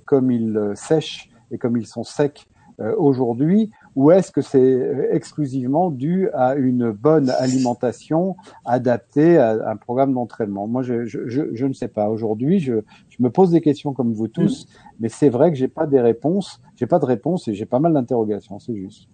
comme 0.04 0.32
ils 0.32 0.72
sèchent 0.74 1.30
et 1.52 1.58
comme 1.58 1.76
ils 1.76 1.86
sont 1.86 2.02
secs 2.02 2.48
aujourd'hui, 2.96 3.70
ou 3.98 4.12
est-ce 4.12 4.30
que 4.30 4.42
c'est 4.42 5.08
exclusivement 5.10 5.90
dû 5.90 6.30
à 6.32 6.54
une 6.54 6.92
bonne 6.92 7.30
alimentation 7.30 8.36
adaptée 8.64 9.38
à 9.38 9.68
un 9.68 9.74
programme 9.74 10.14
d'entraînement? 10.14 10.68
Moi, 10.68 10.82
je, 10.82 11.04
je, 11.04 11.18
je, 11.26 11.66
ne 11.66 11.72
sais 11.72 11.88
pas. 11.88 12.08
Aujourd'hui, 12.08 12.60
je, 12.60 12.74
je 13.08 13.16
me 13.18 13.28
pose 13.28 13.50
des 13.50 13.60
questions 13.60 13.94
comme 13.94 14.12
vous 14.12 14.28
tous, 14.28 14.66
mm. 14.66 14.68
mais 15.00 15.08
c'est 15.08 15.30
vrai 15.30 15.50
que 15.50 15.56
j'ai 15.56 15.66
pas 15.66 15.88
des 15.88 16.00
réponses, 16.00 16.62
j'ai 16.76 16.86
pas 16.86 17.00
de 17.00 17.06
réponses 17.06 17.48
et 17.48 17.54
j'ai 17.54 17.66
pas 17.66 17.80
mal 17.80 17.92
d'interrogations, 17.92 18.60
c'est 18.60 18.76
juste. 18.76 19.08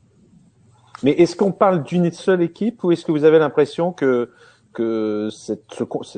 Mais 1.03 1.13
est-ce 1.13 1.35
qu'on 1.35 1.53
parle 1.53 1.83
d'une 1.83 2.11
seule 2.11 2.43
équipe 2.43 2.85
ou 2.85 2.93
est-ce 2.93 3.07
que 3.07 3.13
vous 3.13 3.25
avez 3.25 3.39
l'impression 3.39 3.91
que 3.91 4.33
que 4.75 5.29
cette, 5.31 5.65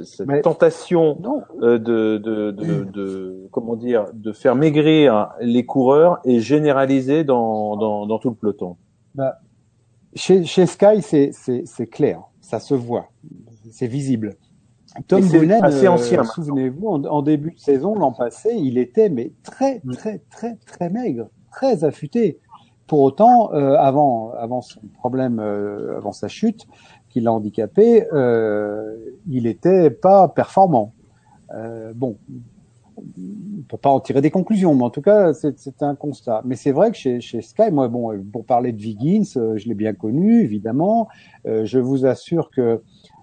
cette 0.05 0.43
tentation 0.43 1.17
euh, 1.63 1.79
de, 1.79 2.19
de, 2.19 2.51
de, 2.51 2.85
de, 2.85 3.49
comment 3.53 3.77
dire 3.77 4.07
de 4.13 4.33
faire 4.33 4.57
maigrir 4.57 5.31
les 5.41 5.65
coureurs 5.65 6.19
est 6.25 6.41
généralisée 6.41 7.23
dans, 7.23 7.77
dans, 7.77 8.07
dans 8.07 8.19
tout 8.19 8.31
le 8.31 8.35
peloton. 8.35 8.77
Bah, 9.15 9.39
chez, 10.15 10.45
chez 10.45 10.67
Sky, 10.67 11.03
c'est 11.03 11.87
clair, 11.87 12.23
ça 12.41 12.59
se 12.59 12.75
voit, 12.75 13.11
c'est 13.71 13.87
visible. 13.87 14.37
Tom 15.09 15.23
ancien. 15.23 15.95
Euh, 15.95 16.25
souvenez-vous, 16.25 16.89
en, 16.89 17.23
début 17.23 17.53
de 17.53 17.59
saison 17.59 17.95
l'an 17.95 18.13
passé, 18.13 18.51
il 18.55 18.79
était 18.79 19.09
mais 19.09 19.33
très 19.43 19.81
mm. 19.85 19.93
très 19.95 20.19
très 20.31 20.57
très 20.67 20.91
maigre, 20.91 21.29
très 21.51 21.85
affûté. 21.85 22.39
Pour 22.87 23.01
autant, 23.01 23.53
euh, 23.53 23.75
avant 23.77 24.31
avant 24.39 24.63
son 24.63 24.81
problème, 24.95 25.41
euh, 25.41 25.97
avant 25.97 26.13
sa 26.13 26.29
chute, 26.29 26.67
qui 27.17 27.23
l'a 27.23 27.33
handicapé, 27.33 28.07
euh, 28.13 28.95
il 29.27 29.47
était 29.47 29.89
pas 29.89 30.29
performant. 30.29 30.93
Euh, 31.55 31.95
bon, 31.95 32.19
on 32.99 33.63
peut 33.67 33.79
pas 33.79 33.89
en 33.89 34.01
tirer 34.01 34.21
des 34.21 34.31
conclusions, 34.31 34.75
mais 34.75 34.83
en 34.83 34.91
tout 34.91 35.01
cas, 35.01 35.33
c'est 35.33 35.83
un 35.83 35.95
constat. 35.95 36.43
Mais 36.45 36.57
c'est 36.57 36.73
vrai 36.73 36.91
que 36.91 36.99
chez, 36.99 37.41
Sky, 37.41 37.71
moi, 37.73 37.89
bon, 37.89 38.23
pour 38.31 38.45
parler 38.45 38.73
de 38.73 38.83
Viggins, 38.83 39.25
je 39.25 39.67
l'ai 39.67 39.75
bien 39.75 39.95
connu, 39.95 40.43
évidemment. 40.43 41.09
je 41.47 41.79
vous 41.79 42.05
assure 42.05 42.51
que 42.51 42.83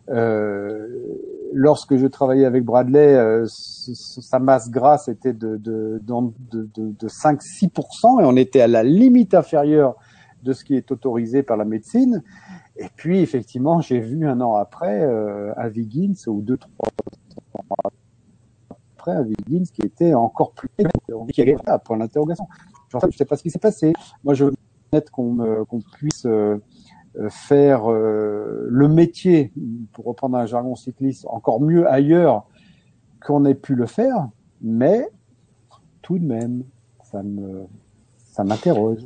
euh, 0.09 0.87
lorsque 1.53 1.97
je 1.97 2.07
travaillais 2.07 2.45
avec 2.45 2.63
Bradley, 2.63 3.15
euh, 3.15 3.45
sa 3.47 4.39
masse 4.39 4.71
grasse 4.71 5.07
était 5.07 5.33
de 5.33 6.01
5-6% 6.01 8.21
et 8.21 8.25
on 8.25 8.35
était 8.35 8.61
à 8.61 8.67
la 8.67 8.81
limite 8.81 9.35
inférieure 9.35 9.97
de 10.43 10.53
ce 10.53 10.63
qui 10.63 10.75
est 10.75 10.91
autorisé 10.91 11.43
par 11.43 11.57
la 11.57 11.65
médecine. 11.65 12.23
Et 12.77 12.87
puis, 12.95 13.19
effectivement, 13.19 13.81
j'ai 13.81 13.99
vu 13.99 14.27
un 14.27 14.41
an 14.41 14.55
après 14.55 15.01
euh, 15.01 15.53
un 15.57 15.67
Viggins 15.69 16.13
ou 16.27 16.41
deux, 16.41 16.57
trois 16.57 16.89
ans 16.89 17.89
après 18.95 19.11
un 19.11 19.23
Viggins 19.23 19.65
qui 19.65 19.81
était 19.81 20.13
encore 20.13 20.53
plus 20.53 20.69
qui 21.33 21.41
avait 21.41 21.57
point 21.83 21.97
d'interrogation. 21.97 22.47
Je 22.89 23.05
ne 23.05 23.11
sais 23.11 23.25
pas 23.25 23.35
ce 23.35 23.43
qui 23.43 23.49
s'est 23.49 23.59
passé. 23.59 23.93
Moi, 24.23 24.33
je 24.33 24.45
veux 24.45 24.53
qu'on 25.11 25.65
qu'on 25.65 25.81
puisse 25.81 26.25
euh, 26.25 26.61
euh, 27.19 27.29
faire 27.29 27.91
euh, 27.91 28.65
le 28.69 28.87
métier, 28.87 29.51
pour 29.93 30.05
reprendre 30.05 30.37
un 30.37 30.47
jargon 30.47 30.75
cycliste, 30.75 31.27
encore 31.27 31.61
mieux 31.61 31.87
ailleurs 31.87 32.47
qu'on 33.23 33.45
ait 33.45 33.55
pu 33.55 33.75
le 33.75 33.85
faire, 33.85 34.29
mais 34.61 35.07
tout 36.01 36.17
de 36.17 36.25
même, 36.25 36.63
ça 37.03 37.21
me, 37.21 37.65
ça 38.17 38.43
m'interroge. 38.43 39.05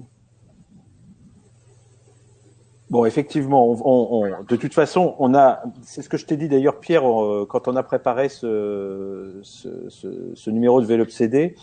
Bon, 2.89 3.03
effectivement, 3.03 3.67
on, 3.67 4.23
on, 4.23 4.43
de 4.47 4.55
toute 4.55 4.73
façon, 4.73 5.15
on 5.19 5.35
a, 5.35 5.61
c'est 5.81 6.01
ce 6.01 6.07
que 6.07 6.15
je 6.15 6.25
t'ai 6.25 6.37
dit 6.37 6.47
d'ailleurs, 6.47 6.79
Pierre, 6.79 7.03
euh, 7.05 7.45
quand 7.47 7.67
on 7.67 7.75
a 7.75 7.83
préparé 7.83 8.29
ce, 8.29 9.39
ce, 9.41 9.89
ce, 9.89 10.31
ce 10.33 10.49
numéro 10.49 10.79
de 10.79 10.85
Vélo 10.85 11.05
CD, 11.09 11.55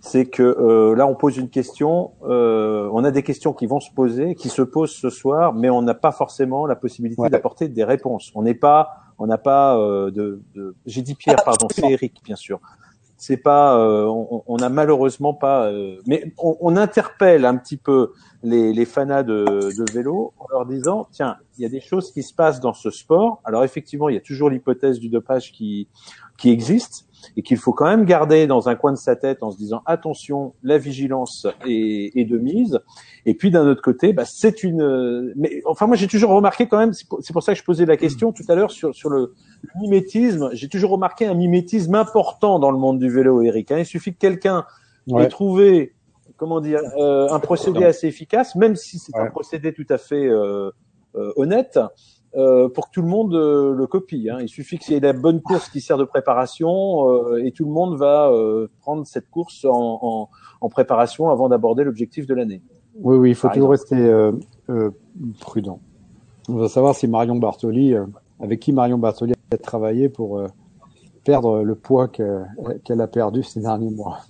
c'est 0.00 0.26
que 0.26 0.42
euh, 0.42 0.96
là, 0.96 1.06
on 1.06 1.14
pose 1.14 1.36
une 1.36 1.50
question, 1.50 2.10
euh, 2.24 2.90
on 2.92 3.04
a 3.04 3.12
des 3.12 3.22
questions 3.22 3.52
qui 3.52 3.66
vont 3.66 3.78
se 3.78 3.92
poser, 3.92 4.34
qui 4.34 4.48
se 4.48 4.62
posent 4.62 4.90
ce 4.90 5.08
soir, 5.08 5.54
mais 5.54 5.70
on 5.70 5.82
n'a 5.82 5.94
pas 5.94 6.10
forcément 6.10 6.66
la 6.66 6.74
possibilité 6.74 7.28
d'apporter 7.28 7.68
des 7.68 7.84
réponses. 7.84 8.32
On 8.34 8.42
n'est 8.42 8.54
pas, 8.54 8.90
on 9.18 9.28
n'a 9.28 9.38
pas 9.38 9.76
de, 9.76 10.42
de 10.56 10.74
j'ai 10.84 11.02
dit 11.02 11.14
Pierre, 11.14 11.44
pardon, 11.44 11.68
c'est 11.70 11.88
Eric, 11.88 12.20
bien 12.24 12.36
sûr. 12.36 12.58
C'est 13.22 13.36
pas, 13.36 13.78
euh, 13.78 14.04
on, 14.06 14.42
on, 14.48 14.56
a 14.56 14.68
malheureusement 14.68 15.32
pas, 15.32 15.66
euh, 15.66 15.96
mais 16.08 16.32
on, 16.38 16.56
on, 16.60 16.76
interpelle 16.76 17.44
un 17.44 17.56
petit 17.56 17.76
peu 17.76 18.14
les, 18.42 18.72
les 18.72 18.84
fanas 18.84 19.22
de, 19.22 19.44
de, 19.44 19.92
vélo 19.92 20.32
en 20.38 20.46
leur 20.50 20.66
disant, 20.66 21.06
tiens, 21.12 21.36
il 21.56 21.62
y 21.62 21.64
a 21.64 21.68
des 21.68 21.80
choses 21.80 22.12
qui 22.12 22.22
se 22.22 22.34
passent 22.34 22.60
dans 22.60 22.72
ce 22.74 22.90
sport. 22.90 23.40
Alors 23.44 23.64
effectivement, 23.64 24.08
il 24.08 24.14
y 24.14 24.18
a 24.18 24.22
toujours 24.22 24.50
l'hypothèse 24.50 24.98
du 24.98 25.08
dopage 25.08 25.52
qui 25.52 25.88
qui 26.38 26.50
existe, 26.50 27.06
et 27.36 27.42
qu'il 27.42 27.56
faut 27.56 27.72
quand 27.72 27.86
même 27.86 28.04
garder 28.04 28.46
dans 28.46 28.68
un 28.68 28.74
coin 28.74 28.90
de 28.90 28.96
sa 28.96 29.16
tête 29.16 29.42
en 29.42 29.50
se 29.50 29.56
disant 29.56 29.82
attention, 29.86 30.54
la 30.62 30.78
vigilance 30.78 31.46
est, 31.66 32.10
est 32.18 32.24
de 32.24 32.36
mise. 32.38 32.80
Et 33.26 33.34
puis 33.34 33.50
d'un 33.50 33.66
autre 33.66 33.82
côté, 33.82 34.12
bah, 34.12 34.24
c'est 34.24 34.64
une. 34.64 35.32
Mais 35.36 35.62
enfin, 35.66 35.86
moi 35.86 35.96
j'ai 35.96 36.08
toujours 36.08 36.30
remarqué 36.30 36.66
quand 36.66 36.78
même. 36.78 36.92
C'est 36.92 37.06
pour, 37.06 37.42
ça 37.42 37.52
que 37.52 37.58
je 37.58 37.64
posais 37.64 37.86
la 37.86 37.96
question 37.96 38.32
tout 38.32 38.44
à 38.48 38.54
l'heure 38.54 38.70
sur 38.70 38.94
sur 38.94 39.08
le, 39.08 39.34
mimétisme. 39.80 40.50
J'ai 40.52 40.68
toujours 40.68 40.90
remarqué 40.90 41.26
un 41.26 41.34
mimétisme 41.34 41.94
important 41.94 42.58
dans 42.58 42.70
le 42.70 42.78
monde 42.78 42.98
du 42.98 43.08
vélo, 43.08 43.42
Eric. 43.42 43.70
Hein. 43.70 43.78
Il 43.78 43.86
suffit 43.86 44.12
que 44.12 44.18
quelqu'un 44.18 44.64
ait 45.16 45.28
trouvé 45.28 45.94
comment 46.42 46.60
dire 46.60 46.80
euh, 46.98 47.28
un 47.30 47.38
procédé 47.38 47.84
assez 47.84 48.08
efficace, 48.08 48.56
même 48.56 48.74
si 48.74 48.98
c'est 48.98 49.16
un 49.16 49.30
procédé 49.30 49.72
tout 49.72 49.86
à 49.88 49.96
fait 49.96 50.26
euh, 50.26 50.72
euh, 51.14 51.32
honnête. 51.36 51.78
Pour 52.34 52.88
que 52.88 52.92
tout 52.92 53.02
le 53.02 53.08
monde 53.08 53.34
le 53.34 53.86
copie. 53.86 54.30
Hein. 54.30 54.38
Il 54.40 54.48
suffit 54.48 54.78
qu'il 54.78 54.94
y 54.94 54.96
ait 54.96 55.00
la 55.00 55.12
bonne 55.12 55.42
course 55.42 55.68
qui 55.68 55.82
sert 55.82 55.98
de 55.98 56.04
préparation 56.04 57.36
et 57.36 57.52
tout 57.52 57.66
le 57.66 57.70
monde 57.70 57.98
va 57.98 58.32
prendre 58.80 59.06
cette 59.06 59.28
course 59.28 59.66
en, 59.66 59.98
en, 60.00 60.30
en 60.62 60.68
préparation 60.70 61.28
avant 61.28 61.50
d'aborder 61.50 61.84
l'objectif 61.84 62.26
de 62.26 62.32
l'année. 62.32 62.62
Oui, 62.96 63.18
oui, 63.18 63.30
il 63.32 63.34
faut 63.34 63.50
toujours 63.50 63.72
rester 63.72 64.30
prudent. 65.40 65.78
On 66.48 66.54
va 66.54 66.68
savoir 66.70 66.94
si 66.94 67.06
Marion 67.06 67.36
Bartoli, 67.36 67.94
avec 68.40 68.60
qui 68.60 68.72
Marion 68.72 68.96
Bartoli 68.96 69.34
a 69.52 69.56
travaillé 69.58 70.08
pour 70.08 70.42
perdre 71.24 71.62
le 71.62 71.74
poids 71.74 72.08
qu'elle 72.08 73.00
a 73.00 73.08
perdu 73.08 73.42
ces 73.42 73.60
derniers 73.60 73.90
mois. 73.90 74.20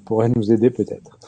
Pourrait 0.00 0.30
nous 0.30 0.52
aider 0.52 0.70
peut-être. 0.70 1.18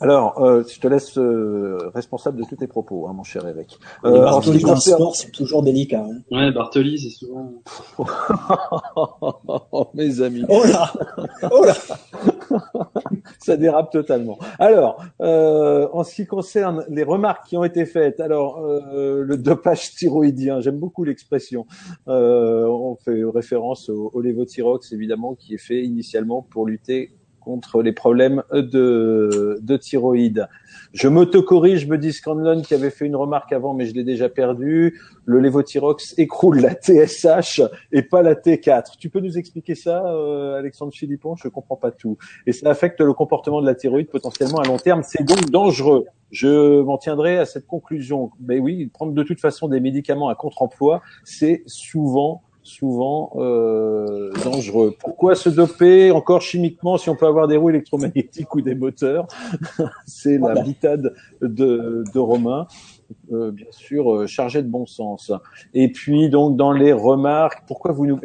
Alors, 0.00 0.40
euh, 0.44 0.62
je 0.68 0.78
te 0.78 0.86
laisse 0.86 1.18
euh, 1.18 1.90
responsable 1.92 2.38
de 2.38 2.44
tous 2.44 2.54
tes 2.56 2.68
propos, 2.68 3.08
hein, 3.08 3.12
mon 3.14 3.24
cher 3.24 3.46
Eric. 3.48 3.78
Euh, 4.04 4.22
Bartoli 4.22 4.62
dans 4.62 4.74
le 4.74 4.80
sport, 4.80 5.16
c'est 5.16 5.32
toujours 5.32 5.64
délicat. 5.64 6.06
Hein. 6.08 6.20
Ouais, 6.30 6.52
Bartoli, 6.52 6.98
c'est 7.00 7.10
souvent... 7.10 7.52
Mes 9.94 10.20
amis. 10.20 10.44
Oh 10.48 10.62
là 10.64 10.92
Oh 11.50 11.64
là 11.64 11.74
Ça 13.40 13.56
dérape 13.56 13.90
totalement. 13.90 14.38
Alors, 14.60 15.02
euh, 15.20 15.88
en 15.92 16.04
ce 16.04 16.14
qui 16.14 16.26
concerne 16.26 16.84
les 16.88 17.02
remarques 17.02 17.48
qui 17.48 17.56
ont 17.56 17.64
été 17.64 17.84
faites, 17.84 18.20
alors, 18.20 18.58
euh, 18.58 19.22
le 19.24 19.36
dopage 19.36 19.94
thyroïdien, 19.94 20.60
j'aime 20.60 20.78
beaucoup 20.78 21.02
l'expression. 21.02 21.66
on 22.06 22.96
fait 23.04 23.24
référence 23.24 23.88
au, 23.88 24.10
au 24.14 24.20
lévothyrox, 24.20 24.92
évidemment, 24.92 25.34
qui 25.34 25.54
est 25.54 25.58
fait 25.58 25.82
initialement 25.82 26.42
pour 26.42 26.66
lutter 26.66 27.17
contre 27.48 27.80
les 27.80 27.92
problèmes 27.92 28.42
de, 28.52 29.58
de 29.62 29.76
thyroïde. 29.78 30.48
Je 30.92 31.08
m'auto-corrige, 31.08 31.80
je 31.80 31.86
me 31.86 31.96
dis 31.96 32.12
Scanlon 32.12 32.60
qui 32.60 32.74
avait 32.74 32.90
fait 32.90 33.06
une 33.06 33.16
remarque 33.16 33.54
avant, 33.54 33.72
mais 33.72 33.86
je 33.86 33.94
l'ai 33.94 34.04
déjà 34.04 34.28
perdu. 34.28 35.00
Le 35.24 35.40
lévothyrox 35.40 36.18
écroule 36.18 36.60
la 36.60 36.74
TSH 36.74 37.62
et 37.90 38.02
pas 38.02 38.20
la 38.20 38.34
T4. 38.34 38.98
Tu 38.98 39.08
peux 39.08 39.20
nous 39.20 39.38
expliquer 39.38 39.74
ça, 39.74 40.04
euh, 40.12 40.58
Alexandre 40.58 40.92
Philippon? 40.92 41.36
Je 41.36 41.48
comprends 41.48 41.76
pas 41.76 41.90
tout. 41.90 42.18
Et 42.46 42.52
ça 42.52 42.68
affecte 42.68 43.00
le 43.00 43.14
comportement 43.14 43.62
de 43.62 43.66
la 43.66 43.74
thyroïde 43.74 44.10
potentiellement 44.10 44.58
à 44.58 44.66
long 44.66 44.76
terme. 44.76 45.02
C'est 45.02 45.24
donc 45.24 45.48
dangereux. 45.48 46.04
Je 46.30 46.82
m'en 46.82 46.98
tiendrai 46.98 47.38
à 47.38 47.46
cette 47.46 47.66
conclusion. 47.66 48.30
Mais 48.46 48.58
oui, 48.58 48.88
prendre 48.92 49.12
de 49.12 49.22
toute 49.22 49.40
façon 49.40 49.68
des 49.68 49.80
médicaments 49.80 50.28
à 50.28 50.34
contre-emploi, 50.34 51.00
c'est 51.24 51.62
souvent 51.64 52.42
souvent 52.68 53.32
euh, 53.36 54.30
dangereux. 54.44 54.94
Pourquoi 54.98 55.34
se 55.34 55.48
doper 55.48 56.10
encore 56.10 56.42
chimiquement 56.42 56.98
si 56.98 57.08
on 57.08 57.16
peut 57.16 57.26
avoir 57.26 57.48
des 57.48 57.56
roues 57.56 57.70
électromagnétiques 57.70 58.54
ou 58.54 58.60
des 58.60 58.74
moteurs? 58.74 59.26
C'est 60.06 60.38
la 60.38 60.62
bitade 60.62 61.14
de, 61.40 62.04
de 62.12 62.18
Romain. 62.18 62.66
Euh, 63.32 63.50
bien 63.50 63.70
sûr 63.70 64.12
euh, 64.12 64.26
chargé 64.26 64.62
de 64.62 64.68
bon 64.68 64.84
sens. 64.84 65.32
Et 65.72 65.90
puis 65.90 66.28
donc 66.28 66.56
dans 66.56 66.72
les 66.72 66.92
remarques, 66.92 67.62
pourquoi 67.66 67.92
vous 67.92 68.06
nous 68.06 68.18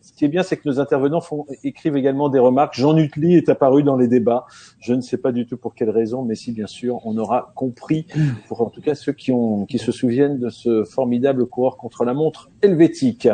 ce 0.00 0.12
qui 0.12 0.24
est 0.24 0.28
bien 0.28 0.44
c'est 0.44 0.56
que 0.56 0.68
nos 0.68 0.78
intervenants 0.78 1.20
font 1.20 1.46
écrivent 1.64 1.96
également 1.96 2.28
des 2.28 2.38
remarques. 2.38 2.74
Jean 2.74 2.94
Nutli 2.94 3.34
est 3.34 3.48
apparu 3.48 3.82
dans 3.82 3.96
les 3.96 4.06
débats. 4.06 4.46
Je 4.78 4.94
ne 4.94 5.00
sais 5.00 5.16
pas 5.16 5.32
du 5.32 5.46
tout 5.46 5.56
pour 5.56 5.74
quelle 5.74 5.90
raison, 5.90 6.22
mais 6.22 6.36
si 6.36 6.52
bien 6.52 6.68
sûr 6.68 7.00
on 7.04 7.16
aura 7.18 7.52
compris 7.56 8.06
pour 8.46 8.62
en 8.62 8.70
tout 8.70 8.80
cas 8.80 8.94
ceux 8.94 9.12
qui 9.12 9.32
ont 9.32 9.66
qui 9.66 9.78
se 9.78 9.90
souviennent 9.90 10.38
de 10.38 10.48
ce 10.48 10.84
formidable 10.84 11.46
coureur 11.46 11.76
contre 11.76 12.04
la 12.04 12.14
montre 12.14 12.50
helvétique. 12.62 13.28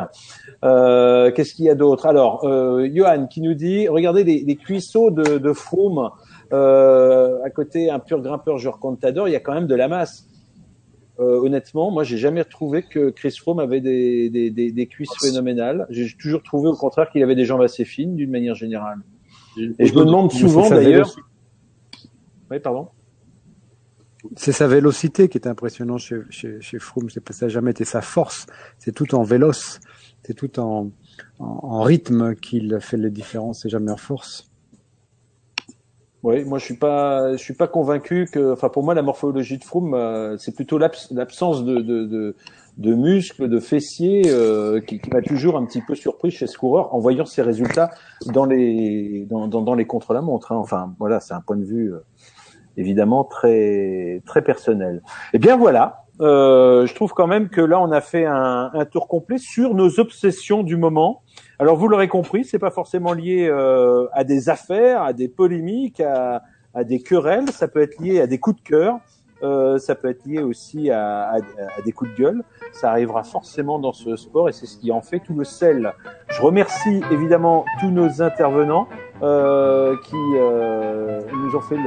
Euh, 0.65 1.31
Qu'est-ce 1.31 1.55
qu'il 1.55 1.67
y 1.67 1.71
a 1.71 1.75
d'autre? 1.75 2.07
Alors 2.07 2.45
euh, 2.45 2.89
Johan 2.95 3.27
qui 3.27 3.43
nous 3.43 3.55
dit 3.55 3.89
regardez 3.89 4.25
les, 4.25 4.45
les 4.45 4.57
cuisseaux 4.57 5.11
de, 5.11 5.37
de 5.37 5.53
Froome 5.53 6.11
euh, 6.53 7.43
à 7.45 7.51
côté 7.51 7.91
un 7.91 7.99
pur 7.99 8.21
grimpeur 8.23 8.59
joueur 8.59 8.79
Contador, 8.79 9.29
il 9.29 9.33
y 9.33 9.37
a 9.37 9.41
quand 9.41 9.55
même 9.55 9.67
de 9.67 9.75
la 9.75 9.89
masse. 9.89 10.27
Euh, 11.19 11.41
honnêtement, 11.41 11.91
moi, 11.91 12.05
j'ai 12.05 12.19
jamais 12.19 12.45
trouvé 12.45 12.83
que 12.83 13.11
Chris 13.11 13.37
Froome 13.41 13.59
avait 13.59 13.81
des, 13.81 14.29
des, 14.29 14.51
des, 14.51 14.71
des 14.71 14.87
cuisses 14.87 15.15
phénoménales. 15.21 15.87
J'ai 15.89 16.15
toujours 16.19 16.43
trouvé 16.43 16.69
au 16.69 16.77
contraire 16.77 17.09
qu'il 17.11 17.23
avait 17.23 17.35
des 17.35 17.47
jambes 17.47 17.63
assez 17.63 17.87
fines 17.87 18.17
d'une 18.17 18.31
manière 18.31 18.55
générale. 18.55 18.99
Et 19.79 19.87
je 19.87 19.95
me 19.95 20.05
demande 20.05 20.31
souvent 20.31 20.69
d'ailleurs. 20.69 21.11
Oui, 22.51 22.61
pardon. 22.61 22.89
C'est 24.37 24.53
sa 24.53 24.67
vélocité 24.67 25.29
qui 25.29 25.39
est 25.39 25.47
impressionnante 25.47 26.01
chez, 26.01 26.21
chez, 26.31 26.61
chez 26.61 26.79
Froome. 26.79 27.09
Ça 27.09 27.47
n'a 27.47 27.49
jamais 27.49 27.71
été 27.71 27.85
sa 27.85 28.03
force. 28.03 28.47
C'est 28.79 28.93
tout 28.93 29.15
en 29.15 29.23
véloce. 29.23 29.81
C'est 30.25 30.35
tout 30.35 30.61
en, 30.61 30.91
en, 31.39 31.45
en 31.63 31.83
rythme 31.83 32.35
qu'il 32.35 32.77
fait 32.81 32.99
les 32.99 33.11
différences. 33.11 33.63
C'est 33.63 33.69
jamais 33.71 33.93
en 33.93 33.97
force. 33.97 34.51
Oui, 36.27 36.45
moi 36.45 36.59
je 36.59 36.65
suis 36.65 36.75
pas, 36.75 37.37
je 37.37 37.37
suis 37.37 37.55
pas 37.55 37.69
convaincu 37.69 38.27
que, 38.27 38.53
enfin 38.53 38.69
pour 38.69 38.83
moi 38.83 38.95
la 38.95 39.03
morphologie 39.03 39.59
de 39.59 39.63
Froome, 39.63 39.95
euh, 39.95 40.37
c'est 40.39 40.57
plutôt 40.57 40.77
l'absence 40.77 41.65
de, 41.65 41.77
de, 41.77 42.05
de, 42.05 42.35
de, 42.79 42.95
muscles, 42.97 43.49
de 43.49 43.61
fessiers 43.61 44.23
euh, 44.27 44.81
qui, 44.81 44.99
qui 44.99 45.09
m'a 45.11 45.23
toujours 45.23 45.57
un 45.57 45.65
petit 45.65 45.83
peu 45.83 45.95
surpris 45.95 46.33
chez 46.33 46.49
ce 46.49 46.59
coureur 46.59 46.93
en 46.93 46.99
voyant 46.99 47.27
ses 47.27 47.43
résultats 47.43 47.91
dans 48.27 48.45
les 48.45 49.25
dans, 49.31 49.47
dans, 49.47 49.63
dans 49.63 49.77
les 49.77 49.85
contre-la-montre. 49.85 50.51
Hein. 50.51 50.57
Enfin 50.57 50.97
voilà, 50.99 51.21
c'est 51.21 51.33
un 51.33 51.41
point 51.41 51.59
de 51.59 51.65
vue 51.65 51.95
euh, 51.95 52.01
évidemment 52.77 53.23
très 53.23 54.21
très 54.27 54.43
personnel. 54.43 55.03
Eh 55.33 55.39
bien 55.39 55.57
voilà, 55.57 56.07
euh, 56.21 56.87
je 56.87 56.95
trouve 56.97 57.13
quand 57.13 57.29
même 57.29 57.49
que 57.51 57.61
là 57.61 57.81
on 57.81 57.93
a 57.93 58.01
fait 58.01 58.25
un, 58.25 58.73
un 58.75 58.85
tour 58.85 59.07
complet 59.07 59.39
sur 59.39 59.75
nos 59.75 60.01
obsessions 60.01 60.65
du 60.65 60.77
moment. 60.77 61.23
Alors 61.59 61.77
vous 61.77 61.89
l'aurez 61.89 62.09
compris, 62.09 62.45
c'est 62.45 62.59
pas 62.59 62.71
forcément 62.71 63.15
lié 63.15 63.49
euh, 63.49 64.07
à 64.13 64.25
des 64.25 64.51
affaires, 64.51 65.03
à 65.03 65.13
des 65.15 65.29
polémiques, 65.29 66.01
à, 66.01 66.43
à, 66.75 66.85
des 66.85 67.01
querelles. 67.01 67.51
Ça 67.51 67.67
peut 67.67 67.81
être 67.81 67.99
lié 67.99 68.21
à 68.21 68.27
des 68.27 68.39
coups 68.39 68.63
de 68.63 68.69
cœur. 68.69 68.99
Euh, 69.43 69.79
ça 69.79 69.95
peut 69.95 70.09
être 70.09 70.25
lié 70.25 70.43
aussi 70.43 70.91
à, 70.91 71.31
à, 71.31 71.37
à, 71.37 71.83
des 71.85 71.93
coups 71.93 72.11
de 72.11 72.17
gueule. 72.17 72.45
Ça 72.73 72.91
arrivera 72.91 73.23
forcément 73.23 73.79
dans 73.79 73.93
ce 73.93 74.17
sport 74.17 74.49
et 74.49 74.53
c'est 74.53 74.67
ce 74.67 74.79
qui 74.79 74.93
en 74.93 75.01
fait 75.01 75.21
tout 75.21 75.35
le 75.35 75.45
sel. 75.45 75.93
Je 76.29 76.41
remercie 76.41 77.03
évidemment 77.11 77.65
tous 77.81 77.91
nos 77.91 78.23
intervenants 78.23 78.89
euh, 79.23 79.97
qui 80.05 80.17
euh, 80.35 81.23
nous 81.33 81.57
ont 81.57 81.61
fait 81.61 81.79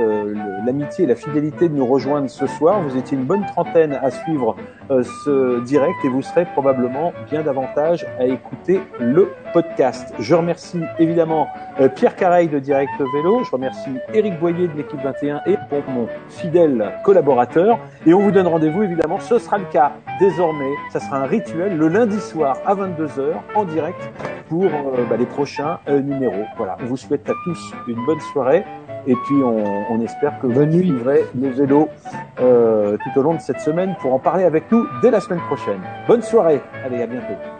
l'amitié 0.65 1.03
et 1.03 1.07
la 1.07 1.15
fidélité 1.15 1.69
de 1.69 1.75
nous 1.75 1.85
rejoindre 1.85 2.27
ce 2.27 2.47
soir. 2.47 2.81
Vous 2.81 2.97
étiez 2.97 3.17
une 3.17 3.25
bonne 3.25 3.45
trentaine 3.45 3.93
à 3.93 4.09
suivre 4.09 4.55
ce 4.89 5.59
direct 5.61 5.95
et 6.03 6.09
vous 6.09 6.21
serez 6.21 6.45
probablement 6.45 7.13
bien 7.29 7.41
davantage 7.41 8.05
à 8.19 8.25
écouter 8.25 8.81
le 8.99 9.31
podcast. 9.53 10.13
Je 10.19 10.35
remercie 10.35 10.81
évidemment 10.99 11.47
euh, 11.79 11.89
Pierre 11.89 12.15
Careil 12.15 12.47
de 12.47 12.59
Direct 12.59 12.91
Vélo. 13.13 13.43
Je 13.43 13.51
remercie 13.51 13.91
Éric 14.13 14.39
Boyer 14.39 14.67
de 14.67 14.77
l'équipe 14.77 14.99
21 15.01 15.41
et 15.45 15.57
pour 15.69 15.83
mon 15.89 16.07
fidèle 16.29 16.93
collaborateur. 17.03 17.79
Et 18.05 18.13
on 18.13 18.19
vous 18.19 18.31
donne 18.31 18.47
rendez-vous 18.47 18.83
évidemment. 18.83 19.19
Ce 19.19 19.37
sera 19.37 19.57
le 19.57 19.65
cas 19.65 19.93
désormais. 20.19 20.71
Ça 20.91 20.99
sera 20.99 21.17
un 21.17 21.25
rituel 21.25 21.77
le 21.77 21.87
lundi 21.87 22.19
soir 22.19 22.57
à 22.65 22.75
22h 22.75 23.33
en 23.55 23.65
direct 23.65 24.09
pour 24.47 24.65
euh, 24.65 25.05
bah, 25.09 25.17
les 25.17 25.25
prochains 25.25 25.79
numéros. 25.87 26.45
Voilà. 26.57 26.77
On 26.81 26.85
vous 26.85 26.97
souhaite 26.97 27.29
à 27.29 27.33
tous 27.43 27.73
une 27.87 28.03
bonne 28.05 28.21
soirée 28.33 28.63
et 29.07 29.15
puis 29.15 29.35
on, 29.43 30.01
espère 30.01 30.39
que 30.39 30.47
vous 30.47 30.65
vivrez 30.65 31.25
nos 31.35 31.49
vélos 31.51 31.89
euh, 32.39 32.97
tout 32.97 33.19
au 33.19 33.23
long 33.23 33.33
de 33.33 33.41
cette 33.41 33.59
semaine 33.59 33.95
pour 33.99 34.13
en 34.13 34.19
parler 34.19 34.43
avec 34.43 34.71
nous 34.71 34.85
dès 35.01 35.11
la 35.11 35.19
semaine 35.19 35.41
prochaine. 35.47 35.81
Bonne 36.07 36.21
soirée, 36.21 36.61
allez 36.85 37.01
à 37.01 37.07
bientôt. 37.07 37.58